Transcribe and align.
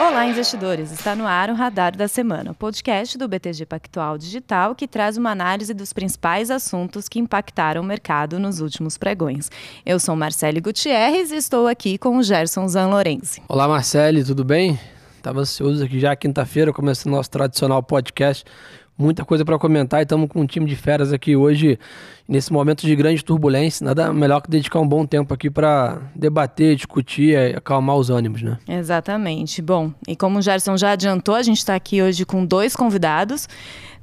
Olá, 0.00 0.24
investidores! 0.24 0.90
Está 0.90 1.14
no 1.14 1.26
ar 1.26 1.50
o 1.50 1.54
Radar 1.54 1.94
da 1.94 2.08
Semana, 2.08 2.52
o 2.52 2.54
podcast 2.54 3.18
do 3.18 3.28
BTG 3.28 3.66
Pactual 3.66 4.16
Digital 4.16 4.74
que 4.74 4.88
traz 4.88 5.18
uma 5.18 5.30
análise 5.30 5.74
dos 5.74 5.92
principais 5.92 6.50
assuntos 6.50 7.06
que 7.06 7.18
impactaram 7.18 7.82
o 7.82 7.84
mercado 7.84 8.38
nos 8.38 8.62
últimos 8.62 8.96
pregões. 8.96 9.50
Eu 9.84 10.00
sou 10.00 10.16
Marcele 10.16 10.58
Gutierrez 10.58 11.30
e 11.30 11.36
estou 11.36 11.66
aqui 11.66 11.98
com 11.98 12.16
o 12.16 12.22
Gerson 12.22 12.66
Zanlorenzi. 12.66 13.42
Olá, 13.46 13.68
Marcele, 13.68 14.24
tudo 14.24 14.42
bem? 14.42 14.80
Estava 15.18 15.40
ansioso 15.40 15.84
aqui 15.84 16.00
já 16.00 16.16
quinta-feira, 16.16 16.72
começando 16.72 17.12
nosso 17.12 17.30
tradicional 17.30 17.82
podcast 17.82 18.42
muita 19.00 19.24
coisa 19.24 19.44
para 19.44 19.58
comentar 19.58 20.00
e 20.00 20.02
estamos 20.02 20.28
com 20.28 20.42
um 20.42 20.46
time 20.46 20.66
de 20.66 20.76
feras 20.76 21.12
aqui 21.12 21.34
hoje, 21.34 21.78
nesse 22.28 22.52
momento 22.52 22.86
de 22.86 22.94
grande 22.94 23.24
turbulência. 23.24 23.84
Nada 23.84 24.12
melhor 24.12 24.40
que 24.40 24.50
dedicar 24.50 24.78
um 24.78 24.86
bom 24.86 25.06
tempo 25.06 25.32
aqui 25.32 25.48
para 25.48 25.98
debater, 26.14 26.76
discutir 26.76 27.56
acalmar 27.56 27.96
os 27.96 28.10
ânimos, 28.10 28.42
né? 28.42 28.58
Exatamente. 28.68 29.62
Bom, 29.62 29.90
e 30.06 30.14
como 30.14 30.38
o 30.38 30.42
Gerson 30.42 30.76
já 30.76 30.92
adiantou, 30.92 31.34
a 31.34 31.42
gente 31.42 31.58
está 31.58 31.74
aqui 31.74 32.02
hoje 32.02 32.26
com 32.26 32.44
dois 32.44 32.76
convidados. 32.76 33.48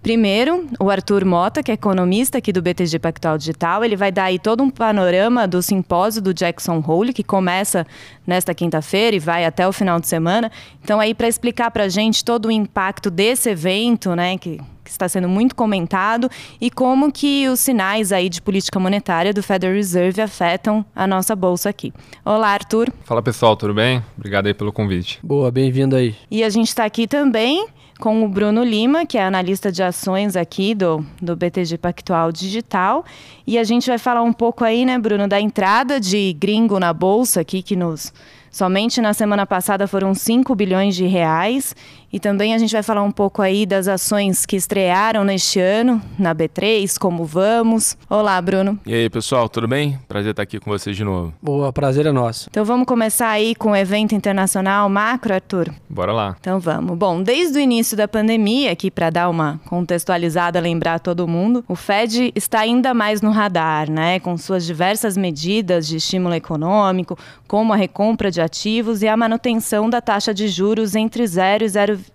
Primeiro, 0.01 0.67
o 0.79 0.89
Arthur 0.89 1.25
Mota, 1.25 1.61
que 1.61 1.71
é 1.71 1.73
economista 1.73 2.37
aqui 2.37 2.53
do 2.53 2.61
BTG 2.61 2.99
Pactual 2.99 3.37
Digital, 3.37 3.83
ele 3.83 3.95
vai 3.95 4.11
dar 4.11 4.25
aí 4.25 4.39
todo 4.39 4.63
um 4.63 4.69
panorama 4.69 5.47
do 5.47 5.61
simpósio 5.61 6.21
do 6.21 6.33
Jackson 6.33 6.83
Hole, 6.85 7.13
que 7.13 7.23
começa 7.23 7.85
nesta 8.25 8.53
quinta-feira 8.53 9.15
e 9.15 9.19
vai 9.19 9.43
até 9.43 9.67
o 9.67 9.73
final 9.73 9.99
de 9.99 10.07
semana. 10.07 10.51
Então 10.83 10.99
aí 10.99 11.13
para 11.13 11.27
explicar 11.27 11.71
para 11.71 11.85
a 11.85 11.89
gente 11.89 12.23
todo 12.23 12.45
o 12.45 12.51
impacto 12.51 13.09
desse 13.09 13.49
evento, 13.49 14.15
né, 14.15 14.37
que 14.37 14.61
que 14.87 14.91
está 14.91 15.09
sendo 15.09 15.27
muito 15.27 15.53
comentado, 15.53 16.29
e 16.61 16.71
como 16.71 17.11
que 17.11 17.47
os 17.49 17.59
sinais 17.59 18.13
aí 18.13 18.29
de 18.29 18.41
política 18.41 18.79
monetária 18.79 19.33
do 19.33 19.43
Federal 19.43 19.75
Reserve 19.75 20.21
afetam 20.21 20.85
a 20.95 21.05
nossa 21.05 21.35
bolsa 21.35 21.69
aqui. 21.69 21.93
Olá, 22.23 22.51
Arthur. 22.51 22.89
Fala 23.03 23.21
pessoal, 23.21 23.57
tudo 23.57 23.73
bem? 23.73 24.01
Obrigado 24.17 24.47
aí 24.47 24.53
pelo 24.53 24.71
convite. 24.71 25.19
Boa, 25.21 25.51
bem-vindo 25.51 25.95
aí. 25.95 26.15
E 26.31 26.41
a 26.41 26.49
gente 26.49 26.69
está 26.69 26.85
aqui 26.85 27.05
também 27.05 27.67
com 27.99 28.23
o 28.23 28.29
Bruno 28.29 28.63
Lima, 28.63 29.05
que 29.05 29.17
é 29.17 29.25
analista 29.25 29.71
de 29.71 29.83
ações 29.83 30.37
aqui 30.37 30.73
do, 30.73 31.05
do 31.21 31.35
BTG 31.35 31.77
Pactual 31.77 32.31
Digital. 32.31 33.03
E 33.45 33.57
a 33.57 33.63
gente 33.63 33.87
vai 33.87 33.97
falar 33.97 34.21
um 34.21 34.33
pouco 34.33 34.63
aí, 34.63 34.85
né, 34.85 34.97
Bruno, 34.97 35.27
da 35.27 35.41
entrada 35.41 35.99
de 35.99 36.31
gringo 36.33 36.79
na 36.79 36.93
bolsa 36.93 37.41
aqui, 37.41 37.61
que 37.61 37.75
nos 37.75 38.13
Somente 38.57 39.01
na 39.01 39.13
semana 39.13 39.45
passada 39.45 39.87
foram 39.87 40.15
5 40.15 40.55
bilhões 40.55 40.95
de 40.95 41.05
reais. 41.05 41.75
E 42.17 42.19
também 42.19 42.55
a 42.55 42.57
gente 42.57 42.71
vai 42.71 42.81
falar 42.81 43.03
um 43.03 43.11
pouco 43.11 43.43
aí 43.43 43.63
das 43.63 43.87
ações 43.87 44.43
que 44.43 44.55
estrearam 44.55 45.23
neste 45.23 45.59
ano 45.59 46.01
na 46.17 46.33
B3, 46.33 46.97
como 46.97 47.23
vamos. 47.23 47.95
Olá, 48.09 48.41
Bruno. 48.41 48.79
E 48.87 48.91
aí, 48.91 49.07
pessoal, 49.07 49.47
tudo 49.47 49.67
bem? 49.67 49.99
Prazer 50.07 50.31
estar 50.31 50.41
aqui 50.41 50.59
com 50.59 50.71
vocês 50.71 50.97
de 50.97 51.03
novo. 51.03 51.31
Boa, 51.39 51.71
prazer 51.71 52.07
é 52.07 52.11
nosso. 52.11 52.47
Então 52.49 52.65
vamos 52.65 52.87
começar 52.87 53.29
aí 53.29 53.53
com 53.53 53.69
o 53.69 53.75
evento 53.75 54.15
internacional 54.15 54.89
macro, 54.89 55.31
Arthur? 55.31 55.71
Bora 55.87 56.11
lá. 56.11 56.35
Então 56.39 56.59
vamos. 56.59 56.97
Bom, 56.97 57.21
desde 57.21 57.59
o 57.59 57.61
início 57.61 57.95
da 57.95 58.07
pandemia, 58.07 58.71
aqui 58.71 58.89
para 58.89 59.11
dar 59.11 59.29
uma 59.29 59.61
contextualizada, 59.67 60.59
lembrar 60.59 60.99
todo 60.99 61.27
mundo, 61.27 61.63
o 61.67 61.75
Fed 61.75 62.31
está 62.33 62.61
ainda 62.61 62.95
mais 62.95 63.21
no 63.21 63.29
radar, 63.29 63.91
né? 63.91 64.19
Com 64.19 64.35
suas 64.39 64.65
diversas 64.65 65.15
medidas 65.15 65.85
de 65.87 65.97
estímulo 65.97 66.33
econômico, 66.33 67.15
como 67.47 67.73
a 67.73 67.75
recompra 67.75 68.31
de 68.31 68.41
ativos 68.41 69.03
e 69.03 69.07
a 69.07 69.15
manutenção 69.15 69.87
da 69.87 70.01
taxa 70.01 70.33
de 70.33 70.47
juros 70.47 70.95
entre 70.95 71.27
0 71.27 71.63
e 71.63 71.67
0,25%. 71.67 72.06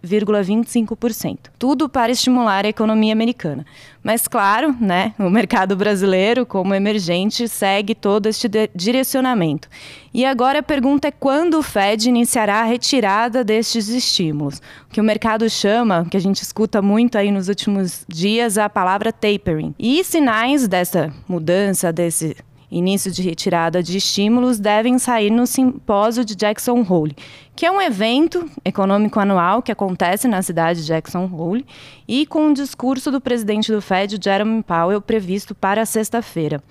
Tudo 1.59 1.89
para 1.89 2.13
estimular 2.13 2.65
a 2.65 2.69
economia 2.69 3.13
americana. 3.13 3.65
Mas 4.03 4.27
claro, 4.27 4.75
né, 4.81 5.15
o 5.19 5.31
mercado 5.31 5.77
brasileiro, 5.77 6.45
como 6.45 6.75
emergente, 6.75 7.49
segue 7.49 7.95
todo 7.95 8.27
este 8.27 8.49
direcionamento. 8.75 9.69
E 10.13 10.25
agora 10.25 10.59
a 10.59 10.63
pergunta 10.63 11.09
é 11.09 11.11
quando 11.11 11.59
o 11.59 11.63
Fed 11.63 12.09
iniciará 12.09 12.61
a 12.61 12.65
retirada 12.65 13.45
destes 13.45 13.89
estímulos. 13.89 14.61
O 14.89 14.93
que 14.93 15.01
o 15.01 15.05
mercado 15.05 15.49
chama, 15.49 16.07
que 16.11 16.17
a 16.17 16.21
gente 16.21 16.43
escuta 16.43 16.83
muito 16.83 17.17
aí 17.17 17.31
nos 17.31 17.49
últimos 17.49 18.05
dias, 18.09 18.59
a 18.59 18.69
palavra 18.69 19.13
tapering. 19.13 19.75
E 19.79 20.03
sinais 20.03 20.67
dessa 20.67 21.13
mudança, 21.29 21.93
desse 21.93 22.37
início 22.73 23.13
de 23.13 23.23
retirada 23.23 23.83
de 23.83 23.99
estímulos 23.99 24.59
devem 24.59 24.99
sair 24.99 25.31
no 25.31 25.47
simpósio 25.47 26.25
de 26.25 26.35
Jackson 26.35 26.85
Hole, 26.89 27.15
que 27.55 27.67
é 27.67 27.71
um 27.71 27.81
evento 27.81 28.49
econômico 28.65 29.21
anual 29.21 29.63
que 29.63 29.71
acontece 29.71 30.27
na 30.27 30.43
cidade 30.43 30.81
de 30.81 30.87
Jackson 30.87 31.31
Hole 31.33 31.67
e 32.09 32.27
com 32.27 32.51
o 32.51 32.55
discurso 32.55 33.11
do 33.11 33.21
presidente 33.21 33.71
do 33.71 33.83
Fed, 33.83 34.19
Jerome 34.23 34.63
Powell, 34.63 35.01
previsto 35.01 35.55
para 35.55 35.85
sexta-feira. 35.85 36.63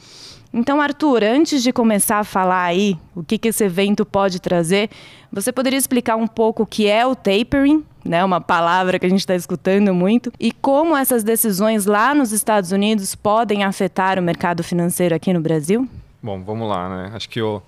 Então, 0.53 0.81
Arthur, 0.81 1.23
antes 1.23 1.63
de 1.63 1.71
começar 1.71 2.19
a 2.19 2.23
falar 2.25 2.63
aí 2.63 2.97
o 3.15 3.23
que, 3.23 3.37
que 3.37 3.47
esse 3.47 3.63
evento 3.63 4.05
pode 4.05 4.41
trazer, 4.41 4.89
você 5.31 5.49
poderia 5.49 5.79
explicar 5.79 6.17
um 6.17 6.27
pouco 6.27 6.63
o 6.63 6.65
que 6.65 6.87
é 6.87 7.05
o 7.05 7.15
tapering, 7.15 7.85
né, 8.03 8.25
uma 8.25 8.41
palavra 8.41 8.99
que 8.99 9.05
a 9.05 9.09
gente 9.09 9.19
está 9.19 9.33
escutando 9.33 9.93
muito, 9.93 10.29
e 10.37 10.51
como 10.51 10.97
essas 10.97 11.23
decisões 11.23 11.85
lá 11.85 12.13
nos 12.13 12.33
Estados 12.33 12.73
Unidos 12.73 13.15
podem 13.15 13.63
afetar 13.63 14.19
o 14.19 14.21
mercado 14.21 14.61
financeiro 14.61 15.15
aqui 15.15 15.31
no 15.31 15.39
Brasil? 15.39 15.87
Bom, 16.21 16.43
vamos 16.43 16.67
lá, 16.67 16.89
né? 16.89 17.11
Acho 17.15 17.29
que 17.29 17.41
o, 17.41 17.61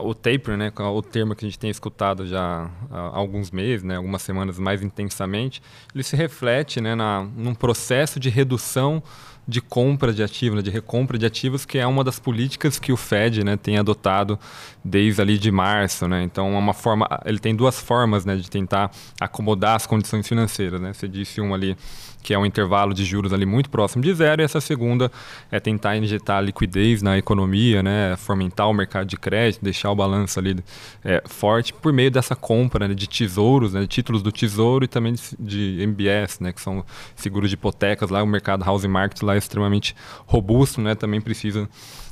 o 0.00 0.14
tapering, 0.14 0.56
né, 0.56 0.72
o 0.76 1.02
termo 1.02 1.34
que 1.34 1.44
a 1.44 1.48
gente 1.48 1.58
tem 1.58 1.70
escutado 1.70 2.26
já 2.26 2.70
há 2.90 3.16
alguns 3.16 3.50
meses, 3.50 3.82
né, 3.82 3.96
algumas 3.96 4.22
semanas 4.22 4.58
mais 4.58 4.82
intensamente, 4.82 5.62
ele 5.94 6.02
se 6.02 6.16
reflete 6.16 6.80
né, 6.80 6.94
na, 6.94 7.26
num 7.36 7.54
processo 7.54 8.18
de 8.18 8.28
redução 8.28 9.02
de 9.46 9.60
compra 9.60 10.12
de 10.12 10.22
ativos, 10.22 10.56
né, 10.56 10.62
de 10.62 10.70
recompra 10.70 11.18
de 11.18 11.26
ativos, 11.26 11.64
que 11.64 11.78
é 11.78 11.86
uma 11.86 12.02
das 12.02 12.18
políticas 12.18 12.78
que 12.78 12.92
o 12.92 12.96
Fed 12.96 13.44
né, 13.44 13.56
tem 13.56 13.76
adotado 13.76 14.38
desde 14.82 15.20
ali 15.20 15.38
de 15.38 15.50
março. 15.50 16.08
Né? 16.08 16.22
Então, 16.22 16.54
é 16.54 16.58
uma 16.58 16.72
forma, 16.72 17.06
ele 17.24 17.38
tem 17.38 17.54
duas 17.54 17.78
formas 17.78 18.24
né, 18.24 18.36
de 18.36 18.50
tentar 18.50 18.90
acomodar 19.20 19.76
as 19.76 19.86
condições 19.86 20.26
financeiras. 20.26 20.80
Né? 20.80 20.92
Você 20.92 21.06
disse 21.06 21.40
uma 21.40 21.56
ali 21.56 21.76
que 22.24 22.32
é 22.32 22.38
um 22.38 22.46
intervalo 22.46 22.94
de 22.94 23.04
juros 23.04 23.34
ali 23.34 23.44
muito 23.44 23.68
próximo 23.68 24.02
de 24.02 24.12
zero, 24.14 24.40
e 24.40 24.44
essa 24.44 24.58
segunda 24.58 25.12
é 25.52 25.60
tentar 25.60 25.94
injetar 25.98 26.42
liquidez 26.42 27.02
na 27.02 27.18
economia, 27.18 27.82
né, 27.82 28.16
fomentar 28.16 28.68
o 28.68 28.72
mercado 28.72 29.06
de 29.06 29.16
crédito, 29.18 29.62
deixar 29.62 29.90
o 29.90 29.94
balanço 29.94 30.40
ali 30.40 30.56
é, 31.04 31.22
forte 31.26 31.74
por 31.74 31.92
meio 31.92 32.10
dessa 32.10 32.34
compra 32.34 32.88
né, 32.88 32.94
de 32.94 33.06
tesouros, 33.06 33.74
né, 33.74 33.82
de 33.82 33.86
títulos 33.86 34.22
do 34.22 34.32
tesouro 34.32 34.86
e 34.86 34.88
também 34.88 35.12
de, 35.12 35.22
de 35.38 35.82
MBS, 35.82 36.40
né, 36.40 36.50
que 36.50 36.62
são 36.62 36.82
seguros 37.14 37.50
de 37.50 37.54
hipotecas 37.54 38.08
lá, 38.08 38.22
o 38.22 38.26
mercado 38.26 38.64
housing 38.66 38.88
market 38.88 39.20
lá 39.22 39.34
é 39.34 39.38
extremamente 39.38 39.94
robusto, 40.26 40.80
né, 40.80 40.94
também 40.94 41.20
precisa 41.20 41.68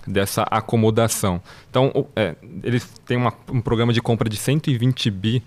dessa 0.07 0.43
acomodação. 0.43 1.41
Então, 1.71 2.07
é, 2.15 2.35
eles 2.63 2.87
têm 3.07 3.17
uma, 3.17 3.33
um 3.49 3.61
programa 3.61 3.93
de 3.93 4.03
compra 4.03 4.29
de 4.29 4.37
120 4.37 5.11
bi 5.11 5.43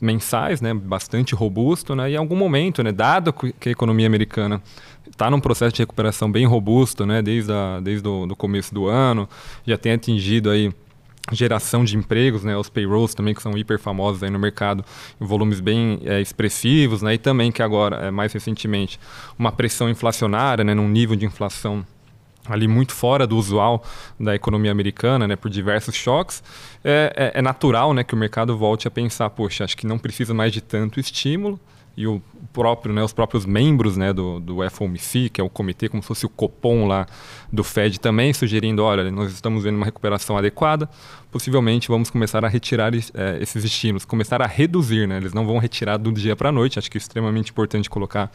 mensais, 0.00 0.60
né, 0.60 0.74
bastante 0.74 1.34
robusto, 1.34 1.94
né, 1.94 2.10
e 2.10 2.14
em 2.14 2.16
algum 2.16 2.36
momento, 2.36 2.82
né, 2.82 2.92
dado 2.92 3.32
que 3.32 3.68
a 3.68 3.72
economia 3.72 4.06
americana 4.06 4.62
está 5.10 5.30
num 5.30 5.40
processo 5.40 5.74
de 5.74 5.82
recuperação 5.82 6.30
bem 6.30 6.46
robusto, 6.46 7.06
né, 7.06 7.22
desde, 7.22 7.52
a, 7.52 7.80
desde 7.80 8.06
o 8.06 8.36
começo 8.36 8.74
do 8.74 8.86
ano, 8.86 9.28
já 9.66 9.78
tem 9.78 9.92
atingido 9.92 10.50
aí 10.50 10.72
geração 11.32 11.84
de 11.84 11.96
empregos, 11.96 12.44
né, 12.44 12.56
os 12.56 12.68
payrolls 12.68 13.14
também 13.14 13.34
que 13.34 13.42
são 13.42 13.56
hiper 13.56 13.78
famosos 13.78 14.22
aí 14.22 14.30
no 14.30 14.38
mercado, 14.38 14.84
volumes 15.18 15.60
bem 15.60 15.98
é, 16.04 16.20
expressivos, 16.20 17.02
né, 17.02 17.14
e 17.14 17.18
também 17.18 17.50
que 17.50 17.62
agora, 17.62 17.96
é, 18.06 18.10
mais 18.10 18.32
recentemente, 18.32 19.00
uma 19.38 19.50
pressão 19.50 19.88
inflacionária, 19.88 20.62
né, 20.62 20.74
num 20.74 20.88
nível 20.88 21.16
de 21.16 21.24
inflação 21.26 21.84
ali 22.48 22.68
muito 22.68 22.92
fora 22.92 23.26
do 23.26 23.36
usual 23.36 23.82
da 24.18 24.34
economia 24.34 24.70
americana, 24.70 25.26
né, 25.26 25.36
por 25.36 25.50
diversos 25.50 25.94
choques, 25.94 26.42
é, 26.84 27.32
é, 27.34 27.38
é, 27.38 27.42
natural 27.42 27.92
né, 27.92 28.04
que 28.04 28.14
o 28.14 28.16
mercado 28.16 28.56
volte 28.56 28.86
a 28.86 28.90
pensar, 28.90 29.30
poxa, 29.30 29.64
acho 29.64 29.76
que 29.76 29.86
não 29.86 29.98
precisa 29.98 30.32
mais 30.32 30.52
de 30.52 30.60
tanto 30.60 31.00
estímulo, 31.00 31.58
e 31.96 32.06
o 32.06 32.20
próprio, 32.52 32.94
né, 32.94 33.02
os 33.02 33.12
próprios 33.12 33.46
membros 33.46 33.96
né, 33.96 34.12
do, 34.12 34.38
do 34.38 34.58
FOMC, 34.70 35.30
que 35.30 35.40
é 35.40 35.44
o 35.44 35.48
comitê, 35.48 35.88
como 35.88 36.02
se 36.02 36.08
fosse 36.08 36.26
o 36.26 36.28
Copom 36.28 36.86
lá 36.86 37.06
do 37.52 37.64
Fed, 37.64 37.98
também 38.00 38.32
sugerindo, 38.32 38.82
olha, 38.82 39.10
nós 39.10 39.32
estamos 39.32 39.64
vendo 39.64 39.76
uma 39.76 39.86
recuperação 39.86 40.36
adequada, 40.36 40.88
possivelmente 41.30 41.88
vamos 41.88 42.08
começar 42.08 42.44
a 42.44 42.48
retirar 42.48 42.94
é, 42.94 43.38
esses 43.40 43.64
estímulos, 43.64 44.04
começar 44.04 44.40
a 44.40 44.46
reduzir, 44.46 45.06
né? 45.06 45.18
Eles 45.18 45.34
não 45.34 45.46
vão 45.46 45.58
retirar 45.58 45.98
do 45.98 46.10
dia 46.12 46.34
para 46.34 46.48
a 46.48 46.52
noite, 46.52 46.78
acho 46.78 46.90
que 46.90 46.96
é 46.96 47.00
extremamente 47.00 47.50
importante 47.50 47.90
colocar 47.90 48.30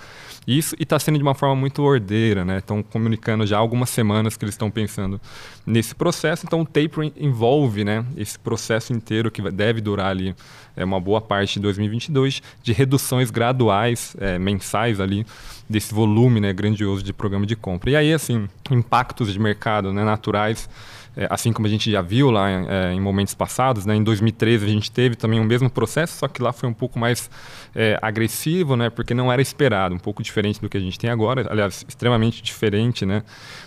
isso, 0.46 0.76
e 0.80 0.84
está 0.84 1.00
sendo 1.00 1.18
de 1.18 1.24
uma 1.24 1.34
forma 1.34 1.56
muito 1.56 1.82
ordeira, 1.82 2.46
né? 2.46 2.58
Estão 2.58 2.84
comunicando 2.84 3.46
já 3.46 3.58
há 3.58 3.60
algumas 3.60 3.90
semanas 3.90 4.38
que 4.38 4.46
eles 4.46 4.54
estão 4.54 4.70
pensando 4.70 5.20
nesse 5.66 5.96
processo, 5.96 6.46
então 6.46 6.62
o 6.62 6.66
tapering 6.66 7.12
envolve, 7.18 7.84
né, 7.84 8.06
esse 8.18 8.38
processo 8.38 8.94
inteiro 8.94 9.30
que 9.30 9.42
deve 9.52 9.82
durar 9.82 10.08
ali 10.08 10.36
é, 10.76 10.84
uma 10.84 11.00
boa 11.00 11.22
parte 11.22 11.56
de 11.56 11.60
2022, 11.62 12.42
de 12.62 12.74
reduções 12.74 13.30
graduais, 13.30 13.51
é, 14.20 14.38
mensais 14.40 15.00
ali, 15.00 15.26
desse 15.70 15.94
volume 15.94 16.40
né, 16.40 16.52
grandioso 16.52 17.04
de 17.04 17.14
programa 17.14 17.46
de 17.46 17.56
compra. 17.56 17.92
E 17.92 17.96
aí, 17.96 18.14
assim, 18.14 18.48
impactos 18.70 19.32
de 19.32 19.40
mercado 19.40 19.94
né, 19.94 20.04
naturais 20.04 20.70
assim 21.30 21.52
como 21.52 21.68
a 21.68 21.70
gente 21.70 21.92
já 21.92 22.02
viu 22.02 22.32
lá 22.32 22.50
é, 22.50 22.94
em 22.94 23.00
momentos 23.00 23.34
passados, 23.34 23.86
né? 23.86 23.96
Em 23.96 24.04
2013 24.04 24.66
a 24.66 24.68
gente 24.68 24.90
teve 24.90 25.16
também 25.16 25.40
o 25.40 25.44
mesmo 25.44 25.70
processo, 25.70 26.18
só 26.18 26.28
que 26.28 26.42
lá 26.42 26.54
foi 26.54 26.70
um 26.70 26.74
pouco 26.74 26.98
mais 26.98 27.30
é, 27.76 27.98
agressivo, 28.02 28.76
né? 28.76 28.90
Porque 28.90 29.14
não 29.14 29.32
era 29.32 29.42
esperado, 29.42 29.94
um 29.94 30.00
pouco 30.00 30.24
diferente 30.24 30.62
do 30.62 30.70
que 30.70 30.78
a 30.78 30.80
gente 30.80 30.98
tem 30.98 31.10
agora, 31.10 31.48
aliás, 31.50 31.86
extremamente 31.88 32.42
diferente, 32.42 33.06
né? 33.06 33.24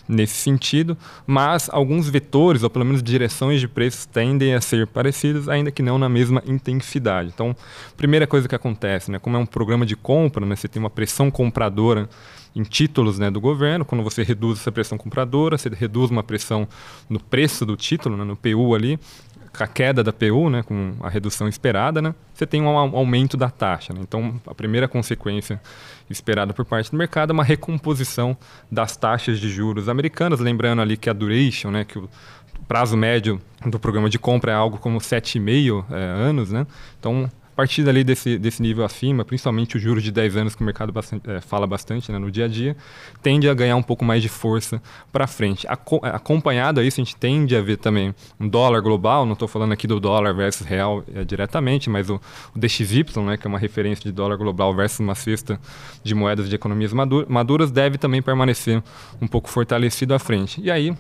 Nesse 0.09 0.35
sentido, 0.35 0.97
mas 1.27 1.69
alguns 1.71 2.09
vetores, 2.09 2.63
ou 2.63 2.71
pelo 2.71 2.85
menos 2.85 3.03
direções 3.03 3.61
de 3.61 3.69
preços, 3.69 4.07
tendem 4.07 4.55
a 4.55 4.61
ser 4.61 4.87
parecidos, 4.87 5.49
ainda 5.49 5.71
que 5.71 5.83
não 5.83 5.99
na 5.99 6.09
mesma 6.09 6.43
intensidade. 6.47 7.31
Então, 7.35 7.55
primeira 7.97 8.27
coisa 8.27 8.49
que 8.49 8.55
acontece, 8.55 9.11
né? 9.11 9.19
Como 9.19 9.37
é 9.37 9.39
um 9.39 9.47
programa 9.47 9.85
de 9.85 9.97
compra, 9.97 10.47
né? 10.47 10.57
Você 10.57 10.69
tem 10.69 10.81
uma 10.81 10.91
pressão 10.91 11.31
compradora 11.31 12.09
em 12.55 12.63
títulos 12.63 13.19
né, 13.19 13.31
do 13.31 13.41
governo. 13.41 13.85
Quando 13.85 14.03
você 14.05 14.23
reduz 14.23 14.61
essa 14.61 14.71
pressão 14.71 14.97
compradora, 14.97 15.59
você 15.59 15.69
reduz 15.69 16.11
uma 16.11 16.23
pressão 16.23 16.69
no 17.09 17.19
preço 17.19 17.67
do 17.67 17.77
título, 17.77 18.17
né, 18.17 18.25
no 18.25 18.37
PU 18.37 18.75
ali, 18.75 18.99
a 19.59 19.67
queda 19.69 20.03
da 20.03 20.13
PU, 20.13 20.51
né, 20.51 20.63
com 20.63 20.95
a 21.01 21.09
redução 21.09 21.47
esperada, 21.47 22.03
né, 22.03 22.15
você 22.33 22.47
tem 22.47 22.63
um 22.63 22.77
aumento 22.77 23.37
da 23.37 23.49
taxa. 23.49 23.93
Né? 23.93 24.01
Então, 24.03 24.41
a 24.47 24.55
primeira 24.55 24.89
consequência 24.89 25.61
esperada 26.11 26.53
por 26.53 26.65
parte 26.65 26.91
do 26.91 26.97
mercado 26.97 27.31
é 27.31 27.33
uma 27.35 27.45
recomposição 27.45 28.37
das 28.71 28.97
taxas 28.97 29.39
de 29.39 29.49
juros 29.49 29.89
americanas, 29.89 30.41
lembrando 30.41 30.83
ali 30.83 30.97
que 30.97 31.09
a 31.09 31.13
duration, 31.13 31.71
né, 31.71 31.85
que 31.85 31.99
o 31.99 32.09
prazo 32.67 32.97
médio 32.97 33.41
do 33.65 33.79
programa 33.79 34.09
de 34.09 34.19
compra 34.19 34.53
é 34.53 34.55
algo 34.55 34.79
como 34.79 34.99
7,5 34.99 35.85
é, 35.91 35.97
anos, 35.97 36.51
né? 36.51 36.67
Então, 36.99 37.31
a 37.55 37.57
partir 37.57 37.85
dali 37.85 38.03
desse, 38.03 38.37
desse 38.37 38.61
nível 38.61 38.85
acima, 38.85 39.25
principalmente 39.25 39.77
os 39.77 39.83
juros 39.83 40.03
de 40.03 40.11
10 40.11 40.37
anos 40.37 40.55
que 40.57 40.63
o 40.63 40.65
mercado 40.65 40.93
bastante, 40.93 41.31
é, 41.31 41.41
fala 41.41 41.69
bastante 41.69 42.11
né, 42.11 42.19
no 42.19 42.29
dia 42.29 42.47
a 42.47 42.49
dia, 42.49 42.77
tende 43.23 43.49
a 43.49 43.55
ganhar 43.55 43.77
um 43.77 43.83
pouco 43.83 44.05
mais 44.05 44.21
de 44.21 44.29
força 44.29 44.83
para 45.13 45.25
frente. 45.29 45.65
Aco 45.69 46.01
acompanhado 46.03 46.81
a 46.81 46.83
isso, 46.83 47.01
a 47.01 47.05
gente 47.05 47.15
tende 47.15 47.55
a 47.55 47.63
ver 47.63 47.77
também 47.77 48.13
um 48.41 48.49
dólar 48.49 48.81
global, 48.81 49.25
não 49.25 49.35
estou 49.35 49.47
falando 49.47 49.71
aqui 49.71 49.87
do 49.87 50.01
dólar 50.01 50.35
versus 50.35 50.67
real 50.67 51.05
é, 51.15 51.25
diretamente, 51.25 51.89
mas 51.89 52.11
o, 52.11 52.21
o, 52.57 52.59
DXY, 52.59 53.05
né, 53.25 53.37
que 53.37 53.47
é 53.47 53.49
uma 53.49 53.61
referência 53.61 54.03
de 54.03 54.11
dólar 54.11 54.37
global 54.37 54.75
versus 54.75 54.99
uma 54.99 55.15
cesta 55.15 55.61
de 56.03 56.13
moedas 56.13 56.49
de 56.49 56.57
economias 56.57 56.93
maduras, 56.93 57.71
deve 57.71 57.99
também 57.99 58.21
permanecer 58.21 58.83
um 59.23 59.29
pouco 59.29 59.49
fortalecido 59.49 60.13
à 60.13 60.19
frente. 60.19 60.61
E 60.61 60.73
aí, 60.73 60.93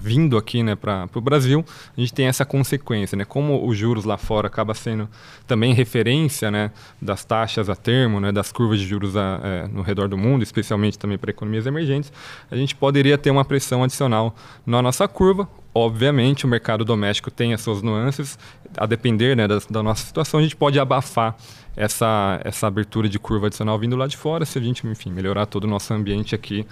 vindo 0.00 0.36
aqui 0.36 0.62
né, 0.62 0.74
para 0.74 1.08
o 1.14 1.20
Brasil, 1.20 1.64
a 1.96 2.00
gente 2.00 2.12
tem 2.12 2.26
essa 2.26 2.44
consequência. 2.44 3.16
Né? 3.16 3.24
Como 3.24 3.66
os 3.66 3.76
juros 3.76 4.04
lá 4.04 4.16
fora 4.16 4.46
acaba 4.46 4.74
sendo 4.74 5.08
também 5.46 5.74
referência 5.74 6.50
né, 6.50 6.70
das 7.00 7.24
taxas 7.24 7.68
a 7.68 7.76
termo, 7.76 8.20
né, 8.20 8.32
das 8.32 8.52
curvas 8.52 8.78
de 8.78 8.86
juros 8.86 9.16
a, 9.16 9.40
é, 9.42 9.68
no 9.68 9.82
redor 9.82 10.08
do 10.08 10.16
mundo, 10.16 10.42
especialmente 10.42 10.98
também 10.98 11.18
para 11.18 11.30
economias 11.30 11.66
emergentes, 11.66 12.12
a 12.50 12.56
gente 12.56 12.74
poderia 12.74 13.18
ter 13.18 13.30
uma 13.30 13.44
pressão 13.44 13.82
adicional 13.82 14.34
na 14.64 14.80
nossa 14.80 15.06
curva. 15.06 15.48
Obviamente, 15.74 16.44
o 16.44 16.48
mercado 16.48 16.84
doméstico 16.84 17.30
tem 17.30 17.54
as 17.54 17.60
suas 17.62 17.80
nuances, 17.80 18.38
a 18.76 18.84
depender 18.84 19.34
né, 19.34 19.48
da, 19.48 19.58
da 19.70 19.82
nossa 19.82 20.04
situação, 20.04 20.40
a 20.40 20.42
gente 20.42 20.56
pode 20.56 20.78
abafar 20.78 21.36
essa, 21.74 22.40
essa 22.44 22.66
abertura 22.66 23.08
de 23.08 23.18
curva 23.18 23.46
adicional 23.46 23.78
vindo 23.78 23.96
lá 23.96 24.06
de 24.06 24.16
fora, 24.16 24.44
se 24.44 24.58
a 24.58 24.60
gente, 24.60 24.86
enfim, 24.86 25.10
melhorar 25.10 25.46
todo 25.46 25.64
o 25.64 25.66
nosso 25.66 25.92
ambiente 25.94 26.34
aqui 26.34 26.66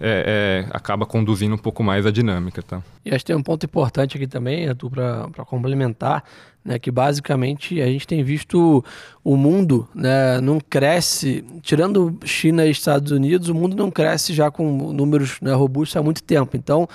é, 0.00 0.66
é, 0.66 0.76
acaba 0.76 1.06
conduzindo 1.06 1.54
um 1.54 1.58
pouco 1.58 1.82
mais 1.82 2.06
a 2.06 2.10
dinâmica. 2.10 2.62
Tá? 2.62 2.82
E 3.04 3.10
acho 3.10 3.18
que 3.18 3.26
tem 3.26 3.36
um 3.36 3.42
ponto 3.42 3.64
importante 3.64 4.16
aqui 4.16 4.26
também, 4.26 4.68
Arthur, 4.68 4.90
para 4.90 5.44
complementar, 5.44 6.24
né, 6.64 6.78
que 6.78 6.90
basicamente 6.90 7.80
a 7.80 7.86
gente 7.86 8.06
tem 8.06 8.24
visto 8.24 8.82
o 9.22 9.36
mundo 9.36 9.86
né, 9.94 10.40
não 10.40 10.58
cresce, 10.58 11.44
tirando 11.62 12.18
China 12.24 12.64
e 12.64 12.70
Estados 12.70 13.12
Unidos, 13.12 13.48
o 13.48 13.54
mundo 13.54 13.76
não 13.76 13.90
cresce 13.90 14.32
já 14.32 14.50
com 14.50 14.92
números 14.92 15.38
né, 15.42 15.52
robustos 15.52 15.96
há 15.96 16.02
muito 16.02 16.22
tempo. 16.22 16.56
Então, 16.56 16.88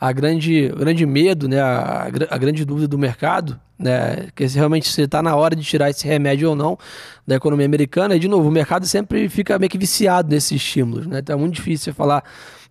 a 0.00 0.12
grande, 0.12 0.68
grande 0.68 1.04
medo, 1.04 1.48
né, 1.48 1.60
a, 1.60 2.08
a 2.30 2.38
grande 2.38 2.64
dúvida 2.64 2.86
do 2.86 2.98
mercado, 2.98 3.58
né, 3.78 4.28
que 4.34 4.48
se 4.48 4.56
realmente 4.56 4.88
se 4.88 5.02
está 5.02 5.22
na 5.22 5.34
hora 5.34 5.56
de 5.56 5.62
tirar 5.62 5.90
esse 5.90 6.06
remédio 6.06 6.50
ou 6.50 6.56
não 6.56 6.78
da 7.26 7.34
economia 7.34 7.66
americana, 7.66 8.14
e 8.14 8.20
de 8.20 8.28
novo, 8.28 8.48
o 8.48 8.52
mercado 8.52 8.86
sempre 8.86 9.28
fica 9.28 9.58
meio 9.58 9.68
que 9.68 9.78
viciado 9.78 10.30
nesses 10.30 10.52
estímulos. 10.52 11.06
Né, 11.06 11.18
então 11.18 11.36
é 11.36 11.38
muito 11.38 11.54
difícil 11.54 11.92
falar 11.92 12.22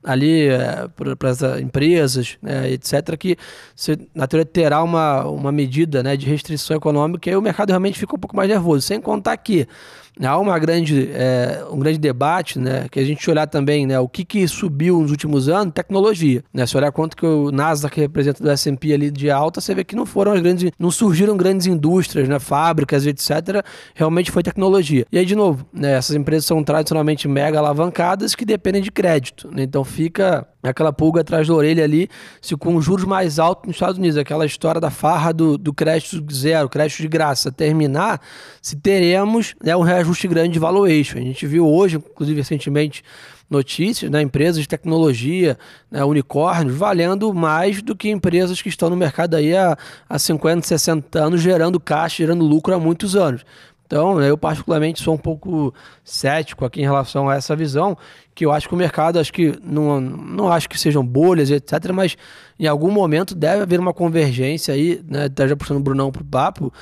ali 0.05 0.47
é, 0.47 0.87
para 1.17 1.29
as 1.29 1.41
empresas, 1.59 2.37
né, 2.41 2.71
etc., 2.71 3.17
que 3.17 3.35
você, 3.75 3.97
na 4.13 4.27
teoria 4.27 4.45
terá 4.45 4.83
uma, 4.83 5.25
uma 5.25 5.51
medida 5.51 6.03
né, 6.03 6.15
de 6.15 6.27
restrição 6.27 6.77
econômica 6.77 7.29
e 7.29 7.35
o 7.35 7.41
mercado 7.41 7.69
realmente 7.69 7.99
fica 7.99 8.15
um 8.15 8.19
pouco 8.19 8.35
mais 8.35 8.47
nervoso. 8.47 8.81
Sem 8.81 9.01
contar 9.01 9.35
que 9.37 9.67
há 10.23 10.37
uma 10.37 10.57
grande, 10.57 11.09
é, 11.13 11.63
um 11.69 11.79
grande 11.79 11.97
debate, 11.97 12.59
né, 12.59 12.87
que 12.89 12.99
a 12.99 13.03
gente 13.03 13.29
olhar 13.29 13.47
também 13.47 13.85
né, 13.85 13.99
o 13.99 14.07
que, 14.07 14.23
que 14.23 14.47
subiu 14.47 15.01
nos 15.01 15.11
últimos 15.11 15.49
anos, 15.49 15.73
tecnologia. 15.73 16.43
Né, 16.53 16.65
se 16.65 16.77
olhar 16.77 16.91
quanto 16.91 17.17
que 17.17 17.25
o 17.25 17.51
Nasdaq 17.51 17.99
representa 17.99 18.43
do 18.43 18.49
S&P 18.49 18.93
ali 18.93 19.11
de 19.11 19.29
alta, 19.29 19.59
você 19.59 19.73
vê 19.73 19.83
que 19.83 19.95
não 19.95 20.05
foram 20.05 20.33
as 20.33 20.41
grandes, 20.41 20.71
não 20.79 20.91
surgiram 20.91 21.35
grandes 21.35 21.67
indústrias, 21.67 22.27
né, 22.27 22.39
fábricas, 22.39 23.05
etc. 23.05 23.65
Realmente 23.93 24.31
foi 24.31 24.43
tecnologia. 24.43 25.05
E 25.11 25.17
aí, 25.17 25.25
de 25.25 25.35
novo, 25.35 25.65
né, 25.73 25.93
essas 25.93 26.15
empresas 26.15 26.45
são 26.45 26.63
tradicionalmente 26.63 27.27
mega 27.27 27.59
alavancadas 27.59 28.35
que 28.35 28.45
dependem 28.45 28.81
de 28.81 28.91
crédito. 28.91 29.49
Né, 29.51 29.63
então 29.63 29.83
fica 29.83 30.47
aquela 30.69 30.91
pulga 30.91 31.21
atrás 31.21 31.47
da 31.47 31.53
orelha 31.53 31.83
ali, 31.83 32.09
se 32.41 32.55
com 32.55 32.79
juros 32.81 33.05
mais 33.05 33.39
altos 33.39 33.67
nos 33.67 33.75
Estados 33.75 33.97
Unidos, 33.97 34.17
aquela 34.17 34.45
história 34.45 34.79
da 34.79 34.89
farra 34.89 35.33
do, 35.33 35.57
do 35.57 35.73
crédito 35.73 36.23
zero, 36.33 36.69
crédito 36.69 37.01
de 37.01 37.07
graça, 37.07 37.51
terminar, 37.51 38.21
se 38.61 38.75
teremos 38.75 39.55
né, 39.63 39.75
um 39.75 39.81
reajuste 39.81 40.27
grande 40.27 40.53
de 40.53 40.59
valuation. 40.59 41.17
A 41.17 41.21
gente 41.21 41.45
viu 41.45 41.67
hoje, 41.67 41.97
inclusive 41.97 42.39
recentemente, 42.39 43.03
notícias, 43.49 44.09
né, 44.09 44.21
empresas 44.21 44.61
de 44.61 44.67
tecnologia, 44.67 45.57
né, 45.89 46.03
unicórnios, 46.03 46.75
valendo 46.75 47.33
mais 47.33 47.81
do 47.81 47.95
que 47.95 48.09
empresas 48.09 48.61
que 48.61 48.69
estão 48.69 48.89
no 48.89 48.95
mercado 48.95 49.35
aí 49.35 49.55
há, 49.55 49.77
há 50.09 50.19
50, 50.19 50.67
60 50.67 51.19
anos, 51.19 51.41
gerando 51.41 51.79
caixa, 51.79 52.17
gerando 52.17 52.43
lucro 52.43 52.73
há 52.73 52.79
muitos 52.79 53.15
anos. 53.15 53.45
Então, 53.85 54.19
eu 54.21 54.37
particularmente 54.37 55.01
sou 55.01 55.13
um 55.13 55.17
pouco 55.17 55.73
cético 56.03 56.65
aqui 56.65 56.81
em 56.81 56.85
relação 56.85 57.29
a 57.29 57.35
essa 57.35 57.55
visão, 57.55 57.95
que 58.33 58.45
eu 58.45 58.51
acho 58.51 58.67
que 58.67 58.73
o 58.73 58.77
mercado, 58.77 59.19
acho 59.19 59.31
que 59.31 59.57
não, 59.63 60.01
não 60.01 60.51
acho 60.51 60.67
que 60.67 60.79
sejam 60.79 61.05
bolhas, 61.05 61.51
etc., 61.51 61.91
mas 61.93 62.17
em 62.59 62.67
algum 62.67 62.91
momento 62.91 63.35
deve 63.35 63.61
haver 63.61 63.79
uma 63.79 63.93
convergência 63.93 64.73
aí, 64.73 65.01
né, 65.07 65.29
tá 65.29 65.47
já 65.47 65.55
puxando 65.55 65.77
o 65.77 65.83
Brunão 65.83 66.11
para 66.11 66.23
o 66.23 66.25
papo, 66.25 66.73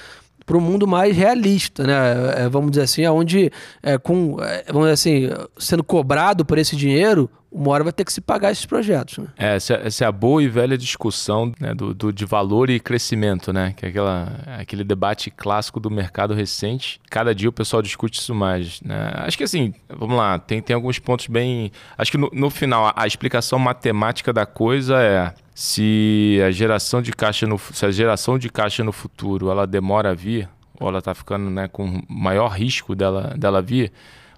para 0.46 0.58
o 0.58 0.62
mundo 0.62 0.88
mais 0.88 1.16
realista, 1.16 1.86
né? 1.86 2.44
É, 2.44 2.50
vamos 2.50 2.72
dizer 2.72 2.84
assim, 2.84 3.08
onde 3.08 3.52
é, 3.82 3.98
com, 3.98 4.38
é, 4.42 4.66
vamos 4.68 4.90
dizer 4.90 4.94
assim, 4.94 5.30
sendo 5.58 5.84
cobrado 5.84 6.44
por 6.46 6.58
esse 6.58 6.76
dinheiro, 6.76 7.30
uma 7.54 7.70
hora 7.72 7.84
vai 7.84 7.94
ter 7.94 8.04
que 8.04 8.12
se 8.12 8.20
pagar 8.20 8.52
esses 8.52 8.66
projetos. 8.66 9.20
Né? 9.20 9.28
É, 9.38 9.56
essa, 9.56 9.76
essa, 9.76 10.06
é 10.06 10.08
a 10.08 10.12
boa 10.12 10.42
e 10.42 10.48
velha 10.48 10.78
discussão 10.78 11.52
né, 11.60 11.74
do, 11.74 11.94
do, 11.94 12.12
de 12.12 12.26
valor 12.26 12.70
e 12.70 12.80
crescimento, 12.80 13.54
né? 13.54 13.74
Que 13.78 13.86
é 13.86 13.90
aquela, 13.90 14.40
aquele 14.60 14.84
debate 14.84 15.30
clássico 15.30 15.80
do 15.80 15.90
mercado 15.90 16.34
recente. 16.34 17.00
Cada 17.10 17.34
dia 17.34 17.48
o 17.48 17.54
pessoal 17.54 17.82
discute 17.82 18.20
isso 18.20 18.34
mais. 18.34 18.82
Né? 18.82 19.12
Acho 19.16 19.38
que 19.38 19.44
assim, 19.44 19.74
vamos 19.88 20.18
lá, 20.18 20.40
tem, 20.40 20.62
tem 20.62 20.74
alguns 20.74 20.98
pontos 20.98 21.28
bem. 21.28 21.72
Acho 21.98 22.12
que 22.12 22.18
no, 22.18 22.30
no 22.34 22.50
final, 22.50 22.88
a, 22.88 22.94
a 22.96 23.08
explicação 23.08 23.60
matemática 23.60 24.34
da 24.34 24.46
coisa 24.46 25.00
é 25.02 25.34
se 25.54 26.40
a 26.46 26.50
geração 26.50 27.02
de 27.02 27.12
caixa 27.12 27.46
no, 27.46 27.60
se 27.60 27.86
a 27.86 27.92
geração 27.92 28.40
de 28.40 28.50
caixa 28.50 28.84
no 28.84 28.92
futuro 28.92 29.52
ela 29.52 29.68
demora 29.68 30.10
a 30.10 30.14
vir, 30.14 30.50
ou 30.80 30.90
ela 30.90 31.00
está 31.00 31.14
ficando 31.14 31.50
né, 31.50 31.68
com 31.68 32.02
maior 32.10 32.48
risco 32.48 32.96
dela, 32.96 33.36
dela 33.38 33.62
vir, 33.62 33.92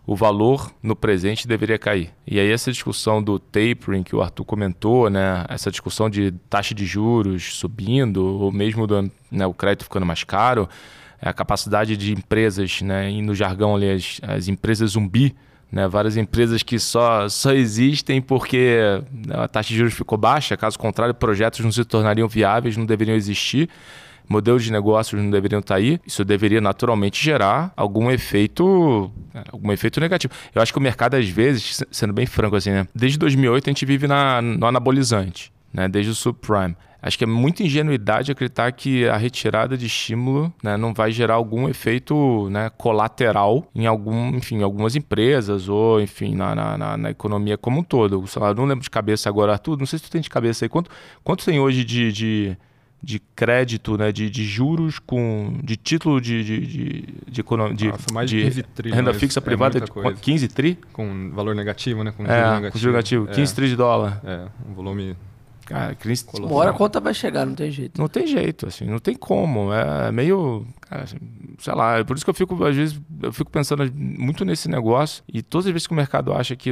o 0.08 0.16
valor 0.16 0.72
no 0.84 0.96
presente 0.96 1.48
deveria 1.48 1.80
cair. 1.80 2.12
E 2.28 2.40
aí 2.40 2.52
essa 2.52 2.72
discussão 2.72 3.22
do 3.24 3.40
tapering 3.40 4.04
que 4.04 4.16
o 4.16 4.22
Arthur 4.22 4.46
comentou, 4.46 5.10
né, 5.10 5.46
essa 5.50 5.72
discussão 5.72 6.10
de 6.10 6.32
taxa 6.50 6.76
de 6.76 6.86
juros 6.86 7.56
subindo, 7.56 8.24
ou 8.24 8.52
mesmo 8.52 8.86
do, 8.86 9.10
né, 9.32 9.46
o 9.48 9.54
crédito 9.54 9.86
ficando 9.86 10.06
mais 10.06 10.24
caro, 10.24 10.70
a 11.22 11.34
capacidade 11.34 11.98
de 11.98 12.14
empresas, 12.14 12.82
né, 12.82 13.10
e 13.10 13.22
no 13.22 13.34
jargão 13.34 13.76
ali 13.76 13.90
as, 13.90 14.20
as 14.22 14.48
empresas 14.48 14.92
zumbi, 14.92 15.36
né, 15.72 15.88
várias 15.88 16.18
empresas 16.18 16.62
que 16.62 16.78
só, 16.78 17.28
só 17.28 17.52
existem 17.52 18.22
porque 18.22 18.78
a 19.32 19.48
taxa 19.48 19.70
de 19.70 19.78
juros 19.78 19.96
ficou 19.96 20.18
baixa, 20.18 20.56
caso 20.56 20.78
contrário, 20.78 21.16
projetos 21.16 21.62
não 21.62 21.72
se 21.72 21.84
tornariam 21.84 22.28
viáveis, 22.28 22.78
não 22.78 22.86
deveriam 22.86 23.16
existir 23.16 23.70
modelos 24.28 24.64
de 24.64 24.72
negócios 24.72 25.22
não 25.22 25.30
deveriam 25.30 25.60
estar 25.60 25.76
aí, 25.76 26.00
isso 26.06 26.24
deveria 26.26 26.62
naturalmente 26.62 27.24
gerar 27.24 27.74
algum 27.76 28.10
efeito, 28.12 29.12
algum 29.52 29.72
efeito 29.72 30.00
negativo. 30.00 30.34
Eu 30.54 30.62
acho 30.62 30.72
que 30.72 30.80
o 30.80 30.82
mercado, 30.82 31.16
às 31.16 31.28
vezes, 31.28 31.84
sendo 31.92 32.14
bem 32.14 32.26
franco 32.26 32.56
assim, 32.56 32.72
né? 32.72 32.88
Desde 32.94 33.18
2008 33.18 33.70
a 33.70 33.72
gente 33.72 33.86
vive 33.86 34.08
na, 34.08 34.42
no 34.42 34.66
anabolizante, 34.66 35.52
né? 35.74 35.88
Desde 35.88 36.12
o 36.12 36.16
subprime. 36.16 36.76
Acho 37.06 37.20
que 37.20 37.24
é 37.24 37.28
muita 37.28 37.62
ingenuidade 37.62 38.32
acreditar 38.32 38.72
que 38.72 39.08
a 39.08 39.16
retirada 39.16 39.78
de 39.78 39.86
estímulo 39.86 40.52
né, 40.64 40.76
não 40.76 40.92
vai 40.92 41.12
gerar 41.12 41.36
algum 41.36 41.70
efeito 41.70 42.50
né, 42.50 42.72
colateral 42.72 43.70
em 43.76 43.86
algum, 43.86 44.30
enfim, 44.30 44.64
algumas 44.64 44.96
empresas 44.96 45.70
ou, 45.70 46.02
enfim, 46.02 46.34
na, 46.34 46.56
na, 46.56 46.98
na 46.98 47.12
economia 47.12 47.60
como 47.60 47.82
um 47.82 47.84
todo. 47.84 48.26
Não 48.58 48.66
lembro 48.66 48.82
de 48.82 48.90
cabeça 48.90 49.30
agora, 49.30 49.52
Arthur, 49.52 49.78
não 49.78 49.86
sei 49.86 50.00
se 50.00 50.06
tu 50.06 50.10
tem 50.10 50.20
de 50.20 50.32
cabeça 50.32 50.66
aí. 50.66 50.70
Quanto, 50.70 50.90
quanto 51.24 51.46
tem 51.46 51.60
hoje 51.60 51.86
de, 51.86 52.12
de 52.12 52.58
de 53.06 53.20
crédito, 53.36 53.96
né, 54.00 54.12
de, 54.12 54.32
de 54.32 54.44
juros 54.44 54.98
com 54.98 55.60
de 55.64 55.78
título 55.78 56.20
de 56.20 56.44
de 56.44 56.60
de, 56.60 57.02
de, 57.30 57.44
de, 57.76 57.88
Nossa, 57.88 58.06
mais 58.12 58.28
de, 58.28 58.42
15 58.42 58.64
tri, 58.64 58.92
renda 58.92 59.14
fixa 59.14 59.40
é 59.40 59.42
privada 59.42 59.80
de 59.80 59.88
15 60.22 60.48
tri 60.48 60.80
com 60.92 61.30
valor 61.32 61.54
negativo, 61.54 62.04
né, 62.04 62.12
com 62.12 62.24
é, 62.24 62.28
juro 62.28 62.56
negativo. 62.56 62.72
Com 62.72 62.80
juro 62.80 62.92
negativo, 62.94 63.28
15 63.28 63.52
é, 63.52 63.56
tri 63.56 63.70
de 63.70 63.76
dólar. 63.76 64.22
É, 64.26 64.48
um 64.68 64.74
volume 64.74 65.16
Cara, 65.66 65.96
crise 65.96 66.26
Uma 66.38 66.54
hora 66.54 66.70
a 66.70 66.74
conta 66.74 67.00
vai 67.00 67.14
chegar, 67.14 67.44
não 67.44 67.56
tem 67.56 67.72
jeito. 67.72 68.00
Não 68.00 68.08
tem 68.08 68.28
jeito, 68.28 68.68
assim, 68.68 68.86
não 68.86 69.00
tem 69.00 69.16
como. 69.16 69.74
É 69.74 70.12
meio. 70.12 70.64
Cara, 70.82 71.04
assim, 71.04 71.18
sei 71.58 71.74
lá, 71.74 71.98
é 71.98 72.04
por 72.04 72.16
isso 72.16 72.24
que 72.24 72.30
eu 72.30 72.36
fico, 72.36 72.64
às 72.64 72.76
vezes, 72.76 73.02
eu 73.24 73.34
fico 73.34 73.50
pensando 73.50 73.92
muito 73.92 74.46
nesse 74.46 74.70
negócio. 74.70 75.24
E 75.28 75.42
todas 75.42 75.66
as 75.66 75.72
vezes 75.72 75.88
que 75.88 75.94
o 75.94 75.96
mercado 75.96 76.34
acha 76.34 76.56
que 76.56 76.70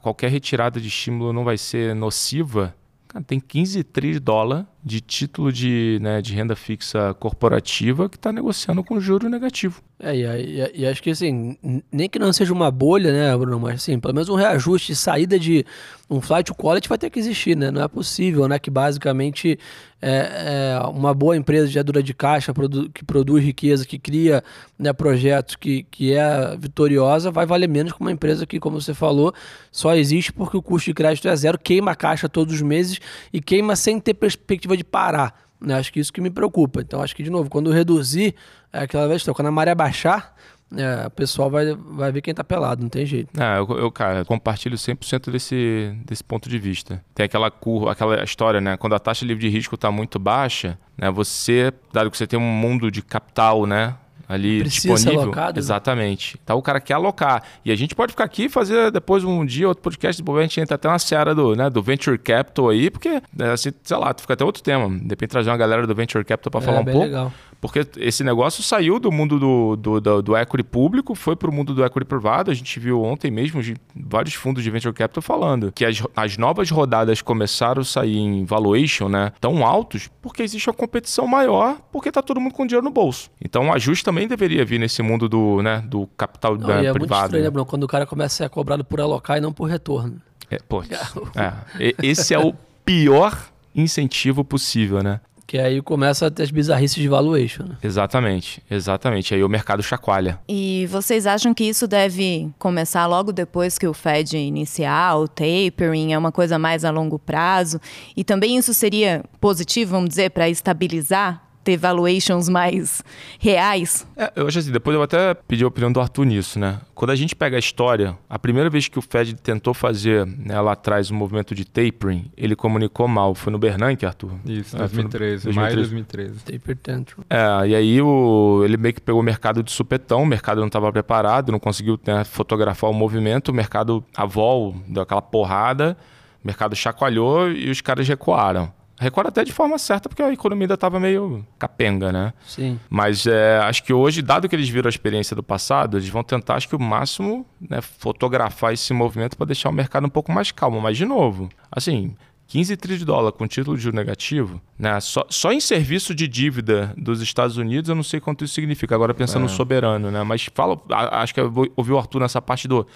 qualquer 0.00 0.30
retirada 0.30 0.80
de 0.80 0.88
estímulo 0.88 1.30
não 1.30 1.44
vai 1.44 1.58
ser 1.58 1.94
nociva, 1.94 2.74
cara, 3.06 3.22
tem 3.22 3.38
15 3.38 3.84
trilhões 3.84 4.16
de 4.16 4.20
dólar 4.20 4.66
de 4.84 5.00
título 5.00 5.52
de, 5.52 5.98
né, 6.00 6.20
de 6.20 6.34
renda 6.34 6.56
fixa 6.56 7.14
corporativa 7.14 8.08
que 8.08 8.16
está 8.16 8.32
negociando 8.32 8.82
com 8.82 8.98
juro 8.98 9.28
negativo. 9.28 9.80
É, 10.00 10.16
e, 10.16 10.24
e, 10.24 10.80
e, 10.80 10.86
acho 10.86 11.00
que 11.00 11.10
assim, 11.10 11.56
nem 11.92 12.08
que 12.08 12.18
não 12.18 12.32
seja 12.32 12.52
uma 12.52 12.70
bolha, 12.72 13.12
né, 13.12 13.36
Bruno, 13.36 13.60
mas 13.60 13.74
assim, 13.74 14.00
pelo 14.00 14.12
menos 14.12 14.28
um 14.28 14.34
reajuste, 14.34 14.96
saída 14.96 15.38
de 15.38 15.64
um 16.10 16.20
flight 16.20 16.52
quality 16.52 16.88
vai 16.88 16.98
ter 16.98 17.08
que 17.08 17.18
existir, 17.18 17.56
né? 17.56 17.70
Não 17.70 17.82
é 17.82 17.88
possível, 17.88 18.46
né, 18.48 18.58
que 18.58 18.70
basicamente 18.70 19.58
é, 20.00 20.74
é 20.74 20.86
uma 20.88 21.14
boa 21.14 21.36
empresa 21.36 21.68
de 21.68 21.78
adura 21.78 22.02
de 22.02 22.12
caixa 22.12 22.52
produ 22.52 22.90
que 22.90 23.04
produz 23.04 23.42
riqueza, 23.42 23.86
que 23.86 23.98
cria 23.98 24.42
né, 24.76 24.92
projetos, 24.92 25.54
que, 25.54 25.84
que 25.84 26.12
é 26.12 26.56
vitoriosa, 26.58 27.30
vai 27.30 27.46
valer 27.46 27.68
menos 27.68 27.92
que 27.92 28.00
uma 28.00 28.10
empresa 28.10 28.44
que, 28.44 28.58
como 28.58 28.80
você 28.80 28.92
falou, 28.92 29.32
só 29.70 29.94
existe 29.94 30.32
porque 30.32 30.56
o 30.56 30.62
custo 30.62 30.90
de 30.90 30.94
crédito 30.94 31.28
é 31.28 31.36
zero, 31.36 31.56
queima 31.56 31.92
a 31.92 31.94
caixa 31.94 32.28
todos 32.28 32.54
os 32.54 32.62
meses 32.62 33.00
e 33.32 33.40
queima 33.40 33.76
sem 33.76 34.00
ter 34.00 34.14
perspectiva 34.14 34.71
de 34.76 34.84
parar. 34.84 35.34
Né? 35.60 35.74
Acho 35.74 35.92
que 35.92 36.00
isso 36.00 36.12
que 36.12 36.20
me 36.20 36.30
preocupa. 36.30 36.80
Então, 36.80 37.00
acho 37.02 37.14
que, 37.14 37.22
de 37.22 37.30
novo, 37.30 37.48
quando 37.48 37.70
reduzir, 37.70 38.34
é 38.72 38.80
aquela 38.80 39.06
vez, 39.06 39.22
quando 39.22 39.48
a 39.48 39.50
maré 39.50 39.74
baixar, 39.74 40.34
é, 40.76 41.06
o 41.06 41.10
pessoal 41.10 41.50
vai, 41.50 41.74
vai 41.74 42.10
ver 42.10 42.22
quem 42.22 42.32
tá 42.32 42.42
pelado, 42.42 42.82
não 42.82 42.88
tem 42.88 43.04
jeito. 43.04 43.30
Ah, 43.38 43.56
eu, 43.58 43.78
eu 43.78 43.92
cara, 43.92 44.24
compartilho 44.24 44.76
100% 44.76 45.30
desse, 45.30 45.94
desse 46.04 46.24
ponto 46.24 46.48
de 46.48 46.58
vista. 46.58 47.02
Tem 47.14 47.24
aquela 47.24 47.50
curva, 47.50 47.92
aquela 47.92 48.22
história, 48.24 48.60
né? 48.60 48.76
Quando 48.76 48.94
a 48.94 48.98
taxa 48.98 49.24
livre 49.24 49.42
de 49.42 49.48
risco 49.48 49.74
está 49.74 49.90
muito 49.90 50.18
baixa, 50.18 50.78
né? 50.96 51.10
Você, 51.10 51.72
dado 51.92 52.10
que 52.10 52.16
você 52.16 52.26
tem 52.26 52.38
um 52.38 52.42
mundo 52.42 52.90
de 52.90 53.02
capital, 53.02 53.66
né? 53.66 53.94
Ali 54.32 54.60
Precisa 54.60 54.94
disponível. 54.94 55.20
Ser 55.20 55.26
alocado, 55.26 55.58
Exatamente. 55.58 56.38
Então 56.42 56.58
o 56.58 56.62
cara 56.62 56.80
quer 56.80 56.94
alocar. 56.94 57.42
E 57.64 57.70
a 57.70 57.76
gente 57.76 57.94
pode 57.94 58.12
ficar 58.12 58.24
aqui 58.24 58.44
e 58.44 58.48
fazer 58.48 58.90
depois 58.90 59.24
um 59.24 59.44
dia 59.44 59.68
outro 59.68 59.82
podcast, 59.82 60.20
depois 60.20 60.38
a 60.38 60.42
gente 60.42 60.60
entra 60.60 60.76
até 60.76 60.88
uma 60.88 60.98
seara 60.98 61.34
do, 61.34 61.54
né, 61.54 61.68
do 61.68 61.82
Venture 61.82 62.18
Capital 62.18 62.70
aí, 62.70 62.90
porque, 62.90 63.22
né, 63.36 63.52
assim, 63.52 63.70
sei 63.82 63.96
lá, 63.96 64.14
fica 64.18 64.32
até 64.32 64.44
outro 64.44 64.62
tema. 64.62 64.88
De 64.88 65.08
repente 65.08 65.30
trazer 65.30 65.50
uma 65.50 65.56
galera 65.56 65.86
do 65.86 65.94
Venture 65.94 66.24
Capital 66.24 66.50
para 66.50 66.60
é, 66.60 66.64
falar 66.64 66.80
um 66.80 66.84
pouco. 66.84 67.00
Legal. 67.00 67.32
Porque 67.62 67.86
esse 67.98 68.24
negócio 68.24 68.60
saiu 68.60 68.98
do 68.98 69.12
mundo 69.12 69.38
do, 69.38 69.76
do, 69.76 70.00
do, 70.00 70.20
do 70.20 70.36
equity 70.36 70.64
público, 70.64 71.14
foi 71.14 71.36
para 71.36 71.48
o 71.48 71.54
mundo 71.54 71.72
do 71.72 71.84
equity 71.84 72.04
privado. 72.04 72.50
A 72.50 72.54
gente 72.54 72.80
viu 72.80 73.00
ontem 73.00 73.30
mesmo 73.30 73.62
vários 73.94 74.34
fundos 74.34 74.64
de 74.64 74.70
venture 74.70 74.92
capital 74.92 75.22
falando 75.22 75.70
que 75.70 75.84
as, 75.84 76.02
as 76.16 76.36
novas 76.36 76.68
rodadas 76.72 77.22
começaram 77.22 77.82
a 77.82 77.84
sair 77.84 78.18
em 78.18 78.44
valuation 78.44 79.08
né, 79.08 79.30
tão 79.40 79.64
altos 79.64 80.10
porque 80.20 80.42
existe 80.42 80.68
uma 80.68 80.74
competição 80.74 81.24
maior, 81.28 81.78
porque 81.92 82.08
está 82.08 82.20
todo 82.20 82.40
mundo 82.40 82.52
com 82.52 82.66
dinheiro 82.66 82.84
no 82.84 82.90
bolso. 82.90 83.30
Então 83.40 83.68
o 83.68 83.72
ajuste 83.72 84.04
também 84.04 84.26
deveria 84.26 84.64
vir 84.64 84.80
nesse 84.80 85.00
mundo 85.00 85.28
do, 85.28 85.62
né, 85.62 85.84
do 85.86 86.08
capital 86.16 86.58
não, 86.58 86.66
da, 86.66 86.82
é 86.82 86.92
privado. 86.92 86.98
Muito 86.98 87.14
estranho, 87.14 87.44
né, 87.44 87.50
Bruno? 87.50 87.66
Quando 87.66 87.84
o 87.84 87.88
cara 87.88 88.04
começa 88.04 88.42
a 88.42 88.48
ser 88.48 88.50
cobrado 88.50 88.84
por 88.84 89.00
alocar 89.00 89.38
e 89.38 89.40
não 89.40 89.52
por 89.52 89.66
retorno. 89.66 90.20
É, 90.50 90.58
pô, 90.68 90.82
é, 91.38 91.94
esse 92.02 92.34
é 92.34 92.38
o 92.40 92.52
pior 92.84 93.52
incentivo 93.72 94.44
possível, 94.44 95.00
né? 95.00 95.20
Que 95.52 95.58
aí 95.58 95.82
começa 95.82 96.28
a 96.28 96.30
ter 96.30 96.44
as 96.44 96.50
bizarrices 96.50 96.96
de 96.96 97.06
valuation. 97.06 97.64
Né? 97.64 97.76
Exatamente, 97.82 98.62
exatamente. 98.70 99.34
Aí 99.34 99.44
o 99.44 99.48
mercado 99.50 99.82
chacoalha. 99.82 100.40
E 100.48 100.88
vocês 100.90 101.26
acham 101.26 101.52
que 101.52 101.62
isso 101.62 101.86
deve 101.86 102.48
começar 102.58 103.06
logo 103.06 103.32
depois 103.32 103.76
que 103.76 103.86
o 103.86 103.92
Fed 103.92 104.34
iniciar, 104.34 105.14
o 105.18 105.28
tapering, 105.28 106.14
é 106.14 106.16
uma 106.16 106.32
coisa 106.32 106.58
mais 106.58 106.86
a 106.86 106.90
longo 106.90 107.18
prazo? 107.18 107.78
E 108.16 108.24
também 108.24 108.56
isso 108.56 108.72
seria 108.72 109.22
positivo, 109.42 109.90
vamos 109.90 110.08
dizer, 110.08 110.30
para 110.30 110.48
estabilizar 110.48 111.42
ter 111.62 111.76
valuations 111.76 112.48
mais 112.48 113.02
reais? 113.38 114.06
É, 114.16 114.32
eu 114.36 114.46
acho 114.46 114.58
assim, 114.58 114.72
depois 114.72 114.94
eu 114.94 114.98
vou 114.98 115.04
até 115.04 115.34
pedir 115.34 115.64
a 115.64 115.68
opinião 115.68 115.92
do 115.92 116.00
Arthur 116.00 116.24
nisso, 116.24 116.58
né? 116.58 116.80
Quando 116.94 117.10
a 117.10 117.16
gente 117.16 117.34
pega 117.34 117.56
a 117.56 117.58
história, 117.58 118.16
a 118.28 118.38
primeira 118.38 118.68
vez 118.68 118.88
que 118.88 118.98
o 118.98 119.02
Fed 119.02 119.34
tentou 119.34 119.74
fazer 119.74 120.26
né, 120.26 120.60
lá 120.60 120.72
atrás 120.72 121.10
um 121.10 121.16
movimento 121.16 121.54
de 121.54 121.64
tapering, 121.64 122.30
ele 122.36 122.54
comunicou 122.54 123.08
mal. 123.08 123.34
Foi 123.34 123.52
no 123.52 123.58
Bernanke, 123.58 124.06
Arthur? 124.06 124.32
Isso, 124.44 124.76
é, 124.76 124.80
2013, 124.80 125.48
no... 125.48 125.54
maio 125.54 125.70
de 125.70 125.76
2013. 125.76 126.40
Taper 126.44 126.76
tantrum. 126.76 127.24
É, 127.28 127.68
e 127.68 127.74
aí 127.74 128.02
o, 128.02 128.62
ele 128.64 128.76
meio 128.76 128.94
que 128.94 129.00
pegou 129.00 129.20
o 129.20 129.24
mercado 129.24 129.62
de 129.62 129.72
supetão, 129.72 130.22
o 130.22 130.26
mercado 130.26 130.60
não 130.60 130.66
estava 130.66 130.90
preparado, 130.92 131.50
não 131.50 131.58
conseguiu 131.58 131.98
né, 132.06 132.24
fotografar 132.24 132.90
o 132.90 132.94
movimento, 132.94 133.48
o 133.48 133.54
mercado, 133.54 134.04
a 134.16 134.24
vol, 134.24 134.76
deu 134.86 135.02
aquela 135.02 135.22
porrada, 135.22 135.96
o 136.42 136.46
mercado 136.46 136.74
chacoalhou 136.74 137.50
e 137.50 137.70
os 137.70 137.80
caras 137.80 138.06
recuaram. 138.06 138.72
Record 139.02 139.26
até 139.26 139.44
de 139.44 139.52
forma 139.52 139.76
certa, 139.78 140.08
porque 140.08 140.22
a 140.22 140.32
economia 140.32 140.64
ainda 140.64 140.74
estava 140.74 140.98
meio 141.00 141.44
capenga, 141.58 142.12
né? 142.12 142.32
Sim. 142.46 142.78
Mas 142.88 143.26
é, 143.26 143.58
acho 143.58 143.82
que 143.82 143.92
hoje, 143.92 144.22
dado 144.22 144.48
que 144.48 144.54
eles 144.54 144.68
viram 144.68 144.88
a 144.88 144.90
experiência 144.90 145.34
do 145.34 145.42
passado, 145.42 145.96
eles 145.96 146.08
vão 146.08 146.22
tentar, 146.22 146.54
acho 146.54 146.68
que 146.68 146.76
o 146.76 146.80
máximo, 146.80 147.44
né, 147.60 147.80
fotografar 147.80 148.72
esse 148.72 148.92
movimento 148.92 149.36
para 149.36 149.46
deixar 149.46 149.68
o 149.68 149.72
mercado 149.72 150.06
um 150.06 150.10
pouco 150.10 150.30
mais 150.30 150.52
calmo. 150.52 150.80
Mas, 150.80 150.96
de 150.96 151.04
novo, 151.04 151.48
assim, 151.70 152.14
15 152.52 152.76
trilhões 152.76 153.00
de 153.00 153.06
dólar 153.06 153.32
com 153.32 153.46
título 153.46 153.76
de 153.76 153.82
juro 153.82 153.96
negativo, 153.96 154.60
né? 154.78 155.00
Só, 155.00 155.24
só 155.30 155.52
em 155.52 155.58
serviço 155.60 156.14
de 156.14 156.28
dívida 156.28 156.92
dos 156.98 157.22
Estados 157.22 157.56
Unidos, 157.56 157.88
eu 157.88 157.94
não 157.94 158.02
sei 158.02 158.20
quanto 158.20 158.44
isso 158.44 158.52
significa. 158.52 158.94
Agora 158.94 159.14
pensando 159.14 159.40
é. 159.40 159.44
no 159.44 159.48
soberano, 159.48 160.10
né? 160.10 160.22
Mas 160.22 160.48
fala, 160.54 160.78
acho 160.90 161.32
que 161.32 161.40
eu 161.40 161.50
ouvi 161.74 161.92
o 161.92 161.98
Arthur 161.98 162.20
nessa 162.20 162.42
parte 162.42 162.68
do 162.68 162.86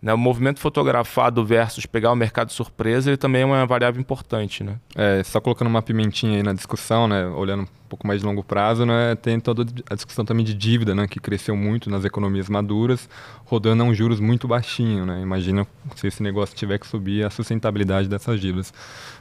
né, 0.00 0.12
o 0.12 0.18
movimento 0.18 0.60
fotografado 0.60 1.44
versus 1.44 1.86
pegar 1.86 2.12
o 2.12 2.16
mercado 2.16 2.52
surpresa, 2.52 3.10
ele 3.10 3.16
também 3.16 3.42
é 3.42 3.44
uma 3.44 3.66
variável 3.66 4.00
importante, 4.00 4.62
né? 4.62 4.76
É, 4.94 5.22
só 5.24 5.40
colocando 5.40 5.68
uma 5.68 5.82
pimentinha 5.82 6.36
aí 6.36 6.42
na 6.42 6.52
discussão, 6.52 7.08
né, 7.08 7.26
olhando 7.26 7.66
um 7.86 7.88
pouco 7.88 8.06
mais 8.06 8.20
de 8.20 8.26
longo 8.26 8.42
prazo, 8.42 8.84
né, 8.84 9.14
tem 9.14 9.38
toda 9.38 9.64
a 9.88 9.94
discussão 9.94 10.24
também 10.24 10.44
de 10.44 10.52
dívida, 10.52 10.94
né, 10.94 11.06
que 11.06 11.20
cresceu 11.20 11.56
muito 11.56 11.88
nas 11.88 12.04
economias 12.04 12.48
maduras, 12.48 13.08
rodando 13.44 13.84
a 13.84 13.86
um 13.86 13.94
juros 13.94 14.18
muito 14.18 14.48
baixinho, 14.48 15.06
né? 15.06 15.22
Imagina 15.22 15.64
se 15.94 16.08
esse 16.08 16.20
negócio 16.20 16.54
tiver 16.56 16.78
que 16.78 16.86
subir 16.86 17.24
a 17.24 17.30
sustentabilidade 17.30 18.08
dessas 18.08 18.40
dívidas. 18.40 18.74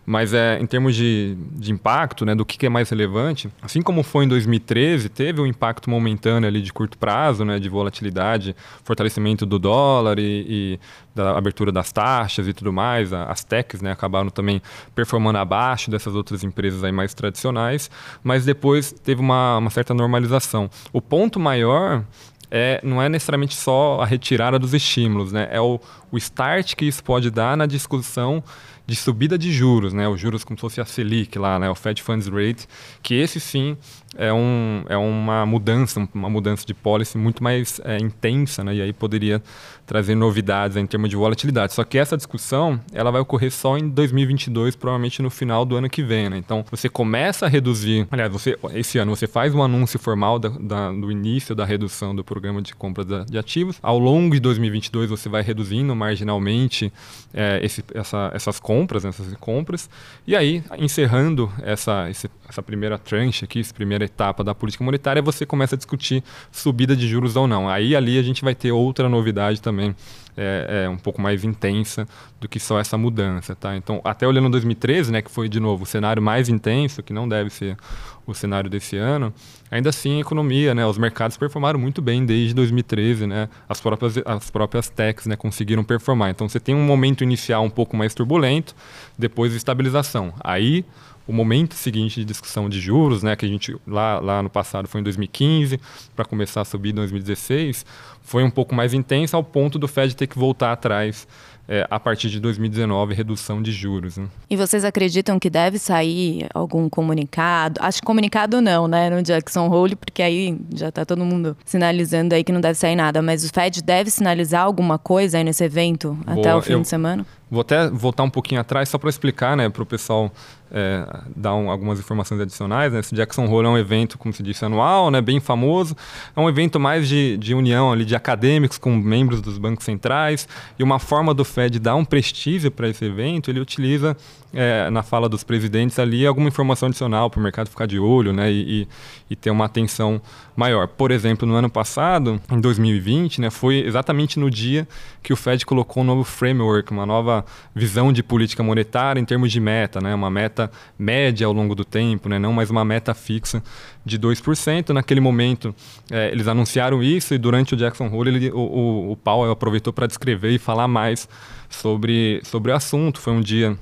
Mas 0.04 0.34
é, 0.34 0.60
em 0.60 0.66
termos 0.66 0.96
de, 0.96 1.38
de 1.52 1.72
impacto, 1.72 2.26
né, 2.26 2.34
do 2.34 2.44
que, 2.44 2.58
que 2.58 2.66
é 2.66 2.70
mais 2.70 2.90
relevante, 2.90 3.50
assim 3.62 3.82
como 3.82 4.02
foi 4.02 4.26
em 4.26 4.28
2013, 4.28 5.10
teve 5.10 5.42
um 5.42 5.46
impacto 5.46 5.90
momentâneo 5.90 6.48
ali 6.48 6.62
de 6.62 6.74
curto 6.74 6.98
prazo, 6.98 7.46
né, 7.46 7.60
de 7.60 7.70
volatilidade, 7.70 8.56
fortalecimento 8.84 9.46
do 9.46 9.60
dólar 9.60 10.18
e, 10.18 10.46
e 10.48 10.80
da 11.16 11.38
abertura 11.38 11.72
das 11.72 11.92
taxas 11.92 12.48
e 12.48 12.54
tudo 12.54 12.74
mais. 12.74 13.14
As 13.14 13.44
techs 13.44 13.82
né, 13.82 13.92
acabaram 13.92 14.30
também 14.30 14.62
performando 14.94 15.38
abaixo 15.38 15.90
dessas 15.90 16.14
outras 16.14 16.44
empresas 16.44 16.84
aí 16.84 16.92
mais 16.92 17.14
tradicionais, 17.14 17.90
mas 18.24 18.44
depois 18.44 18.55
teve 19.04 19.22
uma, 19.22 19.58
uma 19.58 19.70
certa 19.70 19.94
normalização. 19.94 20.70
O 20.92 21.02
ponto 21.02 21.40
maior 21.40 22.04
é, 22.50 22.80
não 22.84 23.02
é 23.02 23.10
necessariamente 23.10 23.56
só 23.56 24.00
a 24.02 24.06
retirada 24.06 24.58
dos 24.58 24.74
estímulos, 24.74 25.32
né? 25.32 25.48
é 25.52 25.60
o, 25.60 25.80
o 26.12 26.18
start 26.18 26.76
que 26.76 26.86
isso 26.86 27.04
pode 27.04 27.30
dar 27.30 27.58
na 27.58 27.66
discussão 27.66 28.44
de 28.88 28.96
subida 28.96 29.38
de 29.38 29.52
juros, 29.52 29.94
né? 29.94 30.08
Os 30.08 30.20
juros 30.20 30.44
como 30.44 30.58
se 30.58 30.62
fosse 30.62 30.80
a 30.80 30.86
Selic 30.86 31.40
lá, 31.40 31.58
né? 31.58 31.70
O 31.70 31.76
Fed 31.76 32.02
Funds 32.04 32.28
Rate, 32.28 32.68
que 33.02 33.16
esse 33.16 33.40
sim 33.40 33.76
é, 34.16 34.32
um, 34.34 34.84
é 34.88 34.98
uma 34.98 35.46
mudança, 35.46 36.08
uma 36.14 36.30
mudança 36.30 36.66
de 36.66 36.74
policy 36.74 37.18
muito 37.18 37.44
mais 37.44 37.80
é, 37.84 37.98
intensa, 37.98 38.64
né? 38.64 38.76
E 38.76 38.82
aí 38.82 38.94
poderia 38.94 39.42
trazer 39.86 40.16
novidades 40.16 40.78
em 40.78 40.86
termos 40.86 41.10
de 41.10 41.16
volatilidade. 41.16 41.74
Só 41.74 41.84
que 41.84 41.98
essa 41.98 42.18
discussão, 42.18 42.80
ela 42.92 43.12
vai 43.12 43.22
ocorrer 43.22 43.52
só 43.52 43.78
em 43.78 43.88
2022, 43.88 44.76
provavelmente 44.76 45.22
no 45.22 45.30
final 45.30 45.66
do 45.66 45.76
ano 45.76 45.90
que 45.90 46.04
vem, 46.04 46.30
né? 46.30 46.38
Então, 46.38 46.66
você 46.72 46.90
começa 46.90 47.46
a 47.46 47.50
reduzir, 47.50 48.08
aliás, 48.10 48.32
você, 48.32 48.58
esse 48.74 48.98
ano 48.98 49.16
você 49.16 49.28
faz 49.28 49.54
um 49.54 49.62
anúncio 49.62 50.00
formal 50.00 50.40
da, 50.40 50.50
da, 50.50 50.92
do 50.92 51.12
início 51.12 51.54
da 51.54 51.66
redução 51.66 52.16
do 52.16 52.24
programa 52.24 52.62
de 52.62 52.74
compra 52.74 53.06
de 53.26 53.38
ativos. 53.38 53.78
Ao 53.82 54.00
longo 54.00 54.34
de 54.34 54.40
2022, 54.40 55.10
você 55.10 55.30
vai 55.30 55.42
reduzindo 55.42 55.96
marginalmente 55.96 56.92
é, 57.34 57.60
esse, 57.64 57.84
essa, 57.94 58.32
essas 58.34 58.60
compras, 58.60 59.04
né? 59.04 59.10
essas 59.10 59.34
compras. 59.36 59.90
E 60.26 60.36
aí, 60.36 60.64
encerrando 60.80 61.52
essa, 61.62 62.10
esse, 62.10 62.30
essa 62.48 62.62
primeira 62.62 62.98
tranche 62.98 63.46
aqui, 63.46 63.60
essa 63.60 63.74
primeira 63.74 64.06
etapa 64.06 64.44
da 64.44 64.54
política 64.54 64.84
monetária, 64.84 65.22
você 65.22 65.46
começa 65.46 65.76
a 65.76 65.78
discutir 65.78 66.24
subida 66.52 66.96
de 66.96 67.08
juros 67.08 67.36
ou 67.36 67.48
não. 67.48 67.68
Aí 67.70 67.96
ali 67.96 68.18
a 68.18 68.24
gente 68.24 68.44
vai 68.44 68.56
ter 68.56 68.72
outra 68.72 69.10
novidade 69.10 69.62
também, 69.62 69.96
é, 70.38 70.84
é, 70.86 70.90
um 70.90 70.98
pouco 70.98 71.22
mais 71.22 71.44
intensa 71.44 72.08
do 72.40 72.48
que 72.48 72.60
só 72.60 72.80
essa 72.80 72.98
mudança, 72.98 73.56
tá? 73.56 73.76
Então, 73.76 74.02
até 74.04 74.28
olhando 74.28 74.50
2013, 74.50 75.12
né, 75.12 75.22
que 75.22 75.32
foi 75.32 75.48
de 75.48 75.60
novo 75.60 75.84
o 75.84 75.86
cenário 75.86 76.22
mais 76.22 76.50
intenso, 76.50 77.02
que 77.02 77.14
não 77.14 77.28
deve 77.28 77.50
ser 77.50 77.78
o 78.26 78.34
cenário 78.34 78.70
desse 78.70 78.98
ano, 78.98 79.34
ainda 79.70 79.90
assim 79.90 80.18
a 80.18 80.22
economia, 80.22 80.74
né, 80.74 80.86
os 80.86 80.98
mercados 80.98 81.38
performaram 81.38 81.80
muito 81.80 82.02
bem 82.02 82.26
desde 82.26 82.54
2013, 82.54 83.28
né? 83.28 83.50
As 83.70 83.80
próprias 83.80 84.16
as 84.26 84.50
próprias 84.50 84.90
techs, 84.90 85.28
né, 85.28 85.36
conseguiram 85.36 85.84
performar. 85.84 86.30
Então, 86.30 86.50
você 86.50 86.60
tem 86.60 86.74
um 86.74 86.84
momento 86.84 87.24
inicial 87.24 87.64
um 87.64 87.70
pouco 87.70 87.96
mais 87.96 88.14
turbulento, 88.14 88.76
depois 89.18 89.54
estabilização. 89.54 90.34
Aí 90.44 90.86
o 91.28 91.34
momento 91.34 91.74
seguinte 91.74 92.20
de 92.20 92.26
discussão 92.26 92.70
de 92.70 92.80
juros, 92.80 93.24
né, 93.24 93.36
que 93.36 93.46
a 93.46 93.50
gente 93.50 93.76
lá, 93.88 94.20
lá 94.20 94.44
no 94.44 94.50
passado 94.50 94.88
foi 94.88 95.02
em 95.02 95.04
2015, 95.04 95.80
para 96.16 96.24
começar 96.24 96.62
a 96.62 96.66
subir 96.66 96.92
em 96.92 96.96
2016, 96.96 97.86
foi 98.22 98.44
um 98.44 98.50
pouco 98.50 98.76
mais 98.76 98.94
intensa 98.94 99.36
ao 99.36 99.44
ponto 99.44 99.80
do 99.80 99.88
Fed 99.88 100.16
ter 100.16 100.28
que 100.28 100.38
voltar 100.38 100.72
atrás 100.72 101.28
é, 101.68 101.86
a 101.90 102.00
partir 102.00 102.30
de 102.30 102.40
2019, 102.40 103.14
redução 103.14 103.62
de 103.62 103.72
juros. 103.72 104.18
Né? 104.18 104.28
E 104.50 104.56
vocês 104.56 104.86
acreditam 104.86 105.40
que 105.40 105.50
deve 105.50 105.80
sair 105.80 106.48
algum 106.54 106.90
comunicado? 106.90 107.80
Acho 107.82 108.00
que 108.00 108.06
comunicado 108.06 108.62
não, 108.62 108.88
né, 108.88 109.10
no 109.10 109.22
Jackson 109.22 109.68
Hole, 109.68 109.96
porque 109.96 110.22
aí 110.22 110.58
já 110.74 110.90
está 110.90 111.06
todo 111.06 111.26
mundo 111.26 111.58
sinalizando 111.66 112.36
aí 112.36 112.44
que 112.44 112.52
não 112.52 112.62
deve 112.62 112.76
sair 112.76 112.96
nada, 112.96 113.22
mas 113.22 113.44
o 113.44 113.54
Fed 113.54 113.82
deve 113.82 114.10
sinalizar 114.10 114.64
alguma 114.64 114.98
coisa 114.98 115.38
aí 115.38 115.44
nesse 115.44 115.64
evento 115.64 116.14
Boa, 116.26 116.40
até 116.40 116.56
o 116.56 116.62
fim 116.62 116.74
eu, 116.74 116.82
de 116.82 116.88
semana? 116.88 117.26
Vou 117.50 117.62
até 117.62 117.90
voltar 117.90 118.24
um 118.24 118.30
pouquinho 118.30 118.60
atrás 118.60 118.90
só 118.90 118.98
para 118.98 119.10
explicar, 119.10 119.56
né, 119.56 119.70
para 119.70 119.84
o 119.84 119.86
pessoal 119.86 120.32
é, 120.72 121.06
dar 121.36 121.54
um, 121.54 121.70
algumas 121.70 122.00
informações 122.00 122.42
adicionais. 122.42 122.92
Né? 122.92 123.00
Esse 123.00 123.14
Jackson 123.14 123.46
Hole 123.46 123.68
é 123.68 123.70
um 123.70 123.78
evento, 123.78 124.18
como 124.18 124.34
se 124.34 124.42
disse, 124.42 124.66
anual, 124.66 125.12
né, 125.12 125.22
bem 125.22 125.40
famoso. 125.40 125.96
É 126.36 126.40
um 126.40 126.50
evento 126.50 126.80
mais 126.80 127.08
de, 127.08 127.38
de 127.38 127.54
união 127.54 127.92
ali 127.92 128.04
de 128.04 128.16
acadêmicos 128.16 128.78
com 128.78 128.96
membros 128.96 129.42
dos 129.42 129.58
bancos 129.58 129.86
centrais 129.86 130.48
e 130.78 130.84
uma 130.84 130.98
forma 130.98 131.34
do 131.34 131.46
Fed 131.46 131.80
dar 131.80 131.96
um 131.96 132.04
prestígio 132.04 132.72
para 132.72 132.90
esse 132.90 133.06
evento, 133.06 133.52
ele 133.52 133.60
utiliza 133.60 134.18
é, 134.56 134.90
na 134.90 135.04
fala 135.04 135.28
dos 135.28 135.44
presidentes 135.44 136.00
ali 136.00 136.26
alguma 136.26 136.48
informação 136.48 136.88
adicional 136.88 137.30
para 137.30 137.40
o 137.40 137.44
mercado 137.44 137.70
ficar 137.70 137.86
de 137.86 138.00
olho 138.00 138.32
né, 138.32 138.50
e, 138.50 138.88
e, 139.30 139.36
ter 139.36 139.52
uma 139.52 139.66
atenção 139.66 140.22
maior. 140.56 140.88
Por 140.88 141.12
exemplo, 141.12 141.46
no 141.46 141.56
ano 141.56 141.70
passado, 141.70 142.42
em 142.50 142.62
2020, 142.62 143.42
né, 143.42 143.50
foi 143.50 143.80
exatamente 143.86 144.40
no 144.40 144.50
dia 144.50 144.88
que 145.22 145.34
o 145.34 145.36
Fed 145.36 145.66
colocou 145.66 146.04
um 146.04 146.06
novo 146.06 146.24
framework, 146.24 146.92
uma 146.92 147.06
nova 147.06 147.44
visão 147.76 148.14
de 148.14 148.24
política 148.24 148.64
monetária 148.64 149.20
em 149.20 149.26
termos 149.26 149.52
de 149.52 149.60
meta, 149.60 150.00
né, 150.00 150.16
uma 150.16 150.30
meta 150.30 150.72
média 150.98 151.46
ao 151.46 151.52
longo 151.52 151.76
do 151.76 151.84
tempo, 151.84 152.30
né, 152.30 152.40
não 152.40 152.54
mais 152.54 152.70
uma 152.70 152.86
meta 152.86 153.14
fixa 153.14 153.62
de 154.06 154.18
2%. 154.18 154.94
Naquele 154.94 155.20
momento, 155.20 155.76
é, 156.10 156.32
eles 156.32 156.48
anunciaram 156.48 157.04
isso 157.04 157.34
e 157.34 157.38
durante 157.38 157.74
o 157.74 157.78
Jackson 157.78 158.08
Hole, 158.08 158.30
ele, 158.30 158.52
o, 158.52 158.60
o, 158.60 159.12
o 159.12 159.18
Powell 159.18 159.52
aproveitou 159.52 159.92
para 159.92 160.08
descrever 160.08 160.52
e 160.52 160.58
falar 160.58 160.88
mais 160.88 161.28
sobre, 161.70 162.40
sobre 162.44 162.72
o 162.72 162.76
assunto. 162.76 163.20
Foi 163.20 163.34
um 163.34 163.42
dia 163.42 163.78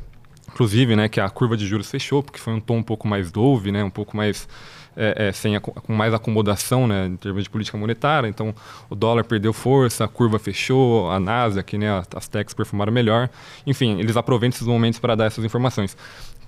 inclusive, 0.53 0.95
né, 0.95 1.09
que 1.09 1.19
a 1.19 1.29
curva 1.29 1.57
de 1.57 1.65
juros 1.65 1.89
fechou, 1.89 2.21
porque 2.21 2.39
foi 2.39 2.53
um 2.53 2.59
tom 2.59 2.77
um 2.77 2.83
pouco 2.83 3.07
mais 3.07 3.31
dove, 3.31 3.71
né, 3.71 3.83
um 3.83 3.89
pouco 3.89 4.15
mais 4.15 4.47
é, 4.95 5.29
é, 5.29 5.31
sem 5.31 5.59
com 5.59 5.93
mais 5.93 6.13
acomodação, 6.13 6.87
né, 6.87 7.07
em 7.07 7.15
termos 7.17 7.43
de 7.43 7.49
política 7.49 7.77
monetária. 7.77 8.27
Então, 8.27 8.53
o 8.89 8.95
dólar 8.95 9.23
perdeu 9.23 9.51
força, 9.51 10.05
a 10.05 10.07
curva 10.07 10.37
fechou, 10.37 11.09
a 11.09 11.19
Nasdaq, 11.19 11.77
né, 11.77 12.03
as 12.15 12.27
techs 12.27 12.53
perfumaram 12.53 12.93
melhor. 12.93 13.29
Enfim, 13.65 13.99
eles 13.99 14.15
aproveitam 14.15 14.55
esses 14.55 14.67
momentos 14.67 14.99
para 14.99 15.15
dar 15.15 15.25
essas 15.25 15.43
informações. 15.43 15.97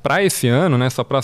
Para 0.04 0.24
esse 0.24 0.48
ano, 0.48 0.78
né, 0.78 0.88
só 0.92 1.04
para 1.04 1.22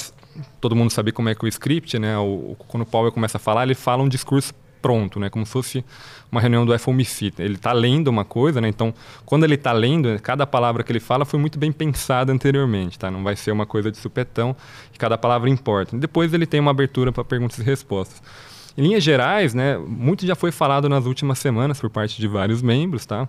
todo 0.60 0.76
mundo 0.76 0.90
saber 0.90 1.12
como 1.12 1.30
é 1.30 1.36
que 1.36 1.46
o 1.46 1.48
script, 1.48 2.00
né, 2.00 2.18
o, 2.18 2.56
quando 2.68 2.82
o 2.82 2.86
Powell 2.86 3.12
começa 3.12 3.38
a 3.38 3.40
falar, 3.40 3.64
ele 3.64 3.76
fala 3.76 4.02
um 4.02 4.10
discurso 4.10 4.54
pronto, 4.82 5.20
né? 5.20 5.30
Como 5.30 5.46
se 5.46 5.52
fosse 5.52 5.86
uma 6.32 6.42
reunião 6.42 6.66
do 6.66 6.78
FOMC. 6.78 7.34
Ele 7.38 7.56
está 7.56 7.74
lendo 7.74 8.08
uma 8.08 8.26
coisa, 8.26 8.60
né? 8.60 8.68
Então, 8.68 8.94
quando 9.26 9.44
ele 9.44 9.56
está 9.56 9.72
lendo, 9.72 10.20
cada 10.22 10.48
palavra 10.48 10.84
que 10.84 10.92
ele 10.92 11.00
fala 11.00 11.26
foi 11.26 11.40
muito 11.40 11.60
bem 11.60 11.72
pensada 11.72 12.32
anteriormente, 12.32 12.98
tá? 12.98 13.12
Não 13.12 13.24
vai 13.24 13.36
ser 13.36 13.52
uma 13.52 13.66
coisa 13.66 13.92
de 13.92 13.98
supetão 13.98 14.56
e 14.94 14.98
cada 14.98 15.18
palavra 15.18 15.50
importa. 15.50 15.98
Depois 15.98 16.34
ele 16.34 16.46
tem 16.46 16.60
uma 16.60 16.72
abertura 16.72 17.12
para 17.12 17.24
perguntas 17.24 17.60
e 17.60 17.64
respostas. 17.64 18.22
Em 18.78 18.84
linhas 18.84 19.04
gerais, 19.04 19.54
né? 19.54 19.78
Muito 19.78 20.26
já 20.26 20.36
foi 20.36 20.52
falado 20.52 20.88
nas 20.88 21.06
últimas 21.06 21.40
semanas 21.40 21.80
por 21.80 21.90
parte 21.90 22.20
de 22.20 22.28
vários 22.28 22.62
membros, 22.62 23.06
tá? 23.06 23.28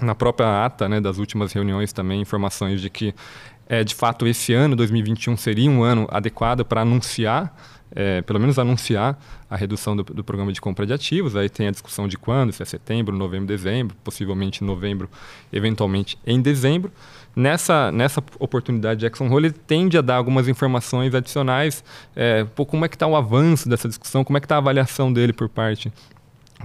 Na 0.00 0.14
própria 0.14 0.64
ata, 0.64 0.88
né, 0.88 1.00
das 1.00 1.18
últimas 1.18 1.52
reuniões 1.52 1.92
também 1.92 2.20
informações 2.20 2.80
de 2.80 2.90
que 2.90 3.14
é, 3.68 3.82
de 3.82 3.94
fato 3.94 4.26
esse 4.26 4.52
ano, 4.52 4.76
2021, 4.76 5.36
seria 5.36 5.70
um 5.70 5.82
ano 5.82 6.06
adequado 6.10 6.64
para 6.64 6.82
anunciar 6.82 7.56
é, 7.94 8.22
pelo 8.22 8.40
menos 8.40 8.58
anunciar 8.58 9.18
a 9.48 9.56
redução 9.56 9.96
do, 9.96 10.02
do, 10.02 10.24
programa 10.24 10.52
de 10.52 10.60
compra 10.60 10.86
de 10.86 10.92
ativos. 10.92 11.36
Aí 11.36 11.48
tem 11.48 11.68
a 11.68 11.70
discussão 11.70 12.08
de 12.08 12.18
quando, 12.18 12.52
se 12.52 12.62
é 12.62 12.66
setembro, 12.66 13.16
novembro, 13.16 13.46
dezembro, 13.46 13.96
possivelmente 14.02 14.64
em 14.64 14.66
novembro, 14.66 15.08
eventualmente 15.52 16.18
em 16.26 16.40
dezembro. 16.40 16.90
Nessa, 17.36 17.90
nessa 17.90 18.22
oportunidade, 18.38 19.00
Jackson 19.00 19.28
Hole 19.28 19.50
tende 19.50 19.98
a 19.98 20.00
dar 20.00 20.16
algumas 20.16 20.46
informações 20.46 21.14
adicionais, 21.14 21.82
é, 22.14 22.44
pô, 22.44 22.64
como 22.64 22.84
é 22.84 22.88
que 22.88 22.94
está 22.94 23.06
o 23.06 23.16
avanço 23.16 23.68
dessa 23.68 23.88
discussão, 23.88 24.22
como 24.22 24.36
é 24.36 24.40
que 24.40 24.46
está 24.46 24.54
a 24.54 24.58
avaliação 24.58 25.12
dele 25.12 25.32
por 25.32 25.48
parte 25.48 25.92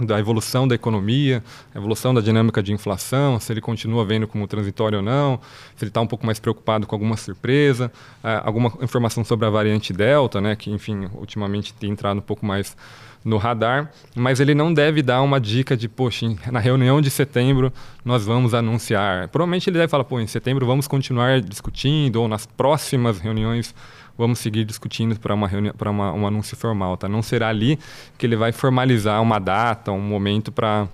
da 0.00 0.18
evolução 0.18 0.66
da 0.66 0.74
economia, 0.74 1.42
evolução 1.74 2.12
da 2.14 2.20
dinâmica 2.20 2.62
de 2.62 2.72
inflação, 2.72 3.38
se 3.38 3.52
ele 3.52 3.60
continua 3.60 4.04
vendo 4.04 4.26
como 4.26 4.46
transitório 4.46 4.98
ou 4.98 5.04
não, 5.04 5.40
se 5.76 5.84
ele 5.84 5.90
está 5.90 6.00
um 6.00 6.06
pouco 6.06 6.24
mais 6.26 6.38
preocupado 6.38 6.86
com 6.86 6.94
alguma 6.94 7.16
surpresa, 7.16 7.92
é, 8.22 8.40
alguma 8.44 8.72
informação 8.80 9.24
sobre 9.24 9.46
a 9.46 9.50
variante 9.50 9.92
Delta, 9.92 10.40
né, 10.40 10.56
que, 10.56 10.70
enfim, 10.70 11.08
ultimamente 11.14 11.74
tem 11.74 11.90
entrado 11.90 12.18
um 12.18 12.22
pouco 12.22 12.44
mais 12.44 12.76
no 13.24 13.36
radar, 13.36 13.90
mas 14.14 14.40
ele 14.40 14.54
não 14.54 14.72
deve 14.72 15.02
dar 15.02 15.20
uma 15.20 15.38
dica 15.38 15.76
de, 15.76 15.88
poxa, 15.88 16.26
na 16.50 16.58
reunião 16.58 17.00
de 17.00 17.10
setembro 17.10 17.72
nós 18.04 18.24
vamos 18.24 18.54
anunciar. 18.54 19.28
Provavelmente 19.28 19.68
ele 19.68 19.78
deve 19.78 19.90
falar, 19.90 20.04
pô, 20.04 20.18
em 20.20 20.26
setembro 20.26 20.66
vamos 20.66 20.88
continuar 20.88 21.40
discutindo, 21.40 22.16
ou 22.16 22.28
nas 22.28 22.46
próximas 22.46 23.18
reuniões 23.18 23.74
vamos 24.20 24.38
seguir 24.38 24.64
discutindo 24.66 25.18
para 25.18 25.34
uma 25.34 25.48
reunião, 25.48 25.74
para 25.74 25.90
um 25.90 26.26
anúncio 26.26 26.54
formal, 26.54 26.94
tá? 26.98 27.08
Não 27.08 27.22
será 27.22 27.48
ali 27.48 27.78
que 28.18 28.26
ele 28.26 28.36
vai 28.36 28.52
formalizar 28.52 29.20
uma 29.22 29.38
data, 29.38 29.90
um 29.90 30.00
momento 30.00 30.52
para 30.52 30.86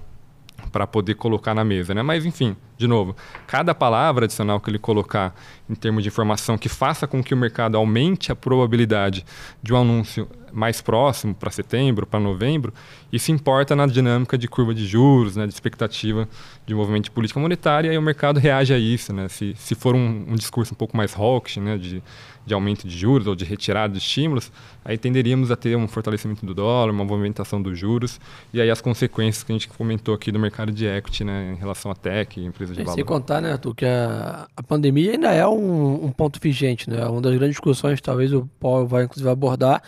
para 0.73 0.87
poder 0.87 1.15
colocar 1.15 1.55
na 1.55 1.65
mesa, 1.65 1.95
né? 1.95 2.03
Mas 2.03 2.25
enfim, 2.25 2.57
de 2.77 2.87
novo, 2.87 3.17
cada 3.47 3.75
palavra 3.75 4.27
adicional 4.27 4.61
que 4.61 4.71
ele 4.71 4.79
colocar 4.79 5.35
em 5.69 5.75
termos 5.75 6.03
de 6.03 6.09
informação 6.09 6.59
que 6.59 6.69
faça 6.69 7.07
com 7.07 7.23
que 7.23 7.33
o 7.33 7.37
mercado 7.37 7.77
aumente 7.77 8.31
a 8.31 8.37
probabilidade 8.37 9.25
de 9.63 9.73
um 9.73 9.79
anúncio 9.79 10.29
mais 10.53 10.81
próximo 10.81 11.35
para 11.35 11.51
setembro, 11.51 12.07
para 12.07 12.21
novembro, 12.21 12.73
isso 13.13 13.31
importa 13.33 13.75
na 13.75 13.87
dinâmica 13.87 14.39
de 14.39 14.49
curva 14.49 14.75
de 14.75 14.87
juros, 14.87 15.37
né, 15.37 15.47
de 15.47 15.53
expectativa 15.53 16.29
de 16.65 16.75
movimento 16.75 17.05
de 17.05 17.11
política 17.11 17.41
monetária 17.41 17.93
e 17.93 17.99
o 17.99 18.03
mercado 18.03 18.39
reage 18.39 18.73
a 18.73 18.79
isso, 18.79 19.13
né? 19.13 19.29
Se, 19.29 19.55
se 19.57 19.75
for 19.75 19.95
um, 19.95 20.25
um 20.29 20.35
discurso 20.35 20.73
um 20.73 20.77
pouco 20.77 20.97
mais 20.97 21.15
hawkish, 21.15 21.59
né, 21.59 21.77
de 21.77 22.03
de 22.47 22.55
aumento 22.55 22.87
de 22.87 22.97
juros 22.97 23.27
ou 23.27 23.35
de 23.35 23.45
retirada 23.45 23.93
de 23.93 23.99
estímulos, 23.99 24.53
aí 24.85 24.97
tenderíamos 24.97 25.51
a 25.51 25.57
ter 25.57 25.77
um 25.77 25.89
fortalecimento 25.89 26.47
do 26.47 26.55
dólar, 26.55 26.93
uma 26.93 27.05
movimentação 27.05 27.61
dos 27.61 27.77
juros 27.77 28.21
e 28.55 28.61
aí 28.61 28.71
as 28.71 28.81
consequências 28.81 29.43
que 29.43 29.51
a 29.51 29.55
gente 29.55 29.67
comentou 29.69 30.15
aqui 30.15 30.31
do 30.31 30.39
mercado 30.39 30.71
de 30.71 30.87
equity, 30.87 31.25
né, 31.25 31.53
em 31.53 31.57
relação 31.59 31.91
a 31.91 31.95
tech, 31.95 32.41
empresas 32.41 32.66
de 32.75 32.83
valor. 32.83 32.95
Sem 32.95 33.05
contar, 33.05 33.41
né, 33.41 33.53
Arthur, 33.53 33.75
que 33.75 33.85
a, 33.85 34.47
a 34.57 34.63
pandemia 34.63 35.13
ainda 35.13 35.33
é 35.33 35.47
um, 35.47 36.07
um, 36.07 36.13
ponto 36.13 36.41
vigente, 36.41 36.89
né? 36.89 37.05
Uma 37.07 37.21
das 37.21 37.35
grandes 37.35 37.57
discussões, 37.57 38.01
talvez 38.01 38.33
o 38.33 38.49
Paulo 38.59 38.87
vai 38.87 39.05
inclusive 39.05 39.29
abordar, 39.29 39.83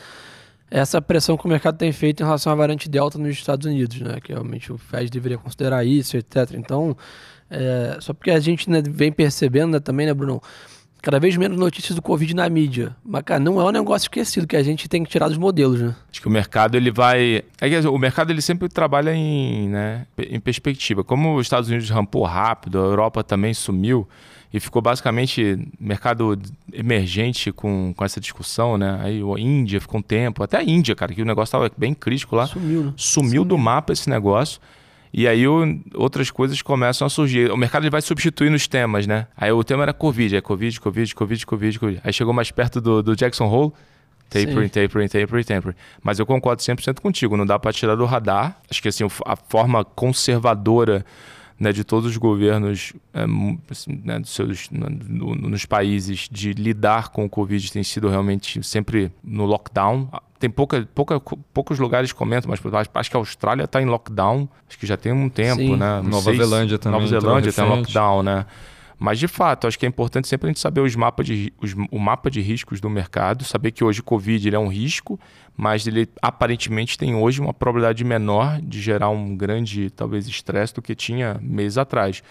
é 0.71 0.79
essa 0.79 1.01
pressão 1.01 1.37
que 1.37 1.47
o 1.47 1.49
mercado 1.49 1.79
tem 1.79 1.91
feito 1.93 2.23
em 2.23 2.27
relação 2.27 2.53
à 2.53 2.55
variante 2.55 2.89
Delta 2.89 3.19
nos 3.19 3.31
Estados 3.31 3.67
Unidos, 3.67 4.01
né? 4.01 4.19
Que 4.23 4.33
realmente 4.33 4.73
o 4.73 4.79
Fed 4.79 5.11
deveria 5.11 5.39
considerar 5.39 5.85
isso, 5.85 6.17
etc. 6.17 6.55
Então, 6.55 6.97
é, 7.51 7.97
só 8.01 8.13
porque 8.13 8.31
a 8.31 8.41
gente 8.41 8.69
né, 8.69 8.83
vem 8.83 9.11
percebendo 9.11 9.73
né, 9.73 9.81
também, 9.81 10.07
né, 10.07 10.15
Bruno? 10.15 10.43
Cada 11.03 11.19
vez 11.19 11.37
menos 11.37 11.59
notícias 11.59 11.95
do 11.95 12.03
Covid 12.03 12.35
na 12.35 12.49
mídia. 12.49 12.95
Mas, 13.05 13.23
cara, 13.23 13.41
não 13.41 13.61
é 13.61 13.65
um 13.65 13.71
negócio 13.71 14.07
esquecido 14.07 14.47
que 14.47 14.57
a 14.57 14.63
gente 14.63 14.89
tem 14.89 15.05
que 15.05 15.11
tirar 15.11 15.29
dos 15.29 15.39
modelos, 15.39 15.81
né? 15.81 15.95
Acho 16.11 16.21
que 16.21 16.29
o 16.29 16.31
mercado, 16.31 16.77
ele 16.77 16.91
vai... 16.91 17.43
É 17.61 17.69
que, 17.69 17.89
o 17.89 17.99
mercado, 17.99 18.31
ele 18.31 18.43
sempre 18.43 18.69
trabalha 18.69 19.15
em, 19.15 19.69
né, 19.69 20.07
em 20.19 20.41
perspectiva. 20.41 21.05
Como 21.05 21.37
os 21.37 21.47
Estados 21.47 21.69
Unidos 21.69 21.89
rampou 21.91 22.25
rápido, 22.25 22.79
a 22.79 22.83
Europa 22.83 23.23
também 23.23 23.55
sumiu 23.55 24.09
e 24.53 24.59
ficou 24.59 24.81
basicamente 24.81 25.59
mercado 25.79 26.39
emergente 26.73 27.53
com, 27.53 27.93
com 27.95 28.05
essa 28.05 28.21
discussão, 28.21 28.79
né? 28.79 28.99
Aí 29.03 29.21
a 29.21 29.39
Índia 29.39 29.81
ficou 29.81 30.01
um 30.01 30.03
tempo, 30.03 30.43
até 30.43 30.57
a 30.57 30.65
Índia, 30.65 30.95
cara, 30.95 31.13
que 31.13 31.21
o 31.21 31.27
negócio 31.27 31.49
estava 31.49 31.71
bem 31.77 31.93
crítico 31.93 32.35
lá. 32.35 32.47
Sumiu, 32.47 32.85
né? 32.85 32.93
Sumiu, 32.97 33.29
Sumiu 33.29 33.45
do 33.45 33.59
mapa 33.59 33.93
esse 33.93 34.09
negócio. 34.09 34.61
E 35.19 35.27
aí 35.27 35.49
o, 35.49 35.81
outras 35.95 36.31
coisas 36.31 36.63
começam 36.63 37.05
a 37.05 37.11
surgir. 37.11 37.51
O 37.51 37.57
mercado 37.57 37.83
ele 37.83 37.91
vai 37.91 38.01
substituindo 38.01 38.55
os 38.55 38.69
temas, 38.69 39.05
né? 39.05 39.27
Aí 39.37 39.51
o 39.51 39.65
tema 39.65 39.83
era 39.83 39.93
Covid, 39.93 40.37
é 40.37 40.41
Covid, 40.41 40.79
Covid, 40.81 41.13
Covid, 41.13 41.45
Covid, 41.45 41.79
Covid. 41.81 42.01
Aí 42.05 42.13
chegou 42.13 42.33
mais 42.33 42.53
perto 42.53 42.81
do, 42.81 43.03
do 43.03 43.17
Jackson 43.17 43.47
Hole, 43.47 43.73
tapering, 44.31 44.69
tapering, 44.69 45.09
tapering, 45.09 45.43
tapering. 45.43 45.77
Mas 46.01 46.21
eu 46.21 46.25
concordo 46.25 46.63
100% 46.63 47.01
contigo, 47.01 47.37
não 47.37 47.45
dá 47.45 47.59
para 47.59 47.73
tirar 47.73 47.97
do 47.97 48.05
radar. 48.05 48.61
Acho 48.71 48.81
que 48.81 48.87
assim, 48.87 49.05
a 49.27 49.35
forma 49.35 49.85
conservadora 49.85 51.05
né, 51.59 51.73
de 51.73 51.83
todos 51.83 52.09
os 52.11 52.17
governos 52.17 52.93
é, 53.13 53.25
assim, 53.71 54.01
né, 54.05 54.19
dos 54.19 54.31
seus, 54.31 54.69
no, 54.71 55.35
nos 55.35 55.67
países 55.67 56.29
de 56.31 56.53
lidar 56.53 57.09
com 57.09 57.25
o 57.25 57.29
Covid 57.29 57.73
tem 57.73 57.83
sido 57.83 58.09
realmente 58.09 58.63
sempre 58.63 59.11
no 59.23 59.45
lockdown. 59.45 60.09
Tem 60.39 60.49
pouca, 60.49 60.89
pouca, 60.95 61.21
poucos 61.53 61.81
lugares 61.81 62.13
comentam, 62.13 62.49
mas 62.49 62.61
acho 62.95 63.11
que 63.11 63.17
a 63.17 63.21
Austrália 63.21 63.65
está 63.65 63.83
em 63.83 63.87
lockdown, 63.87 64.49
acho 64.69 64.79
que 64.79 64.87
já 64.87 64.97
tem 64.97 65.13
um 65.13 65.29
tempo, 65.29 65.61
Sim. 65.61 65.77
né? 65.77 66.01
Não 66.01 66.11
Nova 66.11 66.33
Zelândia 66.33 66.79
também. 66.79 67.01
Nova 67.01 67.11
Zelândia 67.11 67.49
está 67.49 67.67
em 67.67 67.69
lockdown, 67.69 68.23
né? 68.23 68.47
Mas, 68.99 69.19
de 69.19 69.29
fato, 69.29 69.67
acho 69.67 69.79
que 69.79 69.87
é 69.87 69.89
importante 69.89 70.27
sempre 70.27 70.49
a 70.49 70.51
gente 70.51 70.59
saber 70.59 70.81
os 70.81 70.97
mapas 70.97 71.27
de, 71.27 71.53
os, 71.61 71.75
o 71.91 71.99
mapa 71.99 72.31
de 72.31 72.41
riscos 72.41 72.81
do 72.81 72.91
mercado, 72.91 73.45
saber 73.45 73.71
que 73.71 73.85
hoje 73.85 74.01
o 74.01 74.05
Covid 74.05 74.55
é 74.55 74.59
um 74.59 74.69
risco, 74.69 75.21
mas 75.57 75.87
ele 75.87 76.09
aparentemente 76.21 76.99
tem 76.99 77.15
hoje 77.15 77.41
uma 77.41 77.55
probabilidade 77.55 78.03
menor 78.05 78.61
de 78.61 78.81
gerar 78.81 79.11
um 79.11 79.37
grande, 79.37 79.91
talvez, 79.91 80.27
estresse 80.27 80.75
do 80.75 80.83
que 80.83 80.95
tinha 80.95 81.39
meses 81.41 81.79
atrás. 81.79 82.23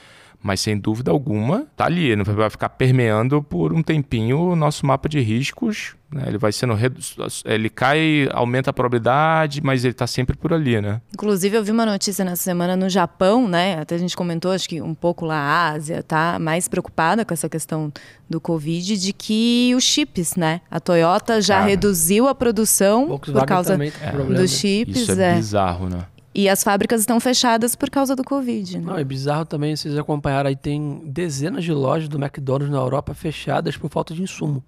Mas 0.42 0.60
sem 0.60 0.78
dúvida 0.78 1.10
alguma, 1.10 1.66
tá 1.76 1.86
ali, 1.86 2.16
vai 2.16 2.50
ficar 2.50 2.70
permeando 2.70 3.42
por 3.42 3.74
um 3.74 3.82
tempinho 3.82 4.40
o 4.40 4.56
nosso 4.56 4.86
mapa 4.86 5.10
de 5.10 5.20
riscos. 5.20 5.97
Né? 6.12 6.24
Ele 6.28 6.38
vai 6.38 6.52
sendo. 6.52 6.74
Redu... 6.74 7.00
Ele 7.44 7.70
cai, 7.70 8.30
aumenta 8.32 8.70
a 8.70 8.74
probabilidade, 8.74 9.62
mas 9.62 9.84
ele 9.84 9.92
está 9.92 10.08
sempre 10.08 10.38
por 10.38 10.54
ali, 10.54 10.80
né? 10.80 11.02
Inclusive, 11.14 11.58
eu 11.58 11.64
vi 11.64 11.72
uma 11.72 11.86
notícia 11.86 12.24
nessa 12.24 12.44
semana 12.44 12.76
no 12.76 12.90
Japão, 12.90 13.48
né? 13.48 13.80
Até 13.80 13.96
a 13.96 13.98
gente 13.98 14.16
comentou, 14.16 14.52
acho 14.52 14.70
que 14.70 14.82
um 14.82 14.94
pouco 14.94 15.26
lá 15.26 15.36
a 15.36 15.70
Ásia 15.72 16.02
tá 16.02 16.40
mais 16.40 16.68
preocupada 16.68 17.26
com 17.26 17.34
essa 17.34 17.50
questão 17.50 17.92
do 18.30 18.40
Covid, 18.40 18.98
de 18.98 19.12
que 19.12 19.74
os 19.76 19.84
chips, 19.84 20.36
né? 20.36 20.62
A 20.72 20.80
Toyota 20.80 21.42
já 21.42 21.62
reduziu 21.62 22.28
a 22.28 22.36
produção 22.36 23.20
por 23.20 23.46
causa 23.46 23.78
dos 23.78 24.52
chips. 24.52 25.02
Isso 25.02 25.20
é, 25.20 25.32
é 25.32 25.36
bizarro, 25.36 25.90
né? 25.90 26.06
E 26.34 26.48
as 26.48 26.64
fábricas 26.64 27.00
estão 27.02 27.20
fechadas 27.20 27.76
por 27.76 27.90
causa 27.90 28.16
do 28.16 28.24
Covid. 28.24 28.78
Né? 28.78 28.86
Não, 28.86 28.96
é 28.96 29.04
bizarro 29.04 29.44
também, 29.44 29.76
vocês 29.76 29.98
acompanharam 29.98 30.50
aí, 30.50 30.56
tem 30.56 31.02
dezenas 31.04 31.64
de 31.64 31.74
lojas 31.74 32.08
do 32.08 32.18
McDonald's 32.24 32.70
na 32.70 32.78
Europa 32.78 33.16
fechadas 33.16 33.76
por 33.76 33.90
falta 33.90 34.14
de 34.14 34.22
insumo. 34.22 34.64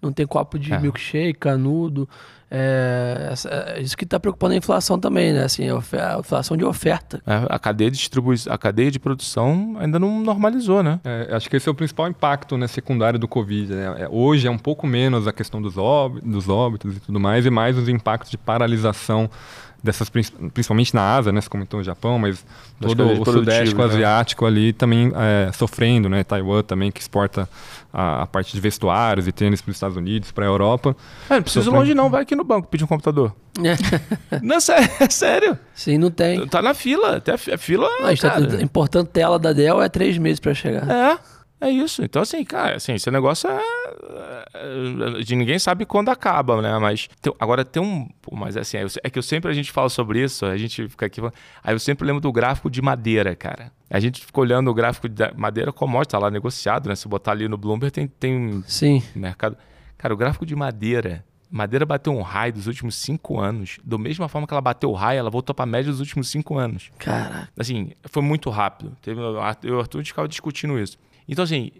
Não 0.00 0.12
tem 0.12 0.26
copo 0.26 0.58
de 0.58 0.72
é. 0.72 0.78
milkshake, 0.78 1.38
canudo. 1.38 2.08
É, 2.50 3.34
é, 3.44 3.80
isso 3.82 3.96
que 3.96 4.04
está 4.04 4.18
preocupando 4.18 4.54
a 4.54 4.56
inflação 4.56 4.98
também, 4.98 5.32
né? 5.32 5.44
Assim, 5.44 5.64
a, 5.68 6.18
inflação 6.18 6.56
de 6.56 6.64
oferta. 6.64 7.20
É, 7.26 7.46
a 7.48 7.58
cadeia 7.58 7.90
de 7.90 7.98
distribuição, 7.98 8.52
a 8.52 8.56
cadeia 8.56 8.90
de 8.90 8.98
produção 8.98 9.76
ainda 9.78 9.98
não 9.98 10.20
normalizou, 10.20 10.82
né? 10.82 10.98
É, 11.04 11.34
acho 11.34 11.50
que 11.50 11.56
esse 11.56 11.68
é 11.68 11.72
o 11.72 11.74
principal 11.74 12.08
impacto 12.08 12.56
né, 12.56 12.66
secundário 12.66 13.18
do 13.18 13.28
Covid. 13.28 13.74
Né? 13.74 14.02
É, 14.02 14.08
hoje 14.10 14.46
é 14.46 14.50
um 14.50 14.58
pouco 14.58 14.86
menos 14.86 15.26
a 15.26 15.32
questão 15.32 15.60
dos 15.60 15.76
óbitos, 15.76 16.30
dos 16.30 16.48
óbitos 16.48 16.96
e 16.96 17.00
tudo 17.00 17.20
mais, 17.20 17.44
e 17.44 17.50
mais 17.50 17.76
os 17.76 17.88
impactos 17.88 18.30
de 18.30 18.38
paralisação 18.38 19.28
dessas 19.82 20.08
principalmente 20.08 20.94
na 20.94 21.16
Ásia, 21.16 21.32
né? 21.32 21.40
Você 21.40 21.48
comentou 21.48 21.80
o 21.80 21.84
Japão, 21.84 22.18
mas 22.18 22.44
todo 22.80 23.20
o 23.20 23.24
sudeste 23.24 23.74
né? 23.74 23.84
asiático 23.84 24.44
ali 24.44 24.72
também 24.72 25.12
é, 25.14 25.50
sofrendo, 25.52 26.08
né? 26.08 26.24
Taiwan 26.24 26.62
também 26.62 26.90
que 26.90 27.00
exporta 27.00 27.48
a, 27.92 28.22
a 28.22 28.26
parte 28.26 28.52
de 28.52 28.60
vestuários 28.60 29.28
e 29.28 29.32
tênis 29.32 29.60
para 29.60 29.70
os 29.70 29.76
Estados 29.76 29.96
Unidos, 29.96 30.32
para 30.32 30.44
a 30.44 30.48
Europa. 30.48 30.96
É, 31.30 31.34
não 31.34 31.42
precisa 31.42 31.70
longe 31.70 31.94
não, 31.94 32.10
vai 32.10 32.22
aqui 32.22 32.34
no 32.34 32.44
banco 32.44 32.68
pedir 32.68 32.84
um 32.84 32.88
computador. 32.88 33.32
É. 33.58 33.76
não, 34.42 34.56
é, 34.56 35.04
é 35.04 35.08
sério. 35.10 35.58
Sim, 35.74 35.98
não 35.98 36.10
tem. 36.10 36.46
Tá 36.48 36.60
na 36.60 36.74
fila, 36.74 37.16
até 37.16 37.32
a 37.34 37.38
fila. 37.38 37.88
Não, 38.00 38.06
a 38.06 38.10
gente 38.10 38.22
tá 38.22 38.62
importando 38.62 39.08
tela 39.08 39.38
da 39.38 39.52
Dell 39.52 39.80
é 39.80 39.88
três 39.88 40.18
meses 40.18 40.40
para 40.40 40.54
chegar. 40.54 40.88
É. 40.90 41.18
É 41.60 41.68
isso. 41.70 42.02
Então, 42.04 42.22
assim, 42.22 42.44
cara, 42.44 42.76
assim, 42.76 42.94
esse 42.94 43.10
negócio 43.10 43.50
é, 43.50 43.60
é. 44.54 45.22
De 45.22 45.34
ninguém 45.34 45.58
sabe 45.58 45.84
quando 45.84 46.08
acaba, 46.08 46.60
né? 46.62 46.78
Mas. 46.78 47.08
Tem, 47.20 47.32
agora 47.38 47.64
tem 47.64 47.82
um. 47.82 48.08
Mas 48.32 48.56
assim, 48.56 48.78
é 49.02 49.10
que 49.10 49.18
eu 49.18 49.22
sempre 49.22 49.50
a 49.50 49.54
gente 49.54 49.72
fala 49.72 49.88
sobre 49.88 50.22
isso, 50.22 50.46
a 50.46 50.56
gente 50.56 50.88
fica 50.88 51.06
aqui. 51.06 51.20
Aí 51.62 51.74
eu 51.74 51.78
sempre 51.80 52.06
lembro 52.06 52.20
do 52.20 52.30
gráfico 52.30 52.70
de 52.70 52.80
madeira, 52.80 53.34
cara. 53.34 53.72
A 53.90 53.98
gente 53.98 54.24
fica 54.24 54.40
olhando 54.40 54.70
o 54.70 54.74
gráfico 54.74 55.08
de 55.08 55.32
madeira 55.34 55.72
commodity, 55.72 56.12
tá 56.12 56.18
lá 56.18 56.30
negociado, 56.30 56.88
né? 56.88 56.94
Se 56.94 57.08
botar 57.08 57.32
ali 57.32 57.48
no 57.48 57.56
Bloomberg, 57.56 57.90
tem, 57.90 58.06
tem 58.06 58.62
Sim. 58.66 59.02
mercado. 59.14 59.56
Cara, 59.96 60.14
o 60.14 60.16
gráfico 60.16 60.46
de 60.46 60.54
madeira. 60.54 61.24
Madeira 61.50 61.86
bateu 61.86 62.12
um 62.12 62.20
high 62.20 62.52
dos 62.52 62.66
últimos 62.66 62.94
cinco 62.94 63.40
anos. 63.40 63.78
Da 63.82 63.96
mesma 63.96 64.28
forma 64.28 64.46
que 64.46 64.52
ela 64.52 64.60
bateu 64.60 64.90
o 64.90 64.94
high, 64.94 65.16
ela 65.16 65.30
voltou 65.30 65.54
para 65.54 65.62
a 65.62 65.66
média 65.66 65.90
dos 65.90 65.98
últimos 65.98 66.28
cinco 66.28 66.58
anos. 66.58 66.90
Cara. 66.98 67.48
Assim, 67.58 67.92
foi 68.04 68.22
muito 68.22 68.50
rápido. 68.50 68.94
Teve, 69.00 69.18
eu 69.18 69.34
e 69.62 69.70
o 69.70 69.80
Arthur 69.80 70.04
ficava 70.04 70.28
discutindo 70.28 70.78
isso. 70.78 70.98
Então, 71.28 71.44
assim, 71.44 71.70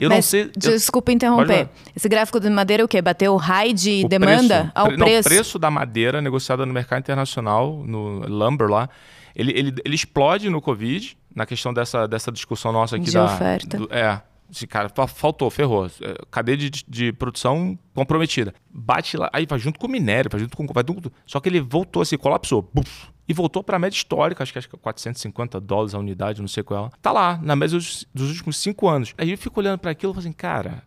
eu 0.00 0.08
Mas, 0.08 0.16
não 0.16 0.22
sei. 0.22 0.50
Desculpa 0.56 1.10
eu... 1.10 1.14
interromper. 1.14 1.68
Esse 1.94 2.08
gráfico 2.08 2.40
de 2.40 2.48
madeira 2.50 2.82
é 2.82 2.84
o 2.84 2.88
quê? 2.88 3.00
Bateu 3.00 3.34
o 3.34 3.36
high 3.36 3.72
de 3.72 4.04
o 4.04 4.08
demanda 4.08 4.56
preço, 4.56 4.72
ao 4.74 4.90
não, 4.90 5.06
preço? 5.06 5.28
O 5.28 5.32
preço 5.32 5.58
da 5.58 5.70
madeira 5.70 6.20
negociada 6.20 6.66
no 6.66 6.72
mercado 6.72 7.00
internacional, 7.00 7.82
no 7.86 8.26
lumber 8.26 8.68
lá, 8.68 8.88
ele, 9.34 9.52
ele, 9.52 9.74
ele 9.84 9.94
explode 9.94 10.48
no 10.48 10.60
Covid, 10.60 11.16
na 11.34 11.46
questão 11.46 11.72
dessa, 11.72 12.06
dessa 12.06 12.30
discussão 12.30 12.72
nossa 12.72 12.96
aqui 12.96 13.06
de 13.06 13.12
da. 13.12 13.24
oferta. 13.24 13.76
Do, 13.76 13.88
é. 13.92 14.20
Esse 14.50 14.66
cara 14.66 14.88
faltou, 15.08 15.50
ferrou. 15.50 15.86
É, 15.86 16.16
cadeia 16.30 16.56
de, 16.56 16.70
de 16.70 17.12
produção 17.12 17.78
comprometida. 17.94 18.54
Bate 18.70 19.16
lá, 19.16 19.28
aí 19.32 19.46
vai 19.46 19.58
junto 19.58 19.78
com 19.78 19.86
o 19.86 19.90
minério, 19.90 20.30
vai 20.30 20.40
junto 20.40 20.56
com. 20.56 20.66
Vai 20.66 20.84
junto, 20.86 21.12
só 21.26 21.40
que 21.40 21.48
ele 21.48 21.60
voltou 21.60 22.02
assim, 22.02 22.16
colapsou. 22.16 22.68
Buf, 22.72 23.08
e 23.28 23.32
voltou 23.32 23.62
para 23.64 23.76
a 23.76 23.78
média 23.78 23.96
histórica, 23.96 24.42
acho 24.42 24.52
que, 24.52 24.58
acho 24.58 24.68
que 24.68 24.76
450 24.76 25.60
dólares 25.60 25.94
a 25.94 25.98
unidade, 25.98 26.40
não 26.40 26.48
sei 26.48 26.62
qual 26.62 26.86
é. 26.86 26.90
Tá 27.00 27.10
lá, 27.10 27.38
na 27.42 27.56
média 27.56 27.76
dos, 27.76 28.06
dos 28.14 28.28
últimos 28.30 28.56
cinco 28.58 28.88
anos. 28.88 29.14
Aí 29.16 29.30
eu 29.30 29.38
fico 29.38 29.60
olhando 29.60 29.78
para 29.78 29.90
aquilo 29.90 30.12
e 30.12 30.14
falo 30.14 30.26
assim, 30.26 30.32
cara, 30.32 30.82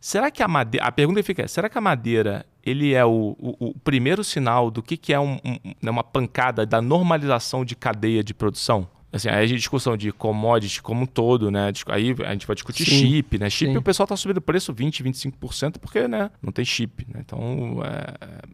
será 0.00 0.30
que 0.30 0.42
a 0.42 0.48
madeira. 0.48 0.86
A 0.86 0.92
pergunta 0.92 1.22
fica 1.22 1.42
é: 1.42 1.46
será 1.46 1.68
que 1.68 1.78
a 1.78 1.80
madeira 1.80 2.44
ele 2.62 2.92
é 2.92 3.04
o, 3.04 3.36
o, 3.38 3.68
o 3.68 3.78
primeiro 3.78 4.24
sinal 4.24 4.70
do 4.70 4.82
que, 4.82 4.96
que 4.96 5.12
é 5.12 5.20
um, 5.20 5.34
um, 5.44 5.58
né, 5.80 5.90
uma 5.90 6.02
pancada 6.02 6.66
da 6.66 6.82
normalização 6.82 7.64
de 7.64 7.76
cadeia 7.76 8.24
de 8.24 8.34
produção? 8.34 8.88
Assim, 9.16 9.28
aí 9.28 9.44
a 9.44 9.56
discussão 9.56 9.96
de 9.96 10.12
commodity 10.12 10.82
como 10.82 11.02
um 11.02 11.06
todo, 11.06 11.50
né? 11.50 11.72
Aí 11.86 12.14
a 12.24 12.32
gente 12.32 12.46
vai 12.46 12.54
discutir 12.54 12.84
sim, 12.84 12.98
chip, 12.98 13.38
né? 13.38 13.50
Chip 13.50 13.72
sim. 13.72 13.76
o 13.76 13.82
pessoal 13.82 14.06
tá 14.06 14.16
subindo 14.16 14.38
o 14.38 14.42
preço 14.42 14.72
20, 14.72 15.02
25% 15.02 15.78
porque, 15.80 16.06
né? 16.06 16.30
Não 16.42 16.52
tem 16.52 16.64
chip, 16.64 17.06
né? 17.12 17.20
Então, 17.24 17.80
é, 17.84 18.46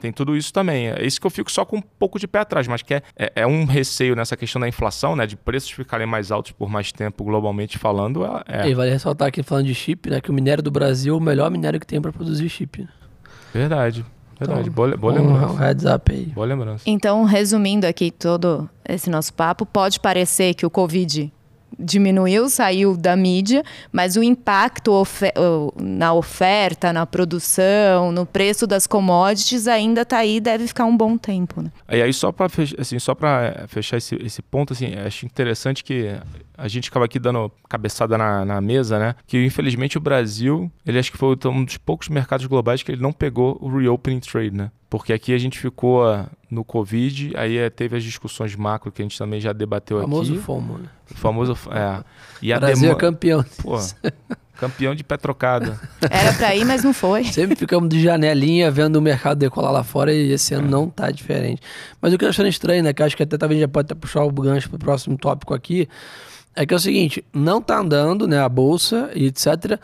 tem 0.00 0.10
tudo 0.10 0.36
isso 0.36 0.52
também. 0.52 0.88
É 0.88 1.04
isso 1.04 1.20
que 1.20 1.26
eu 1.26 1.30
fico 1.30 1.50
só 1.50 1.64
com 1.64 1.76
um 1.76 1.82
pouco 1.82 2.18
de 2.18 2.26
pé 2.26 2.40
atrás, 2.40 2.66
mas 2.66 2.82
que 2.82 2.94
é, 2.94 3.02
é, 3.16 3.32
é 3.36 3.46
um 3.46 3.64
receio 3.64 4.16
nessa 4.16 4.36
questão 4.36 4.60
da 4.60 4.66
inflação, 4.66 5.14
né? 5.14 5.26
De 5.26 5.36
preços 5.36 5.70
ficarem 5.70 6.06
mais 6.06 6.32
altos 6.32 6.52
por 6.52 6.70
mais 6.70 6.90
tempo, 6.90 7.22
globalmente 7.22 7.78
falando. 7.78 8.24
É... 8.46 8.68
E 8.68 8.74
vale 8.74 8.90
ressaltar 8.90 9.28
aqui, 9.28 9.42
falando 9.42 9.66
de 9.66 9.74
chip, 9.74 10.08
né? 10.08 10.20
Que 10.20 10.30
o 10.30 10.34
minério 10.34 10.62
do 10.62 10.70
Brasil 10.70 11.14
é 11.14 11.16
o 11.16 11.20
melhor 11.20 11.50
minério 11.50 11.78
que 11.78 11.86
tem 11.86 12.00
para 12.00 12.12
produzir 12.12 12.48
chip. 12.48 12.88
Verdade. 13.52 14.04
Verdade, 14.40 14.62
então, 14.62 14.72
boa, 14.72 14.96
boa 14.96 15.12
lembrança. 15.12 15.52
Um 15.52 15.56
heads 15.56 15.84
up 15.84 16.12
aí. 16.12 16.26
Boa 16.26 16.46
lembrança. 16.46 16.84
Então, 16.86 17.24
resumindo 17.24 17.86
aqui 17.86 18.10
todo 18.10 18.68
esse 18.88 19.10
nosso 19.10 19.34
papo, 19.34 19.66
pode 19.66 20.00
parecer 20.00 20.54
que 20.54 20.64
o 20.64 20.70
Covid 20.70 21.30
diminuiu, 21.78 22.48
saiu 22.48 22.96
da 22.96 23.14
mídia, 23.14 23.62
mas 23.92 24.16
o 24.16 24.22
impacto 24.22 24.92
ofer 24.92 25.32
na 25.80 26.12
oferta, 26.12 26.92
na 26.92 27.06
produção, 27.06 28.10
no 28.12 28.26
preço 28.26 28.66
das 28.66 28.86
commodities 28.86 29.68
ainda 29.68 30.02
está 30.02 30.18
aí, 30.18 30.40
deve 30.40 30.66
ficar 30.66 30.84
um 30.84 30.96
bom 30.96 31.16
tempo. 31.16 31.62
Né? 31.62 31.70
E 31.90 32.02
aí 32.02 32.12
só 32.12 32.32
para 32.32 32.48
assim, 32.78 32.98
só 32.98 33.14
para 33.14 33.66
fechar 33.68 33.98
esse, 33.98 34.14
esse 34.16 34.42
ponto, 34.42 34.72
assim, 34.72 34.94
acho 34.94 35.26
interessante 35.26 35.84
que 35.84 36.14
a 36.60 36.68
gente 36.68 36.90
acaba 36.90 37.06
aqui 37.06 37.18
dando 37.18 37.50
cabeçada 37.68 38.18
na, 38.18 38.44
na, 38.44 38.60
mesa, 38.60 38.98
né? 38.98 39.14
Que 39.26 39.42
infelizmente 39.44 39.96
o 39.96 40.00
Brasil, 40.00 40.70
ele 40.84 40.98
acho 40.98 41.10
que 41.10 41.16
foi 41.16 41.36
um 41.46 41.64
dos 41.64 41.78
poucos 41.78 42.08
mercados 42.08 42.44
globais 42.46 42.82
que 42.82 42.92
ele 42.92 43.00
não 43.00 43.12
pegou 43.12 43.56
o 43.60 43.78
reopening 43.78 44.20
trade, 44.20 44.54
né? 44.54 44.70
Porque 44.90 45.12
aqui 45.12 45.32
a 45.32 45.38
gente 45.38 45.58
ficou 45.58 46.06
ah, 46.06 46.28
no 46.50 46.64
Covid, 46.64 47.32
aí 47.36 47.56
eh, 47.56 47.70
teve 47.70 47.96
as 47.96 48.02
discussões 48.02 48.54
macro 48.56 48.92
que 48.92 49.00
a 49.00 49.04
gente 49.04 49.16
também 49.16 49.40
já 49.40 49.52
debateu 49.52 49.98
o 49.98 50.00
famoso 50.02 50.34
aqui. 50.34 50.42
FOMO, 50.42 50.78
né? 50.78 50.88
O 51.10 51.14
famoso, 51.14 51.56
é. 51.70 52.04
E 52.42 52.52
a 52.52 52.58
Brasil 52.58 52.82
demo... 52.82 52.92
é 52.92 53.00
campeão. 53.00 53.44
Pô, 53.62 53.78
campeão 54.58 54.94
de 54.94 55.02
petrocada. 55.02 55.80
Era 56.10 56.32
para 56.34 56.54
ir, 56.56 56.64
mas 56.66 56.84
não 56.84 56.92
foi. 56.92 57.24
Sempre 57.24 57.56
ficamos 57.56 57.88
de 57.88 58.02
janelinha 58.02 58.70
vendo 58.70 58.96
o 58.96 59.00
mercado 59.00 59.38
decolar 59.38 59.72
lá 59.72 59.84
fora 59.84 60.12
e 60.12 60.32
esse 60.32 60.52
ano 60.52 60.66
é. 60.66 60.70
não 60.70 60.90
tá 60.90 61.10
diferente. 61.10 61.62
Mas 62.02 62.12
o 62.12 62.18
que 62.18 62.24
eu 62.24 62.28
achando 62.28 62.48
estranho, 62.48 62.82
né? 62.82 62.92
Que 62.92 63.02
acho 63.02 63.16
que 63.16 63.22
até 63.22 63.38
talvez 63.38 63.60
já 63.60 63.68
pode 63.68 63.86
até 63.86 63.94
puxar 63.94 64.24
o 64.24 64.30
gancho 64.30 64.68
pro 64.68 64.78
próximo 64.78 65.16
tópico 65.16 65.54
aqui 65.54 65.88
é 66.54 66.66
que 66.66 66.74
é 66.74 66.76
o 66.76 66.80
seguinte, 66.80 67.24
não 67.32 67.60
tá 67.62 67.78
andando, 67.78 68.26
né, 68.26 68.40
a 68.40 68.48
bolsa 68.48 69.10
e 69.14 69.26
etc. 69.26 69.78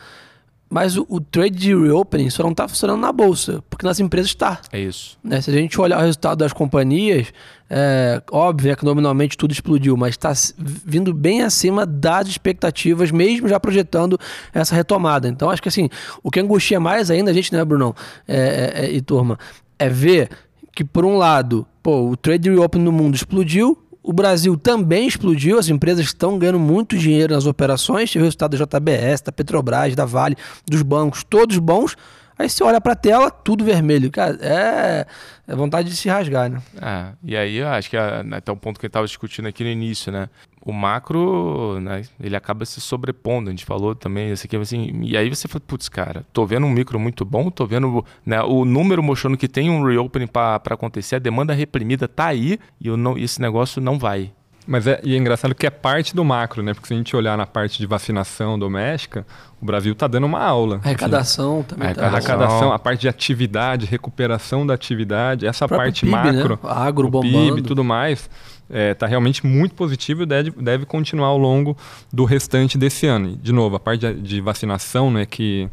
Mas 0.69 0.97
o, 0.97 1.05
o, 1.07 1.21
trade 1.21 1.55
de 1.55 1.73
reopening 1.73 2.29
só 2.29 2.43
não 2.43 2.51
está 2.51 2.67
funcionando 2.67 2.99
na 2.99 3.11
bolsa, 3.11 3.63
porque 3.69 3.85
nas 3.85 4.01
empresas 4.01 4.31
está. 4.31 4.59
É 4.71 4.79
isso. 4.79 5.17
Né? 5.23 5.39
Se 5.39 5.49
a 5.49 5.53
gente 5.53 5.79
olhar 5.79 5.97
o 5.97 6.01
resultado 6.01 6.39
das 6.39 6.51
companhias, 6.51 7.31
é 7.69 8.21
óbvio 8.29 8.71
é 8.71 8.75
que 8.75 8.83
nominalmente 8.83 9.37
tudo 9.37 9.53
explodiu, 9.53 9.95
mas 9.95 10.11
está 10.11 10.33
vindo 10.57 11.13
bem 11.13 11.41
acima 11.41 11.85
das 11.85 12.27
expectativas, 12.27 13.11
mesmo 13.11 13.47
já 13.47 13.57
projetando 13.61 14.19
essa 14.53 14.75
retomada. 14.75 15.29
Então, 15.29 15.49
acho 15.49 15.61
que 15.61 15.69
assim, 15.69 15.89
o 16.21 16.29
que 16.29 16.39
angustia 16.39 16.81
mais 16.81 17.09
ainda 17.09 17.31
a 17.31 17.33
gente, 17.33 17.53
né, 17.53 17.63
Brunão 17.63 17.95
é, 18.27 18.73
é, 18.75 18.85
é 18.87 18.91
e 18.91 19.01
turma, 19.01 19.39
é 19.79 19.87
ver 19.87 20.29
que, 20.75 20.83
por 20.83 21.05
um 21.05 21.17
lado, 21.17 21.65
pô, 21.81 22.09
o 22.09 22.17
trade 22.17 22.49
reopening 22.49 22.83
no 22.83 22.91
mundo 22.91 23.15
explodiu, 23.15 23.86
o 24.07 24.13
Brasil 24.13 24.55
também 24.55 25.05
explodiu, 25.05 25.59
as 25.59 25.67
empresas 25.67 26.05
estão 26.05 26.39
ganhando 26.39 26.59
muito 26.59 26.97
dinheiro 26.97 27.33
nas 27.33 27.45
operações. 27.45 28.15
O 28.15 28.19
resultado 28.19 28.57
da 28.57 28.63
JBS, 28.63 29.19
da 29.19 29.33
Petrobras, 29.33 29.95
da 29.95 30.05
Vale, 30.05 30.37
dos 30.65 30.81
bancos, 30.81 31.25
todos 31.25 31.59
bons. 31.59 31.97
Aí 32.39 32.49
você 32.49 32.63
olha 32.63 32.79
para 32.79 32.93
a 32.93 32.95
tela, 32.95 33.29
tudo 33.29 33.65
vermelho. 33.65 34.09
Cara, 34.09 34.37
é, 34.39 35.05
é, 35.45 35.55
vontade 35.55 35.89
de 35.89 35.95
se 35.97 36.07
rasgar, 36.07 36.49
né? 36.49 36.61
É, 36.81 37.07
e 37.21 37.35
aí 37.35 37.57
eu 37.57 37.67
acho 37.67 37.89
que 37.89 37.97
é, 37.97 38.23
até 38.31 38.49
o 38.49 38.55
ponto 38.55 38.79
que 38.79 38.85
gente 38.85 38.91
estava 38.91 39.05
discutindo 39.05 39.47
aqui 39.49 39.61
no 39.61 39.69
início, 39.69 40.09
né? 40.09 40.29
O 40.67 40.73
macro, 40.73 41.79
né, 41.79 42.01
ele 42.19 42.35
acaba 42.35 42.65
se 42.65 42.81
sobrepondo. 42.81 43.49
A 43.49 43.51
gente 43.51 43.63
falou 43.63 43.95
também, 43.95 44.31
esse 44.31 44.45
aqui, 44.47 44.57
assim, 44.57 44.99
e 45.01 45.15
aí 45.15 45.29
você 45.29 45.47
fala, 45.47 45.61
putz, 45.65 45.87
cara, 45.87 46.25
tô 46.33 46.45
vendo 46.45 46.65
um 46.65 46.69
micro 46.69 46.99
muito 46.99 47.23
bom, 47.23 47.49
tô 47.49 47.65
vendo 47.65 48.03
né, 48.25 48.41
o 48.41 48.65
número 48.65 49.01
mostrando 49.01 49.37
que 49.37 49.47
tem 49.47 49.69
um 49.69 49.81
reopening 49.85 50.27
para 50.27 50.61
acontecer, 50.65 51.15
a 51.15 51.19
demanda 51.19 51.53
reprimida 51.53 52.05
tá 52.05 52.25
aí 52.25 52.59
e 52.81 52.87
eu 52.89 52.97
não, 52.97 53.17
esse 53.17 53.39
negócio 53.39 53.81
não 53.81 53.97
vai. 53.97 54.33
Mas 54.67 54.85
é, 54.85 54.99
e 55.05 55.15
é 55.15 55.17
engraçado 55.17 55.55
que 55.55 55.65
é 55.65 55.69
parte 55.69 56.13
do 56.13 56.25
macro, 56.25 56.61
né? 56.61 56.73
Porque 56.73 56.89
se 56.89 56.93
a 56.93 56.97
gente 56.97 57.15
olhar 57.15 57.37
na 57.37 57.45
parte 57.45 57.77
de 57.77 57.85
vacinação 57.85 58.59
doméstica, 58.59 59.25
o 59.61 59.65
Brasil 59.65 59.93
está 59.93 60.05
dando 60.07 60.25
uma 60.25 60.41
aula. 60.41 60.81
Arrecadação 60.83 61.59
assim. 61.59 61.63
também. 61.69 61.93
Tá. 61.93 62.07
Arrecadação, 62.07 62.73
a 62.73 62.77
parte 62.77 62.99
de 62.99 63.07
atividade, 63.07 63.85
recuperação 63.85 64.67
da 64.67 64.73
atividade, 64.73 65.47
essa 65.47 65.65
parte 65.69 66.01
PIB, 66.01 66.11
macro, 66.11 66.59
né? 66.61 66.69
agro, 66.69 67.07
o 67.07 67.21
PIB 67.21 67.59
e 67.59 67.61
tudo 67.61 67.85
mais 67.85 68.29
está 68.69 68.77
é, 68.77 68.93
tá 68.93 69.07
realmente 69.07 69.45
muito 69.45 69.73
positivo 69.75 70.23
e 70.23 70.25
deve, 70.25 70.51
deve 70.51 70.85
continuar 70.85 71.27
ao 71.27 71.37
longo 71.37 71.77
do 72.11 72.25
restante 72.25 72.77
desse 72.77 73.05
ano. 73.07 73.31
E, 73.31 73.35
de 73.35 73.51
novo, 73.51 73.75
a 73.75 73.79
parte 73.79 74.13
de, 74.13 74.41
vacinação, 74.41 75.09
né, 75.09 75.25
que, 75.25 75.69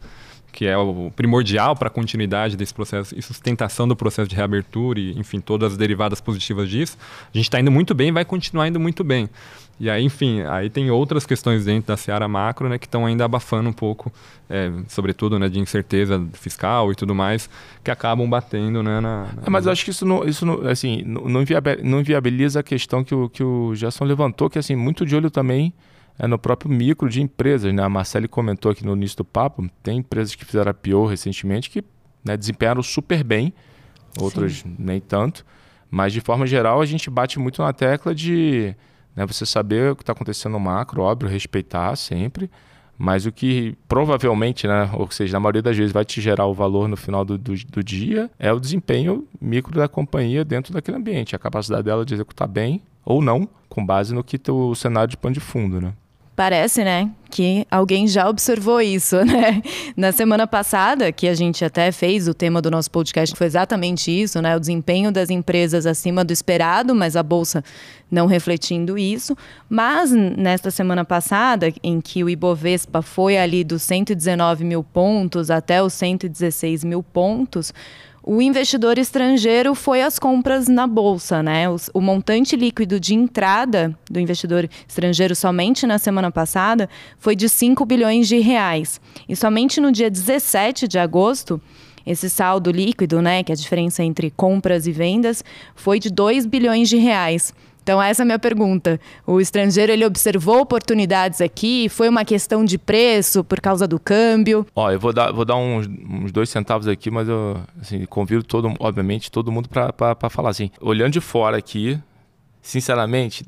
que 0.52 0.66
é 0.66 0.76
o 0.76 1.10
primordial 1.14 1.74
para 1.74 1.88
a 1.88 1.90
continuidade 1.90 2.56
desse 2.56 2.72
processo 2.72 3.14
e 3.18 3.20
sustentação 3.20 3.86
do 3.88 3.96
processo 3.96 4.28
de 4.28 4.36
reabertura 4.36 5.00
e, 5.00 5.18
enfim, 5.18 5.40
todas 5.40 5.72
as 5.72 5.78
derivadas 5.78 6.20
positivas 6.20 6.68
disso, 6.68 6.96
a 7.22 7.36
gente 7.36 7.46
está 7.46 7.60
indo 7.60 7.70
muito 7.70 7.94
bem 7.94 8.08
e 8.08 8.12
vai 8.12 8.24
continuar 8.24 8.68
indo 8.68 8.78
muito 8.78 9.02
bem. 9.02 9.28
E 9.78 9.90
aí, 9.90 10.04
enfim, 10.04 10.42
aí 10.42 10.70
tem 10.70 10.90
outras 10.90 11.26
questões 11.26 11.64
dentro 11.64 11.88
da 11.88 11.96
seara 11.96 12.28
macro, 12.28 12.68
né, 12.68 12.78
que 12.78 12.86
estão 12.86 13.04
ainda 13.04 13.24
abafando 13.24 13.68
um 13.68 13.72
pouco, 13.72 14.12
é, 14.48 14.70
sobretudo, 14.88 15.38
né, 15.38 15.48
de 15.48 15.58
incerteza 15.58 16.24
fiscal 16.32 16.92
e 16.92 16.94
tudo 16.94 17.14
mais, 17.14 17.50
que 17.82 17.90
acabam 17.90 18.28
batendo, 18.28 18.82
né, 18.82 19.00
na... 19.00 19.22
na... 19.34 19.42
É, 19.44 19.50
mas 19.50 19.66
eu 19.66 19.72
acho 19.72 19.84
que 19.84 19.90
isso, 19.90 20.06
não, 20.06 20.24
isso 20.24 20.46
não, 20.46 20.66
assim, 20.68 21.02
não, 21.04 22.00
inviabiliza 22.00 22.60
a 22.60 22.62
questão 22.62 23.02
que 23.02 23.14
o, 23.14 23.28
que 23.28 23.42
o 23.42 23.74
Gerson 23.74 24.04
levantou, 24.04 24.48
que, 24.48 24.58
assim, 24.58 24.76
muito 24.76 25.04
de 25.04 25.16
olho 25.16 25.30
também 25.30 25.72
é 26.16 26.28
no 26.28 26.38
próprio 26.38 26.70
micro 26.70 27.08
de 27.08 27.20
empresas, 27.20 27.72
né, 27.74 27.82
a 27.82 27.88
Marcele 27.88 28.28
comentou 28.28 28.70
aqui 28.70 28.86
no 28.86 28.94
início 28.94 29.16
do 29.18 29.24
papo, 29.24 29.68
tem 29.82 29.98
empresas 29.98 30.36
que 30.36 30.44
fizeram 30.44 30.70
a 30.70 30.74
pior 30.74 31.06
recentemente 31.06 31.68
que 31.68 31.82
né, 32.24 32.36
desempenharam 32.36 32.82
super 32.82 33.24
bem, 33.24 33.52
outras 34.20 34.58
Sim. 34.60 34.76
nem 34.78 35.00
tanto, 35.00 35.44
mas 35.90 36.12
de 36.12 36.20
forma 36.20 36.46
geral 36.46 36.80
a 36.80 36.86
gente 36.86 37.10
bate 37.10 37.40
muito 37.40 37.60
na 37.60 37.72
tecla 37.72 38.14
de 38.14 38.76
né? 39.14 39.26
Você 39.26 39.46
saber 39.46 39.92
o 39.92 39.96
que 39.96 40.02
está 40.02 40.12
acontecendo 40.12 40.52
no 40.52 40.60
macro, 40.60 41.02
óbvio, 41.02 41.28
respeitar 41.28 41.94
sempre, 41.96 42.50
mas 42.96 43.26
o 43.26 43.32
que 43.32 43.76
provavelmente, 43.88 44.66
né, 44.66 44.90
ou 44.94 45.10
seja, 45.10 45.32
na 45.32 45.40
maioria 45.40 45.62
das 45.62 45.76
vezes 45.76 45.92
vai 45.92 46.04
te 46.04 46.20
gerar 46.20 46.46
o 46.46 46.54
valor 46.54 46.88
no 46.88 46.96
final 46.96 47.24
do, 47.24 47.36
do, 47.36 47.54
do 47.54 47.82
dia 47.82 48.30
é 48.38 48.52
o 48.52 48.60
desempenho 48.60 49.26
micro 49.40 49.74
da 49.74 49.88
companhia 49.88 50.44
dentro 50.44 50.72
daquele 50.72 50.96
ambiente, 50.96 51.34
a 51.34 51.38
capacidade 51.38 51.82
dela 51.82 52.04
de 52.04 52.14
executar 52.14 52.46
bem 52.46 52.80
ou 53.04 53.20
não, 53.20 53.48
com 53.68 53.84
base 53.84 54.14
no 54.14 54.22
que 54.22 54.40
o 54.50 54.74
cenário 54.74 55.10
de 55.10 55.16
pano 55.16 55.34
de 55.34 55.40
fundo, 55.40 55.80
né? 55.80 55.92
Parece, 56.36 56.82
né, 56.82 57.10
que 57.30 57.66
alguém 57.70 58.08
já 58.08 58.28
observou 58.28 58.80
isso, 58.80 59.16
né? 59.26 59.62
Na 59.96 60.12
semana 60.12 60.46
passada, 60.46 61.10
que 61.12 61.28
a 61.28 61.34
gente 61.34 61.64
até 61.64 61.92
fez 61.92 62.26
o 62.28 62.34
tema 62.34 62.60
do 62.60 62.70
nosso 62.70 62.90
podcast, 62.90 63.36
foi 63.36 63.46
exatamente 63.46 64.10
isso, 64.10 64.40
né? 64.42 64.56
O 64.56 64.60
desempenho 64.60 65.12
das 65.12 65.30
empresas 65.30 65.86
acima 65.86 66.24
do 66.24 66.32
esperado, 66.32 66.94
mas 66.94 67.16
a 67.16 67.22
bolsa 67.22 67.62
não 68.10 68.26
refletindo 68.26 68.96
isso. 68.96 69.36
Mas 69.68 70.10
nesta 70.12 70.70
semana 70.70 71.04
passada, 71.04 71.72
em 71.82 72.00
que 72.00 72.22
o 72.22 72.30
Ibovespa 72.30 73.02
foi 73.02 73.36
ali 73.36 73.64
dos 73.64 73.82
119 73.82 74.64
mil 74.64 74.84
pontos 74.84 75.50
até 75.50 75.82
os 75.82 75.92
116 75.92 76.84
mil 76.84 77.02
pontos, 77.02 77.72
o 78.26 78.40
investidor 78.40 78.96
estrangeiro 78.96 79.74
foi 79.74 80.00
às 80.00 80.18
compras 80.18 80.66
na 80.66 80.86
bolsa, 80.86 81.42
né? 81.42 81.68
O, 81.68 81.76
o, 81.92 82.00
montante 82.00 82.56
líquido 82.56 82.98
de 82.98 83.14
entrada 83.14 83.94
do 84.10 84.18
investidor 84.18 84.66
estrangeiro 84.88 85.36
somente 85.36 85.86
na 85.86 85.98
semana 85.98 86.32
passada 86.32 86.88
foi 87.18 87.36
de 87.36 87.50
5 87.50 87.84
bilhões 87.84 88.26
de 88.26 88.38
reais. 88.38 88.98
E 89.28 89.36
somente 89.36 89.78
no 89.78 89.92
dia 89.92 90.10
17 90.10 90.88
de 90.88 90.98
agosto, 90.98 91.60
esse 92.06 92.30
saldo 92.30 92.70
líquido, 92.70 93.20
né, 93.20 93.42
que 93.42 93.52
é 93.52 93.54
a 93.54 93.56
diferença 93.56 94.02
entre 94.02 94.30
compras 94.30 94.86
e 94.86 94.92
vendas, 94.92 95.44
foi 95.74 96.00
de 96.00 96.08
2 96.08 96.46
bilhões 96.46 96.88
de 96.88 96.96
reais. 96.96 97.52
Então 97.84 98.02
essa 98.02 98.22
é 98.22 98.24
a 98.24 98.26
minha 98.26 98.38
pergunta. 98.38 98.98
O 99.26 99.42
estrangeiro 99.42 99.92
ele 99.92 100.06
observou 100.06 100.62
oportunidades 100.62 101.42
aqui? 101.42 101.86
Foi 101.90 102.08
uma 102.08 102.24
questão 102.24 102.64
de 102.64 102.78
preço 102.78 103.44
por 103.44 103.60
causa 103.60 103.86
do 103.86 104.00
câmbio? 104.00 104.66
Ó, 104.74 104.90
eu 104.90 104.98
vou 104.98 105.12
dar, 105.12 105.30
vou 105.30 105.44
dar 105.44 105.56
uns, 105.56 105.86
uns 105.86 106.32
dois 106.32 106.48
centavos 106.48 106.88
aqui, 106.88 107.10
mas 107.10 107.28
eu 107.28 107.60
assim, 107.78 108.06
convido 108.06 108.42
todo, 108.42 108.72
obviamente, 108.80 109.30
todo 109.30 109.52
mundo 109.52 109.68
para 109.68 110.30
falar 110.30 110.48
assim. 110.48 110.70
Olhando 110.80 111.12
de 111.12 111.20
fora 111.20 111.58
aqui, 111.58 112.00
sinceramente, 112.62 113.44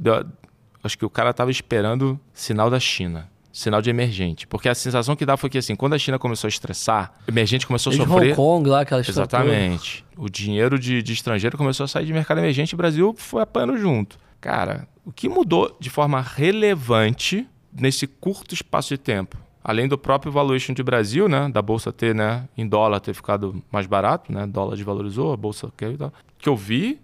acho 0.84 0.98
que 0.98 1.04
o 1.04 1.10
cara 1.10 1.30
estava 1.30 1.50
esperando 1.50 2.20
sinal 2.34 2.68
da 2.68 2.78
China 2.78 3.28
sinal 3.56 3.80
de 3.80 3.88
emergente. 3.88 4.46
Porque 4.46 4.68
a 4.68 4.74
sensação 4.74 5.16
que 5.16 5.24
dá 5.24 5.36
foi 5.36 5.48
que, 5.48 5.56
assim, 5.56 5.74
quando 5.74 5.94
a 5.94 5.98
China 5.98 6.18
começou 6.18 6.46
a 6.46 6.50
estressar, 6.50 7.14
o 7.26 7.30
emergente 7.30 7.66
começou 7.66 7.90
a 7.90 7.96
sofrer. 7.96 8.32
Hong 8.32 8.34
Kong 8.34 8.68
lá, 8.68 8.80
aquela 8.82 9.00
Exatamente. 9.00 10.04
O 10.16 10.28
dinheiro 10.28 10.78
de, 10.78 11.02
de, 11.02 11.12
estrangeiro 11.14 11.56
começou 11.56 11.84
a 11.84 11.88
sair 11.88 12.04
de 12.04 12.12
mercado 12.12 12.38
emergente 12.38 12.72
e 12.72 12.74
o 12.74 12.76
Brasil 12.76 13.14
foi 13.16 13.42
apanhando 13.42 13.78
junto. 13.78 14.18
Cara, 14.46 14.86
o 15.04 15.10
que 15.10 15.28
mudou 15.28 15.76
de 15.80 15.90
forma 15.90 16.20
relevante 16.20 17.48
nesse 17.72 18.06
curto 18.06 18.54
espaço 18.54 18.90
de 18.90 18.96
tempo? 18.96 19.36
Além 19.62 19.88
do 19.88 19.98
próprio 19.98 20.30
valuation 20.30 20.72
de 20.72 20.84
Brasil, 20.84 21.28
né, 21.28 21.48
da 21.48 21.60
bolsa 21.60 21.92
ter, 21.92 22.14
né, 22.14 22.48
em 22.56 22.64
dólar 22.64 23.00
ter 23.00 23.12
ficado 23.12 23.60
mais 23.72 23.86
barato, 23.86 24.32
né, 24.32 24.46
dólar 24.46 24.76
desvalorizou, 24.76 25.32
a 25.32 25.36
bolsa 25.36 25.68
caiu 25.76 25.94
e 25.94 25.96
tal. 25.96 26.08
O 26.10 26.12
que 26.38 26.48
eu 26.48 26.56
vi, 26.56 27.00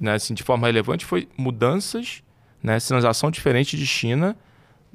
né, 0.00 0.14
assim, 0.14 0.32
de 0.32 0.42
forma 0.42 0.66
relevante 0.66 1.04
foi 1.04 1.28
mudanças, 1.36 2.22
né, 2.62 2.80
sinalização 2.80 3.30
diferente 3.30 3.76
de 3.76 3.86
China 3.86 4.34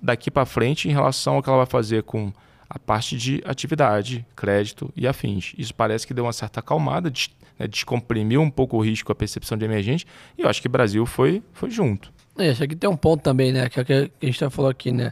daqui 0.01 0.31
para 0.31 0.43
frente 0.43 0.89
em 0.89 0.91
relação 0.91 1.35
ao 1.35 1.43
que 1.43 1.49
ela 1.49 1.59
vai 1.59 1.67
fazer 1.67 2.01
com 2.01 2.33
a 2.67 2.79
parte 2.79 3.15
de 3.15 3.43
atividade, 3.45 4.25
crédito 4.35 4.91
e 4.95 5.07
afins. 5.07 5.53
Isso 5.55 5.75
parece 5.75 6.07
que 6.07 6.15
deu 6.15 6.25
uma 6.25 6.33
certa 6.33 6.61
acalmada, 6.61 7.11
né, 7.57 7.67
descomprimiu 7.67 8.41
um 8.41 8.49
pouco 8.49 8.77
o 8.77 8.81
risco, 8.81 9.11
a 9.11 9.15
percepção 9.15 9.57
de 9.57 9.65
emergente, 9.65 10.05
e 10.37 10.41
eu 10.41 10.49
acho 10.49 10.61
que 10.61 10.67
o 10.67 10.71
Brasil 10.71 11.05
foi, 11.05 11.43
foi 11.53 11.69
junto. 11.69 12.13
É, 12.37 12.49
acho 12.49 12.67
que 12.67 12.75
tem 12.75 12.89
um 12.89 12.97
ponto 12.97 13.21
também, 13.21 13.51
né, 13.51 13.69
que, 13.69 13.79
é 13.79 13.83
que 13.83 13.93
a 13.93 14.25
gente 14.25 14.39
já 14.39 14.49
falou 14.49 14.69
aqui, 14.69 14.91
né, 14.91 15.11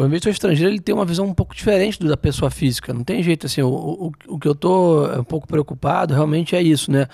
o 0.00 0.06
investidor 0.06 0.32
estrangeiro 0.32 0.72
ele 0.72 0.80
tem 0.80 0.94
uma 0.94 1.04
visão 1.04 1.26
um 1.26 1.34
pouco 1.34 1.54
diferente 1.54 1.98
do 1.98 2.08
da 2.08 2.16
pessoa 2.16 2.50
física. 2.50 2.94
Não 2.94 3.04
tem 3.04 3.22
jeito 3.22 3.44
assim. 3.44 3.60
O, 3.60 3.68
o, 3.68 4.12
o 4.28 4.38
que 4.38 4.48
eu 4.48 4.52
estou 4.52 5.06
um 5.18 5.24
pouco 5.24 5.46
preocupado 5.46 6.14
realmente 6.14 6.56
é 6.56 6.62
isso, 6.62 6.90
né? 6.90 7.06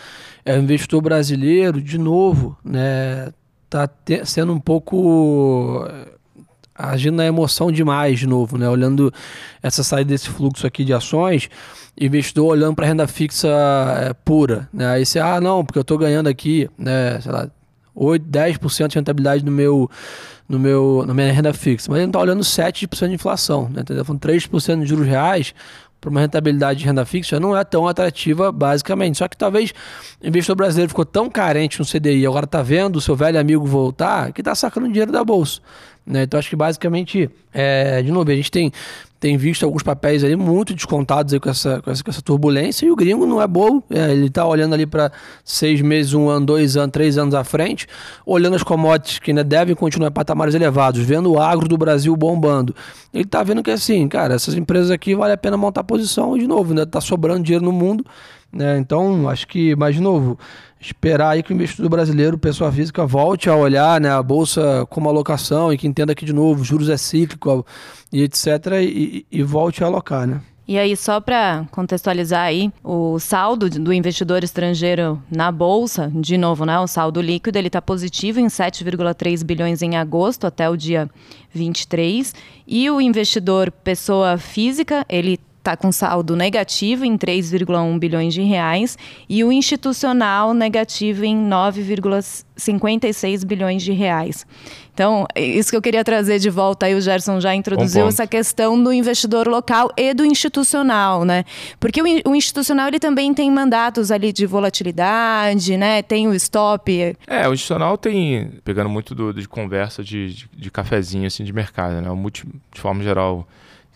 É 0.44 0.56
o 0.56 0.62
investidor 0.62 1.02
brasileiro, 1.02 1.82
de 1.82 1.98
novo, 1.98 2.56
né? 2.64 3.32
Tá 3.68 3.88
te, 3.88 4.24
sendo 4.24 4.52
um 4.52 4.60
pouco 4.60 5.84
agindo 6.76 7.16
na 7.16 7.26
emoção 7.26 7.72
demais 7.72 8.18
de 8.18 8.26
novo, 8.26 8.58
né? 8.58 8.68
Olhando 8.68 9.12
essa 9.62 9.82
saída 9.82 10.10
desse 10.10 10.28
fluxo 10.28 10.66
aqui 10.66 10.84
de 10.84 10.92
ações 10.92 11.48
investidor 11.98 12.48
olhando 12.48 12.74
para 12.74 12.86
renda 12.86 13.06
fixa 13.06 13.48
é, 13.48 14.12
pura. 14.12 14.68
Né? 14.72 14.86
Aí 14.86 15.06
você, 15.06 15.18
ah, 15.18 15.40
não, 15.40 15.64
porque 15.64 15.78
eu 15.78 15.82
estou 15.82 15.96
ganhando 15.96 16.28
aqui, 16.28 16.68
né, 16.76 17.18
sei 17.20 17.32
lá, 17.32 17.48
8, 17.94 18.26
10% 18.26 18.88
de 18.88 18.94
rentabilidade 18.96 19.44
no 19.44 19.50
meu, 19.50 19.90
no 20.46 20.58
meu, 20.58 21.04
na 21.06 21.14
minha 21.14 21.32
renda 21.32 21.54
fixa. 21.54 21.90
Mas 21.90 21.98
ele 21.98 22.06
não 22.06 22.10
está 22.10 22.20
olhando 22.20 22.42
7% 22.42 23.08
de 23.08 23.14
inflação. 23.14 23.70
Né? 23.70 23.82
Tá 23.82 24.04
falando 24.04 24.20
3% 24.20 24.80
de 24.82 24.86
juros 24.86 25.06
reais 25.06 25.54
para 25.98 26.10
uma 26.10 26.20
rentabilidade 26.20 26.80
de 26.80 26.84
renda 26.84 27.06
fixa 27.06 27.40
não 27.40 27.56
é 27.56 27.64
tão 27.64 27.88
atrativa, 27.88 28.52
basicamente. 28.52 29.16
Só 29.16 29.26
que 29.26 29.36
talvez 29.36 29.72
o 30.22 30.26
investidor 30.26 30.56
brasileiro 30.56 30.90
ficou 30.90 31.06
tão 31.06 31.30
carente 31.30 31.80
no 31.80 31.86
CDI, 31.86 32.26
agora 32.26 32.44
está 32.44 32.62
vendo 32.62 32.96
o 32.96 33.00
seu 33.00 33.16
velho 33.16 33.40
amigo 33.40 33.64
voltar, 33.64 34.30
que 34.32 34.42
está 34.42 34.54
sacando 34.54 34.86
dinheiro 34.88 35.10
da 35.10 35.24
bolsa. 35.24 35.60
Né? 36.06 36.22
Então 36.22 36.38
acho 36.38 36.48
que 36.48 36.56
basicamente, 36.56 37.28
é, 37.52 38.00
de 38.00 38.12
novo, 38.12 38.30
a 38.30 38.34
gente 38.34 38.50
tem, 38.50 38.72
tem 39.18 39.36
visto 39.36 39.64
alguns 39.64 39.82
papéis 39.82 40.22
ali 40.22 40.36
muito 40.36 40.72
descontados 40.72 41.34
aí 41.34 41.40
com, 41.40 41.50
essa, 41.50 41.82
com, 41.82 41.90
essa, 41.90 42.04
com 42.04 42.10
essa 42.10 42.22
turbulência 42.22 42.86
e 42.86 42.90
o 42.90 42.96
gringo 42.96 43.26
não 43.26 43.42
é 43.42 43.46
bobo, 43.46 43.82
é, 43.90 44.12
ele 44.12 44.26
está 44.26 44.46
olhando 44.46 44.74
ali 44.74 44.86
para 44.86 45.10
seis 45.44 45.80
meses, 45.80 46.14
um 46.14 46.28
ano, 46.28 46.46
dois 46.46 46.76
anos, 46.76 46.92
três 46.92 47.18
anos 47.18 47.34
à 47.34 47.42
frente, 47.42 47.88
olhando 48.24 48.54
as 48.54 48.62
commodities 48.62 49.18
que 49.18 49.32
ainda 49.32 49.42
devem 49.42 49.74
continuar 49.74 50.10
em 50.10 50.12
patamares 50.12 50.54
elevados, 50.54 51.00
vendo 51.00 51.32
o 51.32 51.40
agro 51.40 51.66
do 51.66 51.76
Brasil 51.76 52.14
bombando. 52.16 52.74
Ele 53.12 53.24
está 53.24 53.42
vendo 53.42 53.62
que 53.62 53.70
assim, 53.72 54.06
cara, 54.06 54.34
essas 54.34 54.54
empresas 54.54 54.92
aqui 54.92 55.14
vale 55.14 55.32
a 55.32 55.36
pena 55.36 55.56
montar 55.56 55.82
posição 55.82 56.36
e 56.36 56.40
de 56.40 56.46
novo, 56.46 56.70
ainda 56.70 56.82
está 56.82 57.00
sobrando 57.00 57.42
dinheiro 57.42 57.64
no 57.64 57.72
mundo. 57.72 58.04
Né? 58.56 58.78
Então, 58.78 59.28
acho 59.28 59.46
que, 59.46 59.76
mais 59.76 59.94
de 59.94 60.00
novo, 60.00 60.38
esperar 60.80 61.30
aí 61.30 61.42
que 61.42 61.52
o 61.52 61.54
investidor 61.54 61.90
brasileiro, 61.90 62.38
pessoa 62.38 62.72
física, 62.72 63.06
volte 63.06 63.48
a 63.50 63.54
olhar 63.54 64.00
né, 64.00 64.10
a 64.10 64.22
bolsa 64.22 64.86
como 64.88 65.08
alocação 65.08 65.72
e 65.72 65.78
que 65.78 65.86
entenda 65.86 66.14
que, 66.14 66.24
de 66.24 66.32
novo, 66.32 66.64
juros 66.64 66.88
é 66.88 66.96
cíclico 66.96 67.66
e 68.12 68.22
etc. 68.22 68.46
E, 68.80 69.26
e 69.30 69.42
volte 69.42 69.84
a 69.84 69.86
alocar, 69.86 70.26
né? 70.26 70.40
E 70.68 70.76
aí, 70.80 70.96
só 70.96 71.20
para 71.20 71.64
contextualizar 71.70 72.42
aí, 72.42 72.72
o 72.82 73.20
saldo 73.20 73.70
do 73.70 73.92
investidor 73.92 74.42
estrangeiro 74.42 75.22
na 75.30 75.52
bolsa, 75.52 76.10
de 76.12 76.36
novo, 76.36 76.64
né, 76.64 76.76
o 76.80 76.88
saldo 76.88 77.20
líquido, 77.20 77.56
ele 77.56 77.68
está 77.68 77.80
positivo 77.80 78.40
em 78.40 78.48
7,3 78.48 79.44
bilhões 79.44 79.80
em 79.80 79.96
agosto 79.96 80.44
até 80.44 80.68
o 80.68 80.76
dia 80.76 81.08
23, 81.52 82.34
e 82.66 82.90
o 82.90 83.00
investidor 83.00 83.70
pessoa 83.70 84.38
física, 84.38 85.06
ele 85.08 85.38
está 85.66 85.76
com 85.76 85.90
saldo 85.90 86.36
negativo 86.36 87.04
em 87.04 87.18
3,1 87.18 87.98
bilhões 87.98 88.32
de 88.32 88.42
reais 88.42 88.96
e 89.28 89.42
o 89.42 89.50
institucional 89.50 90.54
negativo 90.54 91.24
em 91.24 91.36
9,56 91.36 93.44
bilhões 93.44 93.82
de 93.82 93.90
reais. 93.90 94.46
Então, 94.94 95.26
isso 95.36 95.70
que 95.70 95.76
eu 95.76 95.82
queria 95.82 96.04
trazer 96.04 96.38
de 96.38 96.48
volta 96.48 96.86
aí, 96.86 96.94
o 96.94 97.00
Gerson 97.00 97.40
já 97.40 97.52
introduziu 97.54 98.06
essa 98.06 98.26
questão 98.26 98.82
do 98.82 98.90
investidor 98.92 99.46
local 99.46 99.92
e 99.94 100.14
do 100.14 100.24
institucional, 100.24 101.22
né? 101.24 101.44
Porque 101.78 102.00
o, 102.00 102.06
o, 102.30 102.34
institucional 102.34 102.88
ele 102.88 102.98
também 102.98 103.34
tem 103.34 103.50
mandatos 103.50 104.10
ali 104.10 104.32
de 104.32 104.46
volatilidade, 104.46 105.76
né? 105.76 106.00
Tem 106.00 106.26
o 106.28 106.34
stop. 106.34 107.14
É, 107.26 107.46
o 107.46 107.52
institucional 107.52 107.98
tem, 107.98 108.52
pegando 108.64 108.88
muito 108.88 109.14
do, 109.14 109.34
de 109.34 109.46
conversa 109.46 110.02
de, 110.02 110.32
de, 110.32 110.48
de 110.56 110.70
cafezinho 110.70 111.26
assim 111.26 111.44
de 111.44 111.52
mercado, 111.52 112.00
né? 112.00 112.10
O 112.10 112.16
multi, 112.16 112.46
de 112.72 112.80
forma 112.80 113.02
geral, 113.02 113.46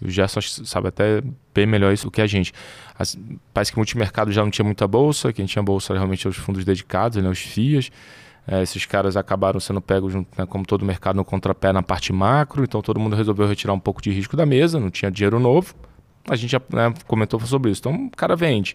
o 0.03 0.11
Gerson 0.11 0.43
sabe 0.43 0.89
até 0.89 1.23
bem 1.61 1.67
melhor 1.67 1.93
isso 1.93 2.07
do 2.07 2.11
que 2.11 2.23
a 2.23 2.27
gente. 2.27 2.53
As, 2.99 3.19
parece 3.53 3.71
que 3.71 3.77
o 3.77 3.81
multimercado 3.81 4.33
já 4.33 4.43
não 4.43 4.51
tinha 4.51 4.65
muita 4.65 4.89
bolsa, 4.89 5.33
quem 5.33 5.45
tinha 5.45 5.63
bolsa 5.63 5.93
realmente 5.93 6.27
os 6.27 6.37
fundos 6.37 6.65
dedicados, 6.65 7.23
né, 7.23 7.29
os 7.29 7.39
FIAs. 7.39 7.91
É, 8.49 8.63
esses 8.63 8.87
caras 8.87 9.17
acabaram 9.17 9.61
sendo 9.61 9.81
pegos, 9.81 10.15
né, 10.15 10.25
como 10.49 10.65
todo 10.65 10.85
mercado, 10.85 11.17
no 11.17 11.25
contrapé 11.25 11.73
na 11.73 11.83
parte 11.83 12.13
macro, 12.13 12.65
então 12.65 12.81
todo 12.81 12.99
mundo 12.99 13.15
resolveu 13.15 13.47
retirar 13.47 13.75
um 13.75 13.79
pouco 13.79 14.01
de 14.01 14.11
risco 14.11 14.37
da 14.37 14.47
mesa, 14.47 14.81
não 14.81 14.91
tinha 14.91 15.11
dinheiro 15.11 15.39
novo. 15.39 15.75
A 16.29 16.37
gente 16.37 16.51
já 16.51 16.61
né, 16.71 16.93
comentou 17.07 17.39
sobre 17.41 17.71
isso. 17.71 17.81
Então 17.81 18.07
o 18.07 18.11
cara 18.11 18.35
vende. 18.35 18.75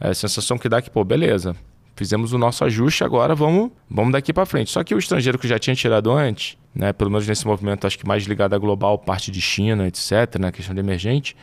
É, 0.00 0.08
a 0.08 0.14
sensação 0.14 0.58
que 0.58 0.68
dá 0.68 0.78
é 0.78 0.82
que, 0.82 0.90
pô, 0.90 1.04
beleza, 1.04 1.54
fizemos 1.96 2.32
o 2.32 2.38
nosso 2.38 2.64
ajuste, 2.64 3.02
agora 3.02 3.34
vamos, 3.34 3.70
vamos 3.90 4.12
daqui 4.12 4.32
para 4.32 4.46
frente. 4.46 4.70
Só 4.70 4.84
que 4.84 4.94
o 4.94 4.98
estrangeiro 4.98 5.38
que 5.38 5.48
já 5.48 5.58
tinha 5.58 5.74
tirado 5.74 6.12
antes, 6.12 6.56
né, 6.74 6.92
pelo 6.92 7.10
menos 7.10 7.26
nesse 7.26 7.46
movimento, 7.46 7.86
acho 7.86 7.98
que 7.98 8.06
mais 8.06 8.24
ligado 8.24 8.54
à 8.54 8.58
global, 8.58 8.98
parte 8.98 9.30
de 9.30 9.40
China, 9.40 9.88
etc., 9.88 10.36
na 10.38 10.46
né, 10.46 10.52
questão 10.52 10.74
de 10.74 10.80
emergente, 10.80 11.34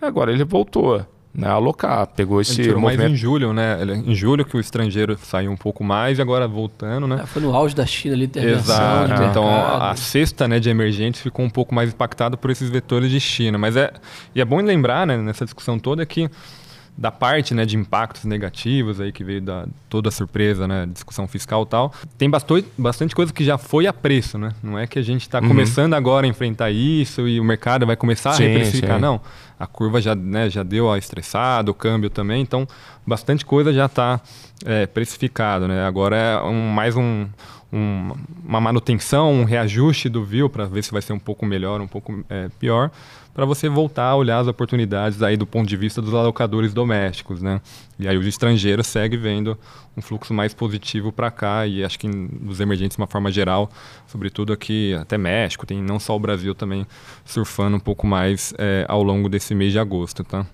agora 0.00 0.30
ele 0.30 0.44
voltou 0.44 1.04
né, 1.34 1.48
alocar. 1.48 2.06
Pegou 2.08 2.40
esse 2.40 2.52
Ele 2.60 2.64
tirou 2.64 2.80
movimento. 2.80 3.00
mais 3.08 3.12
em 3.12 3.16
julho, 3.16 3.52
né? 3.52 3.78
Em 4.04 4.14
julho 4.14 4.44
que 4.44 4.56
o 4.56 4.60
estrangeiro 4.60 5.16
saiu 5.22 5.50
um 5.50 5.56
pouco 5.56 5.82
mais 5.82 6.18
e 6.18 6.22
agora 6.22 6.46
voltando, 6.46 7.06
né? 7.06 7.20
É, 7.22 7.26
foi 7.26 7.40
no 7.40 7.54
auge 7.54 7.74
da 7.74 7.86
China 7.86 8.14
ali, 8.14 8.26
intervenção 8.26 9.04
Exato. 9.04 9.22
Então 9.22 9.44
a 9.46 9.94
cesta 9.96 10.46
né, 10.46 10.60
de 10.60 10.68
emergentes 10.68 11.20
ficou 11.20 11.44
um 11.44 11.50
pouco 11.50 11.74
mais 11.74 11.90
impactada 11.90 12.36
por 12.36 12.50
esses 12.50 12.68
vetores 12.68 13.10
de 13.10 13.18
China. 13.18 13.56
Mas 13.56 13.76
é, 13.76 13.90
e 14.34 14.40
é 14.40 14.44
bom 14.44 14.60
lembrar, 14.60 15.06
né, 15.06 15.16
nessa 15.16 15.44
discussão 15.44 15.78
toda, 15.78 16.04
que 16.04 16.28
da 16.96 17.10
parte 17.10 17.54
né, 17.54 17.64
de 17.64 17.76
impactos 17.76 18.24
negativos 18.24 19.00
aí 19.00 19.12
que 19.12 19.24
veio 19.24 19.40
da 19.40 19.66
toda 19.88 20.08
a 20.08 20.12
surpresa, 20.12 20.68
né, 20.68 20.86
discussão 20.86 21.26
fiscal 21.26 21.62
e 21.62 21.66
tal, 21.66 21.92
tem 22.18 22.28
bastante, 22.28 22.68
bastante 22.76 23.14
coisa 23.14 23.32
que 23.32 23.44
já 23.44 23.56
foi 23.58 23.86
a 23.86 23.92
preço, 23.92 24.38
né? 24.38 24.52
Não 24.62 24.78
é 24.78 24.86
que 24.86 24.98
a 24.98 25.02
gente 25.02 25.22
está 25.22 25.40
uhum. 25.40 25.48
começando 25.48 25.94
agora 25.94 26.26
a 26.26 26.28
enfrentar 26.28 26.70
isso 26.70 27.26
e 27.26 27.40
o 27.40 27.44
mercado 27.44 27.86
vai 27.86 27.96
começar 27.96 28.32
sim, 28.34 28.44
a 28.44 28.48
reprecificar, 28.48 28.96
sim. 28.96 29.02
não. 29.02 29.20
A 29.58 29.66
curva 29.66 30.00
já, 30.00 30.14
né, 30.14 30.50
já 30.50 30.62
deu 30.62 30.90
a 30.90 30.98
estressada, 30.98 31.70
o 31.70 31.74
câmbio 31.74 32.10
também, 32.10 32.42
então 32.42 32.66
bastante 33.06 33.44
coisa 33.44 33.72
já 33.72 33.86
está 33.86 34.20
é, 34.64 34.86
precificado, 34.86 35.66
né? 35.66 35.84
Agora 35.86 36.16
é 36.16 36.42
um, 36.42 36.68
mais 36.68 36.96
um, 36.96 37.26
um, 37.72 38.12
uma 38.44 38.60
manutenção, 38.60 39.32
um 39.32 39.44
reajuste 39.44 40.08
do 40.08 40.22
view 40.24 40.50
para 40.50 40.66
ver 40.66 40.84
se 40.84 40.92
vai 40.92 41.00
ser 41.00 41.12
um 41.12 41.18
pouco 41.18 41.46
melhor, 41.46 41.80
um 41.80 41.88
pouco 41.88 42.24
é, 42.28 42.48
pior 42.58 42.90
para 43.34 43.46
você 43.46 43.68
voltar 43.68 44.04
a 44.04 44.16
olhar 44.16 44.40
as 44.40 44.46
oportunidades 44.46 45.22
aí 45.22 45.36
do 45.36 45.46
ponto 45.46 45.66
de 45.66 45.76
vista 45.76 46.02
dos 46.02 46.12
alocadores 46.12 46.74
domésticos, 46.74 47.40
né? 47.40 47.60
E 47.98 48.06
aí 48.06 48.16
os 48.16 48.26
estrangeiros 48.26 48.86
seguem 48.86 49.18
vendo 49.18 49.58
um 49.96 50.02
fluxo 50.02 50.34
mais 50.34 50.52
positivo 50.52 51.10
para 51.10 51.30
cá 51.30 51.66
e 51.66 51.82
acho 51.82 51.98
que 51.98 52.06
nos 52.08 52.60
emergentes 52.60 52.96
de 52.96 53.02
uma 53.02 53.06
forma 53.06 53.30
geral, 53.30 53.70
sobretudo 54.06 54.52
aqui 54.52 54.94
até 54.94 55.16
México, 55.16 55.66
tem 55.66 55.82
não 55.82 55.98
só 55.98 56.14
o 56.14 56.20
Brasil 56.20 56.54
também 56.54 56.86
surfando 57.24 57.76
um 57.76 57.80
pouco 57.80 58.06
mais 58.06 58.52
é, 58.58 58.84
ao 58.88 59.02
longo 59.02 59.28
desse 59.28 59.54
mês 59.54 59.72
de 59.72 59.78
agosto, 59.78 60.22
tá? 60.22 60.46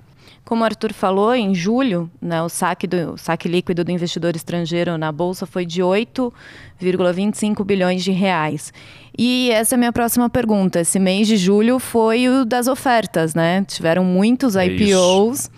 Como 0.49 0.63
o 0.63 0.65
Arthur 0.65 0.95
falou, 0.95 1.35
em 1.35 1.55
julho, 1.55 2.11
né, 2.23 2.43
o, 2.43 2.49
saque 2.49 2.87
do, 2.87 3.13
o 3.13 3.19
saque 3.19 3.47
líquido 3.47 3.85
do 3.85 3.91
investidor 3.91 4.35
estrangeiro 4.35 4.97
na 4.97 5.13
Bolsa 5.13 5.45
foi 5.45 5.67
de 5.67 5.83
8,25 5.83 7.63
bilhões 7.67 8.03
de 8.03 8.13
reais. 8.13 8.73
E 9.19 9.51
essa 9.51 9.75
é 9.75 9.77
a 9.77 9.79
minha 9.79 9.93
próxima 9.93 10.31
pergunta. 10.31 10.81
Esse 10.81 10.99
mês 10.99 11.29
de 11.29 11.37
julho 11.37 11.79
foi 11.79 12.31
o 12.31 12.47
das 12.47 12.67
ofertas, 12.67 13.35
né? 13.35 13.63
Tiveram 13.65 14.03
muitos 14.05 14.57
é 14.57 14.65
IPOs 14.65 15.51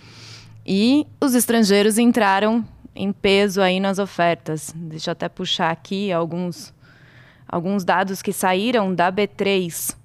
e 0.67 1.07
os 1.21 1.35
estrangeiros 1.35 1.97
entraram 1.97 2.61
em 2.93 3.13
peso 3.13 3.61
aí 3.61 3.79
nas 3.79 3.97
ofertas. 3.97 4.73
Deixa 4.75 5.11
eu 5.11 5.13
até 5.13 5.29
puxar 5.29 5.71
aqui 5.71 6.11
alguns, 6.11 6.73
alguns 7.47 7.85
dados 7.85 8.21
que 8.21 8.33
saíram 8.33 8.93
da 8.93 9.09
B3 9.09 9.95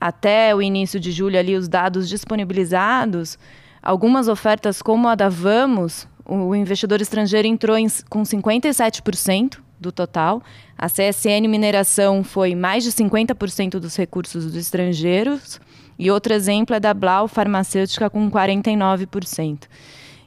até 0.00 0.52
o 0.56 0.60
início 0.60 0.98
de 0.98 1.12
julho 1.12 1.38
ali, 1.38 1.54
os 1.54 1.68
dados 1.68 2.08
disponibilizados 2.08 3.38
Algumas 3.82 4.28
ofertas, 4.28 4.82
como 4.82 5.08
a 5.08 5.14
da 5.14 5.28
Vamos, 5.28 6.06
o 6.24 6.54
investidor 6.54 7.00
estrangeiro 7.00 7.48
entrou 7.48 7.76
em, 7.76 7.86
com 8.08 8.22
57% 8.22 9.58
do 9.80 9.92
total. 9.92 10.42
A 10.76 10.88
CSN 10.88 11.48
Mineração 11.48 12.22
foi 12.22 12.54
mais 12.54 12.84
de 12.84 12.90
50% 12.92 13.78
dos 13.78 13.96
recursos 13.96 14.44
dos 14.44 14.56
estrangeiros. 14.56 15.60
E 15.98 16.10
outro 16.10 16.32
exemplo 16.32 16.76
é 16.76 16.80
da 16.80 16.94
Blau 16.94 17.26
Farmacêutica 17.26 18.08
com 18.10 18.30
49%. 18.30 19.62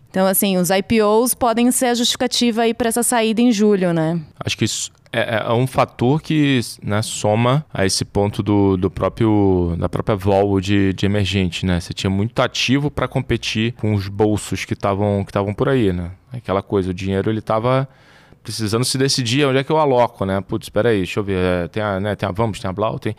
Então, 0.10 0.28
assim, 0.28 0.58
os 0.58 0.70
IPOs 0.70 1.34
podem 1.34 1.72
ser 1.72 1.86
a 1.86 1.94
justificativa 1.94 2.64
aí 2.64 2.74
para 2.74 2.90
essa 2.90 3.04
saída 3.04 3.42
em 3.42 3.52
julho, 3.52 3.94
né? 3.94 4.20
Acho 4.44 4.58
que 4.58 4.66
isso 4.66 4.92
é, 5.12 5.44
é, 5.46 5.54
um 5.54 5.68
fator 5.68 6.22
que 6.22 6.60
né, 6.82 7.02
soma 7.02 7.66
a 7.74 7.86
esse 7.86 8.06
ponto 8.06 8.42
do, 8.42 8.78
do 8.78 8.90
próprio 8.90 9.76
da 9.78 9.90
própria 9.90 10.16
vol 10.16 10.62
de, 10.62 10.94
de 10.94 11.06
emergente, 11.06 11.66
né? 11.66 11.80
Você 11.80 11.94
tinha 11.94 12.10
muito 12.10 12.40
ativo 12.42 12.90
para 12.90 13.08
competir 13.08 13.74
com 13.74 13.94
os 13.94 14.08
bolsos 14.08 14.64
que 14.64 14.74
estavam 14.74 15.24
que 15.24 15.30
estavam 15.30 15.54
por 15.54 15.68
aí, 15.68 15.92
né? 15.92 16.12
Aquela 16.32 16.62
coisa, 16.62 16.92
o 16.92 16.94
dinheiro 16.94 17.30
ele 17.30 17.40
estava 17.40 17.88
precisando 18.42 18.86
se 18.86 18.98
decidir 18.98 19.46
onde 19.46 19.60
é 19.60 19.64
que 19.64 19.72
eu 19.72 19.78
aloco, 19.78 20.26
né? 20.26 20.40
Putz, 20.42 20.66
espera 20.66 20.90
aí, 20.90 20.98
deixa 20.98 21.20
eu 21.20 21.24
ver, 21.24 21.38
é, 21.38 21.68
tem 21.68 21.84
a, 21.84 22.00
né, 22.00 22.16
tem 22.16 22.28
a 22.28 22.32
Vamos, 22.32 22.60
tem 22.60 22.70
a 22.70 22.74
Blau, 22.74 22.98
tem 22.98 23.16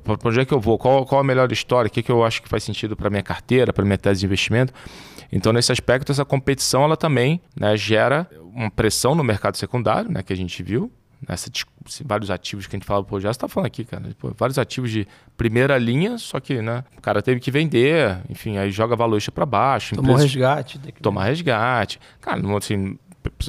para 0.00 0.28
onde 0.28 0.40
é 0.40 0.44
que 0.44 0.52
eu 0.52 0.60
vou? 0.60 0.78
Qual, 0.78 1.06
qual 1.06 1.20
a 1.20 1.24
melhor 1.24 1.50
história? 1.52 1.88
O 1.88 1.90
que, 1.90 2.02
que 2.02 2.10
eu 2.10 2.24
acho 2.24 2.42
que 2.42 2.48
faz 2.48 2.64
sentido 2.64 2.96
para 2.96 3.10
minha 3.10 3.22
carteira, 3.22 3.72
para 3.72 3.84
minha 3.84 3.98
tese 3.98 4.20
de 4.20 4.26
investimento? 4.26 4.72
Então, 5.30 5.52
nesse 5.52 5.72
aspecto, 5.72 6.10
essa 6.10 6.24
competição 6.24 6.84
ela 6.84 6.96
também 6.96 7.40
né, 7.58 7.76
gera 7.76 8.28
uma 8.54 8.70
pressão 8.70 9.14
no 9.14 9.22
mercado 9.24 9.56
secundário, 9.56 10.10
né, 10.10 10.22
que 10.22 10.32
a 10.32 10.36
gente 10.36 10.62
viu. 10.62 10.90
Nessa, 11.28 11.50
vários 12.04 12.30
ativos 12.30 12.66
que 12.66 12.76
a 12.76 12.78
gente 12.78 12.86
fala, 12.86 13.04
pô, 13.04 13.20
já 13.20 13.30
está 13.30 13.48
falando 13.48 13.66
aqui, 13.66 13.84
cara. 13.84 14.04
Pô, 14.18 14.32
vários 14.36 14.58
ativos 14.58 14.90
de 14.90 15.06
primeira 15.36 15.78
linha, 15.78 16.18
só 16.18 16.40
que 16.40 16.60
né, 16.60 16.84
o 16.96 17.00
cara 17.00 17.22
teve 17.22 17.40
que 17.40 17.50
vender, 17.50 18.18
enfim, 18.28 18.58
aí 18.58 18.70
joga 18.70 18.94
valor 18.96 19.20
para 19.32 19.46
baixo. 19.46 19.94
Tomar 19.94 20.18
resgate. 20.18 20.78
Tomar 21.00 21.24
resgate. 21.24 22.00
Cara, 22.20 22.40
assim, 22.56 22.98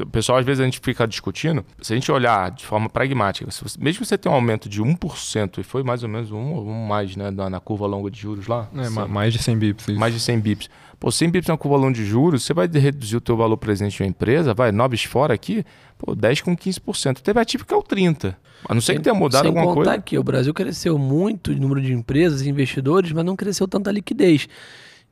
o 0.01 0.05
pessoal, 0.07 0.38
às 0.38 0.45
vezes, 0.45 0.61
a 0.61 0.65
gente 0.65 0.79
fica 0.81 1.05
discutindo. 1.05 1.65
Se 1.81 1.91
a 1.93 1.95
gente 1.95 2.09
olhar 2.11 2.51
de 2.51 2.65
forma 2.65 2.89
pragmática, 2.89 3.49
se 3.51 3.61
você, 3.61 3.77
mesmo 3.79 4.01
que 4.01 4.07
você 4.07 4.17
tenha 4.17 4.31
um 4.31 4.35
aumento 4.35 4.69
de 4.69 4.81
1%, 4.81 5.59
e 5.59 5.63
foi 5.63 5.83
mais 5.83 6.01
ou 6.01 6.09
menos 6.09 6.31
um 6.31 6.53
ou 6.53 6.67
um 6.67 6.85
mais 6.85 7.15
né, 7.15 7.29
na, 7.29 7.49
na, 7.49 7.59
curva 7.59 7.85
longa 7.85 8.09
de 8.09 8.19
juros 8.19 8.47
lá. 8.47 8.69
É, 8.73 8.89
mais 8.89 9.33
de 9.33 9.39
100 9.39 9.57
bips. 9.57 9.88
Isso. 9.89 9.99
Mais 9.99 10.13
de 10.13 10.19
100 10.19 10.39
bips. 10.39 10.69
Pô, 10.97 11.11
100 11.11 11.29
bips 11.29 11.49
na 11.49 11.57
curva 11.57 11.77
longa 11.77 11.93
de 11.93 12.05
juros, 12.05 12.43
você 12.43 12.53
vai 12.53 12.67
reduzir 12.67 13.17
o 13.17 13.21
teu 13.21 13.35
valor 13.35 13.57
presente 13.57 13.97
de 13.97 14.03
uma 14.03 14.09
empresa, 14.09 14.53
vai, 14.53 14.71
nobres 14.71 15.03
fora 15.03 15.33
aqui, 15.33 15.65
pô, 16.06 16.15
10 16.15 16.41
com 16.41 16.56
15%. 16.56 17.20
Teve 17.22 17.39
ativo 17.39 17.65
que 17.65 17.74
é 17.74 17.78
o 17.78 17.84
30%. 17.84 18.36
A 18.68 18.74
não 18.74 18.82
ser 18.82 18.94
sem, 18.94 18.96
que 18.98 19.04
tenha 19.04 19.13
mudado 19.13 19.48
alguma 19.48 19.65
coisa. 19.65 19.89
Sem 19.89 19.98
contar 19.98 20.04
que 20.04 20.18
o 20.18 20.24
Brasil 20.24 20.54
cresceu 20.54 20.98
muito 20.98 21.52
o 21.52 21.56
número 21.56 21.82
de 21.82 21.94
empresas 21.94 22.41
e 22.41 22.50
investidores, 22.50 23.12
mas 23.12 23.26
não 23.26 23.36
cresceu 23.36 23.68
tanta 23.68 23.91
liquidez. 23.91 24.48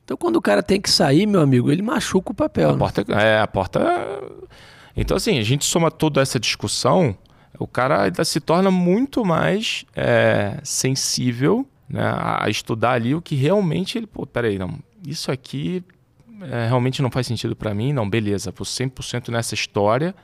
Então, 0.04 0.16
quando 0.16 0.36
o 0.36 0.42
cara 0.42 0.62
tem 0.62 0.80
que 0.80 0.90
sair, 0.90 1.26
meu 1.26 1.40
amigo, 1.40 1.70
ele 1.70 1.82
machuca 1.82 2.32
o 2.32 2.34
papel. 2.34 2.70
A 2.70 2.72
né? 2.72 2.78
porta, 2.78 3.04
é, 3.12 3.40
a 3.40 3.46
porta 3.46 3.80
então, 4.96 5.16
assim, 5.16 5.38
a 5.38 5.42
gente 5.42 5.64
soma 5.64 5.90
toda 5.90 6.20
essa 6.20 6.38
discussão, 6.38 7.16
o 7.58 7.66
cara 7.66 8.04
ainda 8.04 8.24
se 8.24 8.40
torna 8.40 8.70
muito 8.70 9.24
mais 9.24 9.84
é, 9.94 10.58
sensível 10.62 11.66
né, 11.88 12.02
a 12.02 12.48
estudar 12.48 12.92
ali 12.92 13.14
o 13.14 13.20
que 13.20 13.34
realmente 13.34 13.98
ele. 13.98 14.06
Pô, 14.06 14.24
peraí, 14.24 14.58
não, 14.58 14.78
isso 15.04 15.32
aqui 15.32 15.82
é, 16.42 16.66
realmente 16.68 17.02
não 17.02 17.10
faz 17.10 17.26
sentido 17.26 17.56
para 17.56 17.74
mim, 17.74 17.92
não, 17.92 18.08
beleza, 18.08 18.52
vou 18.56 18.64
100% 18.64 19.30
nessa 19.30 19.54
história. 19.54 20.14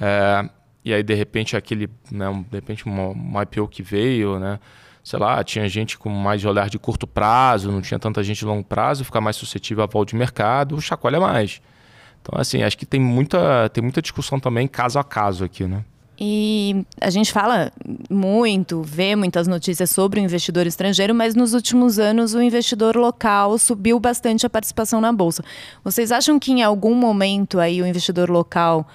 É, 0.00 0.48
e 0.84 0.92
aí, 0.92 1.02
de 1.02 1.14
repente, 1.14 1.56
aquele, 1.56 1.88
né, 2.10 2.26
de 2.50 2.56
repente, 2.56 2.86
uma, 2.86 3.08
uma 3.08 3.42
IPO 3.42 3.68
que 3.68 3.82
veio, 3.82 4.38
né? 4.38 4.58
sei 5.04 5.18
lá, 5.18 5.42
tinha 5.42 5.68
gente 5.68 5.98
com 5.98 6.08
mais 6.08 6.44
olhar 6.44 6.70
de 6.70 6.78
curto 6.78 7.06
prazo, 7.06 7.72
não 7.72 7.80
tinha 7.80 7.98
tanta 7.98 8.22
gente 8.22 8.38
de 8.38 8.44
longo 8.44 8.64
prazo, 8.64 9.04
ficar 9.04 9.20
mais 9.20 9.36
suscetível 9.36 9.82
à 9.82 9.86
volta 9.86 10.10
de 10.10 10.16
mercado, 10.16 10.80
chacoalha 10.80 11.20
mais. 11.20 11.60
Então, 12.20 12.40
assim, 12.40 12.62
acho 12.62 12.78
que 12.78 12.86
tem 12.86 13.00
muita, 13.00 13.68
tem 13.70 13.82
muita 13.82 14.00
discussão 14.00 14.38
também 14.38 14.68
caso 14.68 14.98
a 14.98 15.04
caso 15.04 15.44
aqui, 15.44 15.64
né? 15.64 15.84
E 16.24 16.86
a 17.00 17.10
gente 17.10 17.32
fala 17.32 17.72
muito, 18.08 18.80
vê 18.82 19.16
muitas 19.16 19.48
notícias 19.48 19.90
sobre 19.90 20.20
o 20.20 20.22
investidor 20.22 20.68
estrangeiro, 20.68 21.12
mas 21.12 21.34
nos 21.34 21.52
últimos 21.52 21.98
anos 21.98 22.32
o 22.32 22.40
investidor 22.40 22.96
local 22.96 23.58
subiu 23.58 23.98
bastante 23.98 24.46
a 24.46 24.50
participação 24.50 25.00
na 25.00 25.12
bolsa. 25.12 25.42
Vocês 25.82 26.12
acham 26.12 26.38
que 26.38 26.52
em 26.52 26.62
algum 26.62 26.94
momento 26.94 27.58
aí 27.58 27.82
o 27.82 27.86
investidor 27.86 28.30
local 28.30 28.86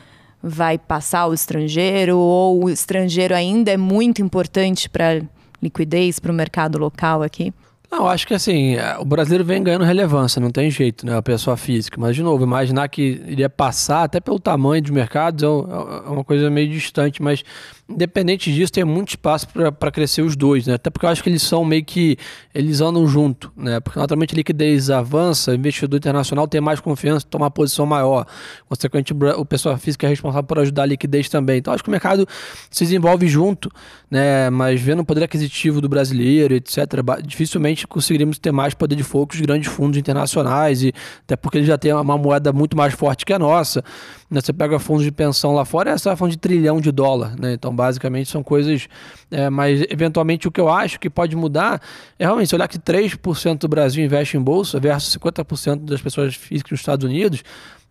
vai 0.48 0.78
passar 0.78 1.28
o 1.28 1.34
estrangeiro 1.34 2.18
ou 2.18 2.66
o 2.66 2.70
estrangeiro 2.70 3.36
ainda 3.36 3.72
é 3.72 3.78
muito 3.78 4.22
importante 4.22 4.90
para 4.90 5.22
liquidez 5.62 6.20
para 6.20 6.32
o 6.32 6.36
mercado 6.36 6.78
local 6.78 7.22
aqui? 7.22 7.54
Não, 7.90 8.06
acho 8.08 8.28
que 8.28 8.34
assim, 8.34 8.76
é, 8.76 8.98
o 8.98 9.06
brasileiro 9.06 9.46
vem 9.46 9.64
ganhando 9.64 9.86
relevância, 9.86 10.42
não 10.42 10.52
tem 10.52 10.70
jeito, 10.70 11.06
né? 11.06 11.16
A 11.16 11.22
pessoa 11.22 11.56
física. 11.56 12.00
Mas, 12.00 12.16
de 12.18 12.22
novo, 12.22 12.44
imaginar 12.44 12.90
que 12.90 13.22
iria 13.26 13.50
passar, 13.50 14.04
até 14.04 14.20
pelo 14.20 14.40
tamanho 14.40 14.82
dos 14.82 14.92
mercados, 14.92 15.42
é, 15.42 15.46
é 15.46 16.10
uma 16.10 16.24
coisa 16.24 16.50
meio 16.50 16.70
distante, 16.70 17.22
mas 17.22 17.44
independente 17.89 18.52
disso, 18.54 18.71
tem 18.71 18.84
muito 18.84 19.10
espaço 19.10 19.47
para 19.47 19.91
crescer 19.91 20.21
os 20.21 20.36
dois, 20.36 20.67
né? 20.67 20.73
Até 20.73 20.89
porque 20.89 21.06
eu 21.06 21.10
acho 21.10 21.23
que 21.23 21.30
eles 21.30 21.41
são 21.41 21.63
meio 21.63 21.84
que. 21.86 22.17
Eles 22.54 22.82
andam 22.82 23.08
junto, 23.08 23.52
né? 23.56 23.80
Porque 23.80 23.97
naturalmente 23.97 24.34
a 24.34 24.38
liquidez 24.38 24.89
avança, 24.89 25.52
o 25.52 25.56
investidor 25.56 25.97
internacional 25.97 26.47
tem 26.47 26.60
mais 26.60 26.80
confiança, 26.80 27.26
toma 27.30 27.45
uma 27.45 27.52
posição 27.52 27.86
maior. 27.86 28.26
Consequentemente, 28.67 29.36
o 29.38 29.45
pessoal 29.45 29.78
física 29.78 30.06
é 30.06 30.10
responsável 30.10 30.43
por 30.43 30.60
ajudar 30.60 30.84
a 30.84 30.86
liquidez 30.86 31.30
também. 31.30 31.60
Então 31.60 31.73
acho 31.73 31.84
que 31.84 31.89
o 31.89 31.91
mercado 31.91 32.28
se 32.69 32.84
desenvolve 32.84 33.28
junto, 33.28 33.71
né? 34.12 34.50
Mas 34.50 34.82
vendo 34.82 35.02
o 35.02 35.06
poder 35.06 35.23
aquisitivo 35.23 35.80
do 35.80 35.88
brasileiro, 35.88 36.54
etc., 36.56 36.78
dificilmente 37.23 37.88
conseguiríamos 37.88 38.38
ter 38.38 38.52
mais 38.52 38.73
poder 38.73 38.95
de 38.95 39.04
fogo 39.04 39.34
os 39.34 39.41
grandes 39.41 39.71
fundos 39.71 39.97
internacionais, 39.97 40.83
e 40.83 40.94
até 41.23 41.35
porque 41.35 41.58
eles 41.58 41.67
já 41.67 41.77
têm 41.77 41.94
uma 41.94 42.17
moeda 42.17 42.52
muito 42.52 42.75
mais 42.75 42.94
forte 42.94 43.25
que 43.25 43.33
a 43.33 43.40
nossa. 43.40 43.83
Né? 44.30 44.42
Você 44.42 44.52
pega 44.52 44.78
fundos 44.78 45.04
de 45.04 45.12
pensão 45.12 45.54
lá 45.54 45.63
fora, 45.63 45.92
essa 45.92 46.12
é 46.12 46.15
falando 46.15 46.32
de 46.32 46.38
trilhão 46.38 46.82
de 46.82 46.92
dólar. 46.92 47.36
Né? 47.40 47.54
Então, 47.54 47.75
basicamente, 47.75 48.30
são 48.30 48.44
coisas. 48.44 48.88
É, 49.32 49.50
mas, 49.50 49.82
eventualmente, 49.90 50.48
o 50.48 50.52
que 50.52 50.60
eu 50.60 50.69
acho 50.69 51.00
que 51.00 51.10
pode 51.10 51.36
mudar 51.36 51.82
é 52.19 52.25
realmente 52.25 52.50
se 52.50 52.56
olhar 52.56 52.67
que 52.67 52.78
3% 52.78 53.60
do 53.60 53.67
Brasil 53.67 54.04
investe 54.04 54.38
em 54.38 54.42
bolsa 54.42 54.80
versus 54.80 55.15
50% 55.17 55.86
das 55.86 56.02
pessoas 56.02 56.36
físicas 56.36 56.71
nos 56.71 56.80
Estados 56.82 57.06
Unidos. 57.06 57.44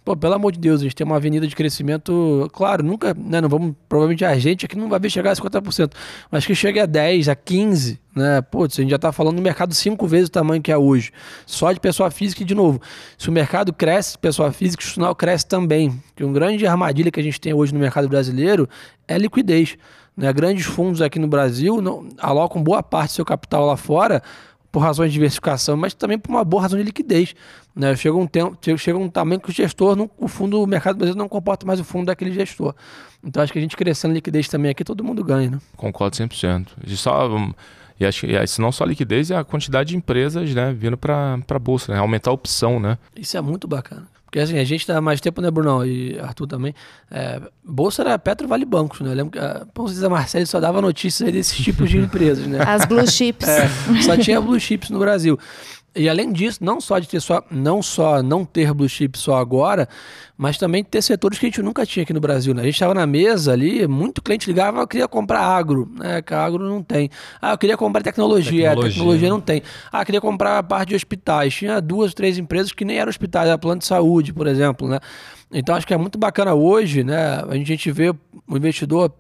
Pô, 0.06 0.16
pelo 0.16 0.34
amor 0.34 0.52
de 0.52 0.60
Deus, 0.60 0.82
a 0.82 0.84
gente 0.84 0.94
tem 0.94 1.04
uma 1.04 1.16
avenida 1.16 1.48
de 1.48 1.56
crescimento, 1.56 2.48
claro, 2.52 2.80
nunca, 2.84 3.12
né, 3.12 3.40
não 3.40 3.48
vamos, 3.48 3.74
provavelmente 3.88 4.24
a 4.24 4.38
gente 4.38 4.64
aqui 4.64 4.78
não 4.78 4.88
vai 4.88 5.00
ver 5.00 5.10
chegar 5.10 5.32
a 5.32 5.34
50%, 5.34 5.90
mas 6.30 6.46
que 6.46 6.54
chegue 6.54 6.78
a 6.78 6.86
10, 6.86 7.28
a 7.28 7.34
15, 7.34 7.98
né, 8.14 8.40
putz, 8.40 8.78
a 8.78 8.82
gente 8.82 8.90
já 8.90 8.94
está 8.94 9.10
falando 9.10 9.34
no 9.34 9.42
mercado 9.42 9.74
cinco 9.74 10.06
vezes 10.06 10.28
o 10.28 10.30
tamanho 10.30 10.62
que 10.62 10.70
é 10.70 10.78
hoje, 10.78 11.10
só 11.44 11.72
de 11.72 11.80
pessoa 11.80 12.08
física 12.08 12.44
e 12.44 12.46
de 12.46 12.54
novo, 12.54 12.80
se 13.18 13.28
o 13.28 13.32
mercado 13.32 13.72
cresce, 13.72 14.16
pessoa 14.16 14.52
física, 14.52 14.80
o 14.80 14.84
institucional 14.84 15.12
cresce 15.12 15.44
também, 15.44 16.00
que 16.14 16.22
um 16.22 16.32
grande 16.32 16.64
armadilha 16.68 17.10
que 17.10 17.18
a 17.18 17.22
gente 17.24 17.40
tem 17.40 17.52
hoje 17.52 17.74
no 17.74 17.80
mercado 17.80 18.08
brasileiro 18.08 18.68
é 19.08 19.18
liquidez, 19.18 19.76
né, 20.16 20.32
grandes 20.32 20.66
fundos 20.66 21.02
aqui 21.02 21.18
no 21.18 21.26
Brasil 21.26 21.82
não, 21.82 22.06
alocam 22.18 22.62
boa 22.62 22.80
parte 22.80 23.10
do 23.10 23.14
seu 23.14 23.24
capital 23.24 23.66
lá 23.66 23.76
fora 23.76 24.22
por 24.76 24.82
razões 24.82 25.10
de 25.10 25.14
diversificação, 25.14 25.74
mas 25.74 25.94
também 25.94 26.18
por 26.18 26.28
uma 26.30 26.44
boa 26.44 26.64
razão 26.64 26.78
de 26.78 26.84
liquidez. 26.84 27.34
Né? 27.74 27.96
Chega, 27.96 28.14
um 28.14 28.26
tempo, 28.26 28.58
chega 28.76 28.98
um 28.98 29.08
tamanho 29.08 29.40
que 29.40 29.48
o 29.48 29.52
gestor, 29.52 29.96
não, 29.96 30.10
o 30.18 30.28
fundo, 30.28 30.62
o 30.62 30.66
mercado 30.66 30.96
brasileiro 30.96 31.18
não 31.18 31.30
comporta 31.30 31.64
mais 31.64 31.80
o 31.80 31.84
fundo 31.84 32.04
daquele 32.04 32.30
gestor. 32.30 32.74
Então 33.24 33.42
acho 33.42 33.54
que 33.54 33.58
a 33.58 33.62
gente 33.62 33.74
crescendo 33.74 34.12
liquidez 34.12 34.48
também 34.48 34.70
aqui, 34.70 34.84
todo 34.84 35.02
mundo 35.02 35.24
ganha. 35.24 35.52
Né? 35.52 35.58
Concordo 35.78 36.14
100%. 36.14 36.66
E 36.86 36.94
só, 36.94 37.26
e 37.98 38.04
acho 38.04 38.26
que 38.26 38.32
isso 38.36 38.60
não 38.60 38.70
só 38.70 38.84
a 38.84 38.86
liquidez, 38.86 39.30
é 39.30 39.36
a 39.36 39.44
quantidade 39.44 39.88
de 39.88 39.96
empresas 39.96 40.54
né, 40.54 40.74
vindo 40.74 40.98
para 40.98 41.38
a 41.48 41.58
bolsa, 41.58 41.94
né? 41.94 41.98
aumentar 41.98 42.28
a 42.28 42.34
opção. 42.34 42.78
Né? 42.78 42.98
Isso 43.16 43.34
é 43.34 43.40
muito 43.40 43.66
bacana. 43.66 44.06
Porque 44.26 44.40
assim, 44.40 44.58
a 44.58 44.64
gente 44.64 44.86
tá 44.86 45.00
mais 45.00 45.20
tempo, 45.20 45.40
né, 45.40 45.50
Brunão? 45.50 45.86
E 45.86 46.18
Arthur 46.18 46.46
também. 46.46 46.74
É, 47.10 47.40
Bolsa 47.64 48.02
era 48.02 48.18
Petro 48.18 48.46
Vale 48.46 48.64
Bancos, 48.64 49.00
né? 49.00 49.10
Eu 49.10 49.14
lembro 49.14 49.30
que 49.30 49.38
a 49.38 49.64
Pãozinha 49.72 50.10
Marcelo 50.10 50.46
só 50.46 50.60
dava 50.60 50.82
notícias 50.82 51.32
desses 51.32 51.56
tipos 51.56 51.88
de 51.88 51.98
empresas, 51.98 52.46
né? 52.46 52.58
As 52.66 52.84
blue 52.84 53.06
chips. 53.06 53.48
É, 53.48 53.68
só 54.02 54.16
tinha 54.16 54.40
blue 54.40 54.58
chips 54.58 54.90
no 54.90 54.98
Brasil. 54.98 55.38
E 55.96 56.08
além 56.08 56.30
disso, 56.30 56.62
não 56.62 56.80
só 56.80 56.98
de 56.98 57.08
ter 57.08 57.20
só, 57.20 57.42
não 57.50 57.82
só 57.82 58.22
não 58.22 58.44
ter 58.44 58.72
blue 58.74 58.88
chip 58.88 59.18
só 59.18 59.36
agora, 59.36 59.88
mas 60.36 60.58
também 60.58 60.84
ter 60.84 61.00
setores 61.00 61.38
que 61.38 61.46
a 61.46 61.48
gente 61.48 61.62
nunca 61.62 61.86
tinha 61.86 62.02
aqui 62.02 62.12
no 62.12 62.20
Brasil. 62.20 62.54
Né? 62.54 62.62
A 62.62 62.64
gente 62.66 62.74
estava 62.74 62.92
na 62.92 63.06
mesa 63.06 63.52
ali, 63.52 63.86
muito 63.86 64.20
cliente 64.20 64.46
ligava, 64.46 64.80
eu 64.80 64.86
queria 64.86 65.08
comprar 65.08 65.40
agro, 65.40 65.90
né? 65.98 66.20
Que 66.20 66.34
a 66.34 66.44
agro 66.44 66.68
não 66.68 66.82
tem. 66.82 67.10
Ah, 67.40 67.52
eu 67.52 67.58
queria 67.58 67.76
comprar 67.76 68.02
tecnologia, 68.02 68.68
tecnologia. 68.68 68.92
tecnologia 68.92 69.30
não 69.30 69.40
tem. 69.40 69.62
Ah, 69.90 70.02
eu 70.02 70.06
queria 70.06 70.20
comprar 70.20 70.58
a 70.58 70.62
parte 70.62 70.90
de 70.90 70.94
hospitais. 70.94 71.54
Tinha 71.54 71.80
duas, 71.80 72.12
três 72.12 72.36
empresas 72.36 72.72
que 72.72 72.84
nem 72.84 72.98
eram 72.98 73.08
hospitais, 73.08 73.48
era 73.48 73.56
plano 73.56 73.78
de 73.78 73.86
saúde, 73.86 74.34
por 74.34 74.46
exemplo, 74.46 74.86
né? 74.86 75.00
Então 75.52 75.74
acho 75.74 75.86
que 75.86 75.94
é 75.94 75.96
muito 75.96 76.18
bacana 76.18 76.54
hoje, 76.54 77.02
né? 77.02 77.42
A 77.48 77.54
gente 77.56 77.90
vê 77.90 78.10
o 78.10 78.56
investidor 78.56 79.12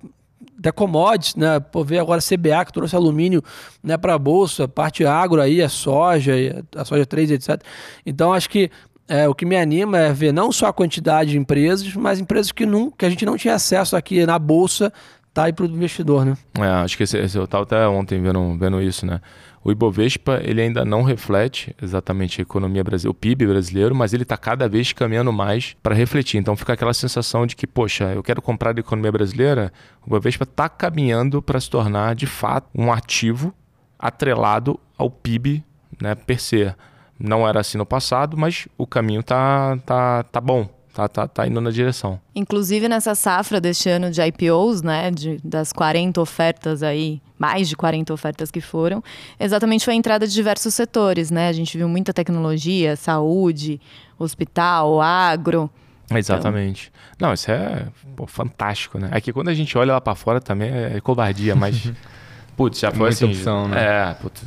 até 0.58 0.72
commodities, 0.72 1.34
né? 1.34 1.60
Pô, 1.60 1.84
ver 1.84 1.98
agora 1.98 2.18
a 2.18 2.36
CBA 2.36 2.64
que 2.64 2.72
trouxe 2.72 2.94
alumínio 2.94 3.42
né, 3.82 3.96
para 3.96 4.14
a 4.14 4.18
bolsa, 4.18 4.68
parte 4.68 5.04
agro 5.04 5.40
aí, 5.40 5.62
a 5.62 5.68
soja, 5.68 6.32
a 6.74 6.84
soja 6.84 7.06
3, 7.06 7.30
etc. 7.30 7.62
Então 8.04 8.32
acho 8.32 8.48
que 8.50 8.70
é, 9.08 9.28
o 9.28 9.34
que 9.34 9.46
me 9.46 9.56
anima 9.56 9.98
é 9.98 10.12
ver 10.12 10.32
não 10.32 10.50
só 10.50 10.66
a 10.66 10.72
quantidade 10.72 11.30
de 11.30 11.38
empresas, 11.38 11.94
mas 11.94 12.18
empresas 12.18 12.50
que, 12.50 12.66
não, 12.66 12.90
que 12.90 13.04
a 13.04 13.10
gente 13.10 13.24
não 13.24 13.36
tinha 13.36 13.54
acesso 13.54 13.96
aqui 13.96 14.26
na 14.26 14.38
bolsa, 14.38 14.92
tá 15.32 15.44
aí 15.44 15.52
para 15.52 15.64
o 15.64 15.68
investidor, 15.68 16.24
né? 16.24 16.36
É, 16.58 16.66
acho 16.66 16.96
que 16.96 17.04
esse, 17.04 17.16
esse, 17.18 17.38
eu 17.38 17.44
estava 17.44 17.62
até 17.64 17.86
ontem 17.86 18.20
vendo, 18.20 18.56
vendo 18.58 18.80
isso, 18.80 19.06
né? 19.06 19.20
O 19.66 19.72
Ibovespa 19.72 20.40
ele 20.44 20.62
ainda 20.62 20.84
não 20.84 21.02
reflete 21.02 21.74
exatamente 21.82 22.40
a 22.40 22.42
economia 22.42 22.84
brasileira, 22.84 23.10
o 23.10 23.14
PIB 23.14 23.48
brasileiro, 23.48 23.96
mas 23.96 24.12
ele 24.12 24.22
está 24.22 24.36
cada 24.36 24.68
vez 24.68 24.92
caminhando 24.92 25.32
mais 25.32 25.76
para 25.82 25.92
refletir. 25.92 26.38
Então 26.38 26.56
fica 26.56 26.74
aquela 26.74 26.94
sensação 26.94 27.44
de 27.44 27.56
que, 27.56 27.66
poxa, 27.66 28.12
eu 28.14 28.22
quero 28.22 28.40
comprar 28.40 28.76
a 28.76 28.78
economia 28.78 29.10
brasileira, 29.10 29.72
o 30.02 30.06
Ibovespa 30.06 30.44
está 30.44 30.68
caminhando 30.68 31.42
para 31.42 31.58
se 31.58 31.68
tornar 31.68 32.14
de 32.14 32.28
fato 32.28 32.68
um 32.76 32.92
ativo 32.92 33.52
atrelado 33.98 34.78
ao 34.96 35.10
PIB 35.10 35.64
né, 36.00 36.14
per 36.14 36.38
se. 36.40 36.72
Não 37.18 37.48
era 37.48 37.58
assim 37.58 37.76
no 37.76 37.84
passado, 37.84 38.36
mas 38.36 38.68
o 38.78 38.86
caminho 38.86 39.24
tá, 39.24 39.76
tá, 39.84 40.22
tá 40.22 40.40
bom 40.40 40.75
tá, 40.96 41.06
tá, 41.08 41.28
tá 41.28 41.46
indo 41.46 41.60
na 41.60 41.70
direção. 41.70 42.18
Inclusive 42.34 42.88
nessa 42.88 43.14
safra 43.14 43.60
deste 43.60 43.86
ano 43.90 44.10
de 44.10 44.22
IPOs, 44.22 44.80
né, 44.80 45.10
de, 45.10 45.38
das 45.44 45.70
40 45.70 46.18
ofertas 46.18 46.82
aí, 46.82 47.20
mais 47.38 47.68
de 47.68 47.76
40 47.76 48.14
ofertas 48.14 48.50
que 48.50 48.62
foram, 48.62 49.04
exatamente 49.38 49.84
foi 49.84 49.92
a 49.92 49.96
entrada 49.96 50.26
de 50.26 50.32
diversos 50.32 50.72
setores, 50.72 51.30
né? 51.30 51.48
A 51.48 51.52
gente 51.52 51.76
viu 51.76 51.86
muita 51.86 52.14
tecnologia, 52.14 52.96
saúde, 52.96 53.78
hospital, 54.18 55.02
agro. 55.02 55.70
Exatamente. 56.10 56.90
Então... 57.14 57.28
Não, 57.28 57.34
isso 57.34 57.50
é 57.50 57.88
pô, 58.14 58.26
fantástico, 58.26 58.98
né? 58.98 59.10
Aqui 59.12 59.34
quando 59.34 59.48
a 59.48 59.54
gente 59.54 59.76
olha 59.76 59.92
lá 59.92 60.00
para 60.00 60.14
fora 60.14 60.40
também 60.40 60.70
é 60.70 60.98
covardia, 61.02 61.54
mas 61.54 61.92
putz, 62.56 62.78
já 62.78 62.90
foi 62.90 63.10
assim, 63.10 63.26
opção, 63.26 63.68
né? 63.68 63.82
É, 63.82 64.14
putz, 64.14 64.42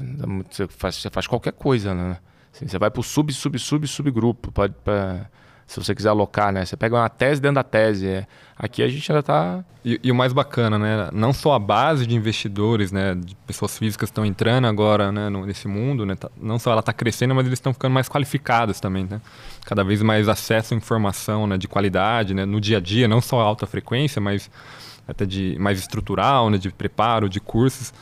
você 0.49 0.67
faz, 0.67 0.95
você 0.95 1.09
faz 1.11 1.27
qualquer 1.27 1.53
coisa, 1.53 1.93
né? 1.93 2.17
Assim, 2.51 2.67
você 2.67 2.79
vai 2.79 2.89
pro 2.89 3.03
sub, 3.03 3.31
sub, 3.31 3.59
sub, 3.59 3.87
subgrupo, 3.87 4.51
pode 4.51 4.73
pra 4.83 5.27
se 5.69 5.79
você 5.79 5.93
quiser 5.93 6.09
alocar, 6.09 6.51
né? 6.51 6.65
Você 6.65 6.75
pega 6.75 6.95
uma 6.95 7.07
tese 7.07 7.39
dentro 7.39 7.55
da 7.55 7.63
tese. 7.63 8.07
É. 8.07 8.27
Aqui 8.57 8.81
a 8.81 8.87
gente 8.87 9.09
ainda 9.11 9.19
está... 9.19 9.63
E, 9.85 9.99
e, 10.03 10.11
o 10.11 10.15
mais 10.15 10.33
bacana, 10.33 10.79
né? 10.79 11.09
Não 11.13 11.31
só 11.31 11.53
a 11.53 11.59
base 11.59 12.07
de 12.07 12.15
investidores, 12.15 12.91
né? 12.91 13.13
De 13.13 13.35
pessoas 13.45 13.77
físicas 13.77 14.09
estão 14.09 14.25
entrando 14.25 14.65
agora 14.65 15.11
né? 15.11 15.29
nesse 15.29 15.67
mundo, 15.67 16.07
né? 16.07 16.15
Tá, 16.15 16.27
não 16.35 16.57
só 16.57 16.71
ela 16.71 16.79
está 16.79 16.91
crescendo, 16.91 17.35
mas 17.35 17.45
eles 17.45 17.59
estão 17.59 17.71
ficando 17.71 17.93
mais 17.93 18.09
qualificados 18.09 18.79
também, 18.79 19.05
né? 19.07 19.21
Cada 19.63 19.83
vez 19.83 20.01
mais 20.01 20.27
acesso 20.27 20.73
à 20.73 20.77
informação 20.77 21.45
né? 21.45 21.55
de 21.55 21.67
qualidade, 21.67 22.33
né? 22.33 22.45
No 22.45 22.59
dia 22.59 22.77
a 22.77 22.81
dia, 22.81 23.07
não 23.07 23.21
só 23.21 23.39
alta 23.39 23.67
frequência, 23.67 24.19
mas 24.19 24.49
até 25.07 25.23
de 25.23 25.55
mais 25.59 25.77
estrutural, 25.77 26.49
né? 26.49 26.57
De 26.57 26.71
preparo, 26.71 27.29
de 27.29 27.39
cursos 27.39 27.93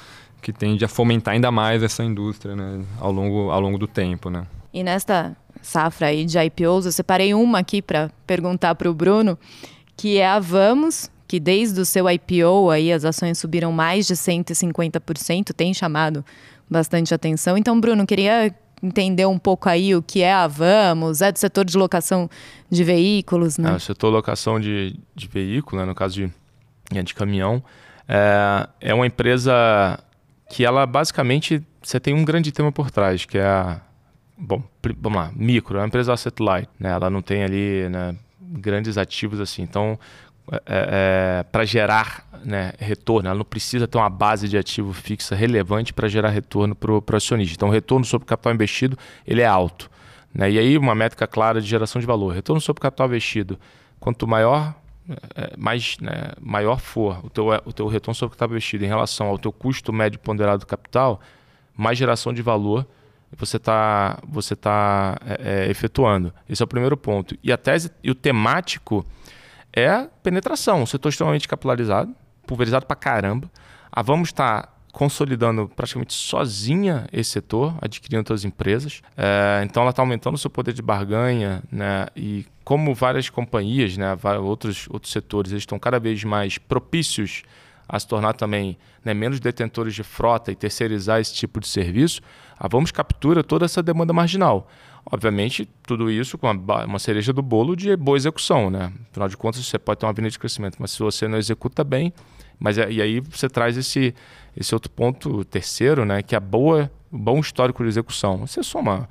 que 0.42 0.54
tende 0.54 0.86
a 0.86 0.88
fomentar 0.88 1.34
ainda 1.34 1.52
mais 1.52 1.84
essa 1.84 2.02
indústria, 2.02 2.56
né? 2.56 2.86
Ao 2.98 3.12
longo, 3.12 3.52
ao 3.52 3.60
longo 3.60 3.78
do 3.78 3.88
tempo, 3.88 4.30
né? 4.30 4.48
E 4.74 4.84
nesta 4.84 5.36
safra 5.62 6.08
aí 6.08 6.26
de 6.26 6.38
IPOs, 6.38 6.86
eu 6.86 6.92
separei 6.92 7.34
uma 7.34 7.60
aqui 7.60 7.82
para 7.82 8.10
perguntar 8.26 8.76
para 8.76 8.90
o 8.90 8.94
Bruno, 8.94 9.38
que 9.96 10.18
é 10.18 10.28
a 10.28 10.40
Vamos, 10.40 11.10
que 11.28 11.40
desde 11.40 11.80
o 11.82 11.86
seu 11.86 12.10
IPO 12.10 12.70
aí 12.70 12.92
as 12.92 13.04
ações 13.04 13.38
subiram 13.38 13.72
mais 13.72 14.08
de 14.08 14.14
150%, 14.14 15.54
tem 15.54 15.74
chamado 15.74 16.24
bastante 16.70 17.14
atenção. 17.14 17.58
Então, 17.58 17.80
Bruno, 17.80 18.06
queria 18.06 18.54
entender 18.82 19.26
um 19.26 19.40
pouco 19.40 19.68
aí 19.68 19.96
o 19.96 20.02
que 20.02 20.22
é 20.22 20.34
a 20.34 20.48
Vamos, 20.48 21.22
é 21.22 21.32
do 21.32 21.40
setor 21.40 21.66
de 21.66 21.78
locação 21.78 22.30
de 22.70 22.84
veículos, 22.84 23.58
né? 23.58 23.72
É, 23.72 23.76
o 23.76 23.80
setor 23.80 24.10
locação 24.10 24.60
de, 24.60 24.96
de 25.16 25.28
veículo, 25.28 25.82
né, 25.82 25.88
no 25.88 25.96
caso 25.96 26.16
de, 26.16 27.04
de 27.04 27.14
caminhão, 27.14 27.64
é, 28.08 28.68
é 28.80 28.94
uma 28.94 29.08
empresa 29.08 30.00
que 30.50 30.64
ela 30.64 30.86
basicamente, 30.86 31.62
você 31.82 32.00
tem 32.00 32.14
um 32.14 32.24
grande 32.24 32.52
tema 32.52 32.72
por 32.72 32.92
trás, 32.92 33.26
que 33.26 33.38
é 33.38 33.46
a 33.46 33.82
bom, 34.38 34.64
vamos 35.00 35.18
lá, 35.18 35.32
micro, 35.36 35.78
é 35.78 35.82
uma 35.82 35.88
empresa 35.88 36.14
asset 36.14 36.42
light, 36.42 36.70
né? 36.80 36.92
Ela 36.92 37.10
não 37.10 37.22
tem 37.22 37.44
ali 37.44 37.90
né, 37.90 38.16
grandes 38.40 38.98
ativos 38.98 39.40
assim. 39.40 39.64
Então, 39.64 40.00
é, 40.52 40.60
é, 40.66 41.44
para 41.44 41.66
gerar 41.66 42.26
né, 42.46 42.74
retorno, 42.80 43.28
ela 43.28 43.38
não 43.38 43.46
precisa 43.46 43.88
ter 43.88 43.98
uma 43.98 44.10
base 44.10 44.48
de 44.48 44.58
ativo 44.58 44.94
fixa 44.94 45.36
relevante 45.36 45.94
para 45.94 46.08
gerar 46.08 46.30
retorno 46.30 46.76
para 46.76 46.92
o 46.92 47.04
acionista. 47.14 47.56
Então, 47.56 47.70
o 47.70 47.72
retorno 47.72 48.06
sobre 48.06 48.24
o 48.24 48.28
capital 48.28 48.54
investido 48.54 48.98
ele 49.26 49.42
é 49.42 49.48
alto. 49.48 49.90
Né? 50.34 50.52
E 50.52 50.60
aí, 50.60 50.78
uma 50.78 50.96
métrica 50.96 51.28
clara 51.28 51.60
de 51.60 51.68
geração 51.68 52.00
de 52.00 52.06
valor. 52.06 52.34
Retorno 52.34 52.62
sobre 52.62 52.80
o 52.80 52.82
capital 52.82 53.08
investido, 53.08 53.60
quanto 54.00 54.28
maior 54.28 54.76
é, 55.36 55.56
mais 55.58 55.98
né, 56.00 56.34
maior 56.40 56.80
for 56.80 57.26
o 57.26 57.30
teu, 57.30 57.48
o 57.66 57.74
teu 57.74 57.88
retorno 57.88 58.14
sobre 58.14 58.36
o 58.36 58.38
capital 58.38 58.50
investido 58.50 58.84
em 58.84 58.88
relação 58.88 59.28
ao 59.28 59.38
teu 59.38 59.52
custo 59.52 59.92
médio 59.94 60.20
ponderado 60.20 60.60
do 60.60 60.68
capital, 60.68 61.22
mais 61.76 61.98
geração 61.98 62.34
de 62.34 62.42
valor 62.42 62.86
você 63.36 63.58
está 63.58 64.20
você 64.28 64.56
tá, 64.56 65.18
é, 65.26 65.66
é, 65.66 65.72
efetuando. 65.72 66.34
Esse 66.48 66.62
é 66.62 66.66
o 66.66 66.68
primeiro 66.68 66.96
ponto. 66.96 67.36
E 67.44 67.52
a 67.52 67.58
tese 67.58 67.92
e 68.04 68.12
o 68.12 68.16
temático 68.16 69.06
é 69.74 70.08
penetração. 70.24 70.82
Um 70.82 70.86
setor 70.86 71.10
extremamente 71.10 71.48
capilarizado, 71.48 72.14
pulverizado 72.46 72.86
para 72.86 72.96
caramba. 72.96 73.52
A 73.92 74.02
Vamos 74.02 74.30
está 74.30 74.70
consolidando 74.92 75.70
praticamente 75.76 76.14
sozinha 76.14 77.08
esse 77.14 77.30
setor, 77.30 77.76
adquirindo 77.82 78.22
outras 78.22 78.44
empresas. 78.44 79.02
É, 79.16 79.62
então 79.64 79.84
ela 79.84 79.92
está 79.92 80.02
aumentando 80.02 80.34
o 80.34 80.38
seu 80.40 80.50
poder 80.50 80.74
de 80.74 80.82
barganha, 80.82 81.62
né? 81.72 82.08
E 82.16 82.48
como 82.64 82.96
várias 82.96 83.30
companhias, 83.30 83.96
né, 83.96 84.18
outros, 84.42 84.88
outros 84.90 85.12
setores, 85.12 85.52
eles 85.52 85.62
estão 85.62 85.78
cada 85.78 86.00
vez 86.00 86.24
mais 86.24 86.58
propícios 86.58 87.44
a 87.88 88.00
se 88.00 88.08
tornar 88.08 88.34
também 88.34 88.78
né, 89.04 89.14
menos 89.14 89.40
detentores 89.40 89.96
de 89.96 90.04
frota 90.04 90.52
e 90.52 90.56
terceirizar 90.56 91.20
esse 91.20 91.34
tipo 91.34 91.60
de 91.60 91.68
serviço, 91.68 92.22
a 92.58 92.68
Vamos 92.68 92.92
captura 92.92 93.44
toda 93.44 93.66
essa 93.66 93.82
demanda 93.82 94.12
marginal. 94.12 94.68
Obviamente, 95.10 95.70
tudo 95.84 96.12
isso 96.12 96.38
com 96.38 96.52
uma, 96.52 96.86
uma 96.86 97.00
cereja 97.00 97.32
do 97.32 97.42
bolo 97.42 97.76
de 97.76 97.96
boa 97.96 98.18
execução. 98.18 98.70
Né? 98.70 98.92
Afinal 99.10 99.30
de 99.30 99.38
contas, 99.38 99.66
você 99.66 99.80
pode 99.80 100.00
ter 100.00 100.06
uma 100.06 100.12
avenida 100.12 100.32
de 100.32 100.40
crescimento, 100.40 100.78
mas 100.80 100.92
se 100.92 101.00
você 101.00 101.28
não 101.28 101.38
executa 101.38 101.84
bem, 101.84 102.14
mas 102.60 102.78
é, 102.78 102.92
e 102.92 103.02
aí 103.02 103.20
você 103.22 103.48
traz 103.48 103.78
esse, 103.78 104.14
esse 104.56 104.74
outro 104.74 104.92
ponto 104.92 105.46
terceiro, 105.46 106.04
né, 106.04 106.22
que 106.22 106.36
é 106.36 106.38
a 106.38 106.42
boa 106.42 106.92
bom 107.12 107.40
histórico 107.40 107.84
de 107.84 107.90
execução. 107.90 108.46
Você 108.46 108.62
soma 108.64 109.08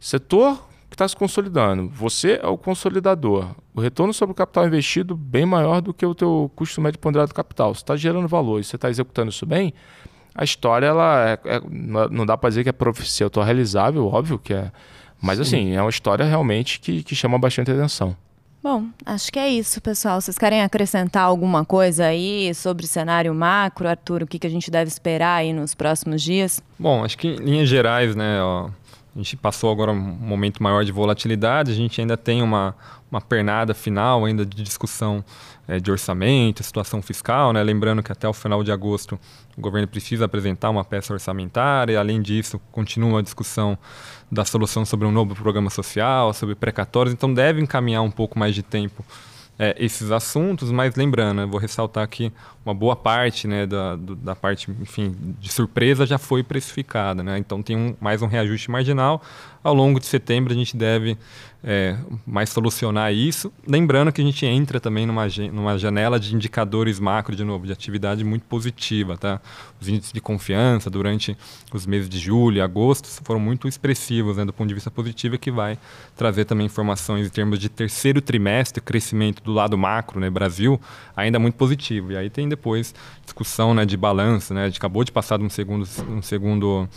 setor 0.00 0.66
que 0.88 0.94
está 0.94 1.06
se 1.06 1.16
consolidando, 1.16 1.88
você 1.88 2.40
é 2.42 2.46
o 2.46 2.56
consolidador, 2.56 3.48
o 3.74 3.80
retorno 3.80 4.12
sobre 4.12 4.32
o 4.32 4.34
capital 4.34 4.66
investido 4.66 5.16
bem 5.16 5.44
maior 5.44 5.80
do 5.80 5.92
que 5.92 6.04
o 6.04 6.14
teu 6.14 6.50
custo 6.56 6.80
médio 6.80 6.98
ponderado 6.98 7.28
do 7.28 7.34
capital. 7.34 7.74
Você 7.74 7.82
está 7.82 7.96
gerando 7.96 8.26
valor 8.26 8.58
e 8.58 8.64
você 8.64 8.76
está 8.76 8.88
executando 8.88 9.30
isso 9.30 9.44
bem, 9.44 9.74
a 10.34 10.44
história 10.44 10.86
ela 10.86 11.30
é, 11.30 11.56
é, 11.56 11.60
não 12.10 12.24
dá 12.24 12.36
para 12.36 12.48
dizer 12.48 12.62
que 12.62 12.68
é 12.68 12.72
profecia 12.72 13.28
realizável, 13.44 14.06
óbvio 14.06 14.38
que 14.38 14.54
é, 14.54 14.70
mas 15.20 15.36
Sim. 15.36 15.42
assim 15.42 15.76
é 15.76 15.80
uma 15.80 15.90
história 15.90 16.24
realmente 16.24 16.80
que, 16.80 17.02
que 17.02 17.14
chama 17.14 17.38
bastante 17.38 17.70
atenção. 17.70 18.16
Bom, 18.62 18.86
acho 19.06 19.32
que 19.32 19.38
é 19.38 19.48
isso, 19.48 19.80
pessoal. 19.80 20.20
Vocês 20.20 20.36
querem 20.36 20.62
acrescentar 20.62 21.22
alguma 21.22 21.64
coisa 21.64 22.06
aí 22.06 22.52
sobre 22.54 22.84
o 22.84 22.88
cenário 22.88 23.32
macro, 23.32 23.88
Arthur? 23.88 24.24
O 24.24 24.26
que, 24.26 24.38
que 24.38 24.46
a 24.46 24.50
gente 24.50 24.70
deve 24.70 24.88
esperar 24.88 25.36
aí 25.36 25.52
nos 25.52 25.74
próximos 25.74 26.22
dias? 26.22 26.60
Bom, 26.78 27.04
acho 27.04 27.16
que 27.16 27.28
em 27.28 27.36
linhas 27.36 27.68
gerais, 27.68 28.16
né, 28.16 28.42
ó, 28.42 28.68
a 29.14 29.18
gente 29.18 29.36
passou 29.36 29.70
agora 29.70 29.90
um 29.90 29.96
momento 29.96 30.62
maior 30.62 30.84
de 30.84 30.92
volatilidade, 30.92 31.72
a 31.72 31.74
gente 31.74 32.00
ainda 32.00 32.16
tem 32.16 32.42
uma, 32.42 32.74
uma 33.10 33.20
pernada 33.20 33.74
final 33.74 34.24
ainda 34.24 34.44
de 34.44 34.62
discussão 34.62 35.24
é, 35.66 35.80
de 35.80 35.90
orçamento, 35.90 36.62
situação 36.62 37.02
fiscal, 37.02 37.52
né? 37.52 37.62
lembrando 37.62 38.02
que 38.02 38.12
até 38.12 38.28
o 38.28 38.32
final 38.32 38.62
de 38.62 38.70
agosto 38.70 39.18
o 39.56 39.60
governo 39.60 39.88
precisa 39.88 40.24
apresentar 40.24 40.70
uma 40.70 40.84
peça 40.84 41.12
orçamentária, 41.12 41.92
e, 41.92 41.96
além 41.96 42.22
disso 42.22 42.60
continua 42.70 43.20
a 43.20 43.22
discussão 43.22 43.76
da 44.30 44.44
solução 44.44 44.84
sobre 44.84 45.06
um 45.06 45.12
novo 45.12 45.34
programa 45.34 45.70
social, 45.70 46.32
sobre 46.32 46.54
precatórios, 46.54 47.12
então 47.12 47.32
deve 47.32 47.60
encaminhar 47.60 48.02
um 48.02 48.10
pouco 48.10 48.38
mais 48.38 48.54
de 48.54 48.62
tempo 48.62 49.04
é, 49.58 49.74
esses 49.78 50.12
assuntos, 50.12 50.70
mas 50.70 50.94
lembrando, 50.94 51.40
eu 51.40 51.48
vou 51.48 51.58
ressaltar 51.58 52.06
que 52.08 52.32
uma 52.68 52.74
boa 52.74 52.94
parte 52.94 53.48
né, 53.48 53.66
da, 53.66 53.96
do, 53.96 54.14
da 54.14 54.36
parte 54.36 54.70
enfim, 54.70 55.14
de 55.40 55.50
surpresa 55.50 56.04
já 56.04 56.18
foi 56.18 56.42
precificada, 56.42 57.22
né? 57.22 57.38
então 57.38 57.62
tem 57.62 57.76
um, 57.76 57.96
mais 57.98 58.20
um 58.20 58.26
reajuste 58.26 58.70
marginal. 58.70 59.22
Ao 59.64 59.74
longo 59.74 59.98
de 59.98 60.06
setembro 60.06 60.52
a 60.52 60.56
gente 60.56 60.76
deve 60.76 61.16
é, 61.62 61.96
mais 62.26 62.50
solucionar 62.50 63.12
isso. 63.12 63.52
Lembrando 63.66 64.12
que 64.12 64.20
a 64.20 64.24
gente 64.24 64.46
entra 64.46 64.78
também 64.78 65.06
numa, 65.06 65.26
numa 65.52 65.76
janela 65.76 66.18
de 66.18 66.34
indicadores 66.34 67.00
macro, 67.00 67.34
de 67.34 67.42
novo, 67.42 67.66
de 67.66 67.72
atividade 67.72 68.22
muito 68.22 68.44
positiva. 68.44 69.16
Tá? 69.16 69.40
Os 69.80 69.88
índices 69.88 70.12
de 70.12 70.20
confiança 70.20 70.88
durante 70.88 71.36
os 71.72 71.86
meses 71.86 72.08
de 72.08 72.18
julho 72.18 72.58
e 72.58 72.60
agosto 72.60 73.08
foram 73.24 73.40
muito 73.40 73.66
expressivos 73.66 74.36
né, 74.36 74.44
do 74.44 74.52
ponto 74.52 74.68
de 74.68 74.74
vista 74.74 74.90
positivo, 74.90 75.38
que 75.38 75.50
vai 75.50 75.78
trazer 76.16 76.44
também 76.44 76.66
informações 76.66 77.26
em 77.26 77.30
termos 77.30 77.58
de 77.58 77.68
terceiro 77.68 78.20
trimestre, 78.20 78.80
crescimento 78.80 79.42
do 79.42 79.52
lado 79.52 79.76
macro, 79.76 80.20
né, 80.20 80.30
Brasil, 80.30 80.80
ainda 81.16 81.38
muito 81.38 81.56
positivo. 81.56 82.12
E 82.12 82.16
aí 82.16 82.30
tem 82.30 82.48
depois 82.58 82.94
discussão 83.24 83.72
né, 83.72 83.86
de 83.86 83.96
balanço, 83.96 84.52
né, 84.52 84.64
a 84.64 84.66
gente 84.66 84.78
acabou 84.78 85.04
de 85.04 85.12
passar 85.12 85.40
um 85.40 85.48
segundo, 85.48 85.88
um 86.10 86.20
segundo 86.20 86.88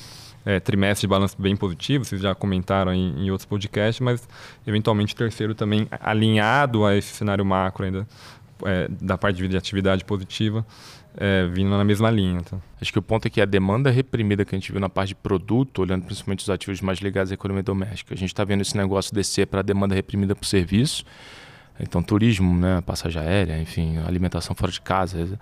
é, 0.43 0.59
trimestre 0.59 1.07
de 1.07 1.07
balanço 1.07 1.36
bem 1.39 1.55
positivo, 1.55 2.03
vocês 2.03 2.20
já 2.20 2.34
comentaram 2.34 2.93
em, 2.93 3.26
em 3.26 3.32
outros 3.32 3.45
podcasts, 3.45 3.99
mas 3.99 4.28
eventualmente 4.66 5.16
terceiro 5.16 5.53
também 5.53 5.88
alinhado 5.91 6.84
a 6.84 6.95
esse 6.95 7.14
cenário 7.14 7.45
macro 7.45 7.86
ainda 7.86 8.07
é, 8.66 8.88
da 8.89 9.18
parte 9.18 9.47
de 9.47 9.57
atividade 9.57 10.03
positiva, 10.03 10.66
é, 11.18 11.45
vindo 11.47 11.70
na 11.70 11.84
mesma 11.84 12.09
linha. 12.09 12.39
Então. 12.39 12.62
Acho 12.80 12.91
que 12.91 12.99
o 12.99 13.01
ponto 13.01 13.28
é 13.28 13.30
que 13.30 13.41
a 13.41 13.45
demanda 13.45 13.89
reprimida 13.91 14.45
que 14.45 14.55
a 14.55 14.57
gente 14.57 14.72
viu 14.72 14.82
na 14.82 14.89
parte 14.89 15.09
de 15.09 15.16
produto, 15.16 15.82
olhando 15.82 16.05
principalmente 16.05 16.39
os 16.39 16.49
ativos 16.49 16.82
mais 16.82 16.99
ligados 16.99 17.32
à 17.32 17.36
economia 17.36 17.64
doméstica, 17.64 18.14
a 18.14 18.18
gente 18.18 18.30
está 18.30 18.43
vendo 18.43 18.62
esse 18.62 18.76
negócio 18.76 19.14
descer 19.14 19.47
para 19.47 19.59
a 19.59 19.64
demanda 19.64 19.93
reprimida 19.93 20.36
por 20.36 20.45
serviço. 20.45 21.03
Então, 21.82 22.02
turismo, 22.02 22.56
né, 22.56 22.82
passagem 22.82 23.22
aérea, 23.22 23.60
enfim, 23.60 23.98
alimentação 24.08 24.56
fora 24.56 24.72
de 24.72 24.82
casa. 24.82 25.40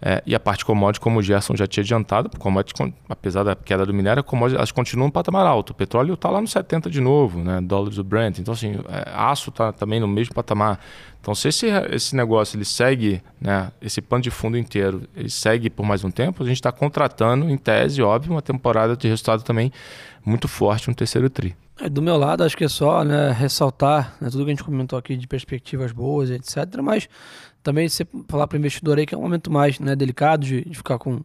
É, 0.00 0.22
e 0.24 0.32
a 0.32 0.38
parte 0.38 0.64
commodity, 0.64 1.00
como 1.00 1.18
o 1.18 1.22
Gerson 1.22 1.56
já 1.56 1.66
tinha 1.66 1.82
adiantado, 1.82 2.30
commodity, 2.38 2.94
apesar 3.08 3.42
da 3.42 3.56
queda 3.56 3.84
do 3.84 3.92
minério, 3.92 4.22
commodity, 4.22 4.56
elas 4.56 4.70
continuam 4.70 5.08
no 5.08 5.12
patamar 5.12 5.44
alto. 5.44 5.70
O 5.70 5.74
petróleo 5.74 6.14
está 6.14 6.30
lá 6.30 6.40
no 6.40 6.46
70 6.46 6.88
de 6.88 7.00
novo, 7.00 7.42
né? 7.42 7.60
Dólares 7.60 7.96
do 7.96 8.04
Brent. 8.04 8.38
Então, 8.38 8.54
assim, 8.54 8.74
é, 8.88 9.10
aço 9.12 9.50
está 9.50 9.72
também 9.72 9.98
no 9.98 10.06
mesmo 10.06 10.34
patamar. 10.34 10.78
Então, 11.20 11.34
se 11.34 11.48
esse, 11.48 11.66
esse 11.90 12.14
negócio 12.14 12.56
ele 12.56 12.64
segue, 12.64 13.20
né, 13.40 13.72
esse 13.82 14.00
pano 14.00 14.22
de 14.22 14.30
fundo 14.30 14.56
inteiro, 14.56 15.02
ele 15.16 15.28
segue 15.28 15.68
por 15.68 15.84
mais 15.84 16.04
um 16.04 16.10
tempo, 16.12 16.44
a 16.44 16.46
gente 16.46 16.56
está 16.56 16.70
contratando, 16.70 17.50
em 17.50 17.56
tese, 17.56 18.00
óbvio, 18.00 18.32
uma 18.32 18.42
temporada 18.42 18.96
de 18.96 19.08
resultado 19.08 19.42
também 19.42 19.72
muito 20.24 20.46
forte 20.46 20.88
no 20.88 20.94
terceiro 20.94 21.28
TRI. 21.28 21.56
É, 21.80 21.88
do 21.88 22.02
meu 22.02 22.16
lado, 22.16 22.42
acho 22.42 22.56
que 22.56 22.64
é 22.64 22.68
só 22.68 23.04
né, 23.04 23.30
ressaltar 23.30 24.16
né, 24.20 24.28
tudo 24.30 24.44
que 24.44 24.50
a 24.50 24.54
gente 24.54 24.64
comentou 24.64 24.98
aqui 24.98 25.16
de 25.16 25.26
perspectivas 25.26 25.92
boas, 25.92 26.30
etc. 26.30 26.80
Mas 26.82 27.08
também 27.62 27.88
você 27.88 28.06
falar 28.28 28.46
para 28.46 28.56
o 28.56 28.58
investidor 28.58 28.98
aí 28.98 29.06
que 29.06 29.14
é 29.14 29.18
um 29.18 29.22
momento 29.22 29.50
mais 29.50 29.78
né, 29.78 29.94
delicado 29.94 30.44
de, 30.44 30.64
de, 30.64 30.76
ficar 30.76 30.98
com 30.98 31.20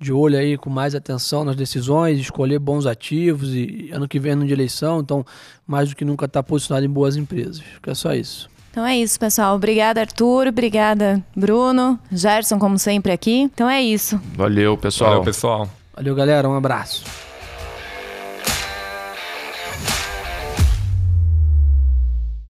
de 0.00 0.12
olho 0.12 0.36
aí, 0.36 0.58
com 0.58 0.68
mais 0.68 0.96
atenção 0.96 1.44
nas 1.44 1.54
decisões, 1.54 2.18
escolher 2.18 2.58
bons 2.58 2.86
ativos 2.86 3.54
e 3.54 3.88
ano 3.92 4.08
que 4.08 4.18
vem 4.18 4.32
ano 4.32 4.44
de 4.44 4.52
eleição, 4.52 4.98
então 4.98 5.24
mais 5.64 5.90
do 5.90 5.94
que 5.94 6.04
nunca 6.04 6.26
está 6.26 6.42
posicionado 6.42 6.84
em 6.84 6.90
boas 6.90 7.16
empresas. 7.16 7.60
Acho 7.60 7.80
que 7.80 7.90
é 7.90 7.94
só 7.94 8.12
isso. 8.12 8.50
Então 8.72 8.84
é 8.84 8.96
isso, 8.96 9.20
pessoal. 9.20 9.54
Obrigada, 9.54 10.00
Arthur. 10.00 10.48
Obrigada, 10.48 11.22
Bruno. 11.36 12.00
Gerson, 12.10 12.58
como 12.58 12.78
sempre, 12.78 13.12
aqui. 13.12 13.42
Então 13.42 13.68
é 13.68 13.82
isso. 13.82 14.20
Valeu, 14.34 14.76
pessoal. 14.78 15.10
Valeu, 15.10 15.24
pessoal. 15.24 15.68
Valeu, 15.94 16.14
galera. 16.14 16.48
Um 16.48 16.54
abraço. 16.54 17.04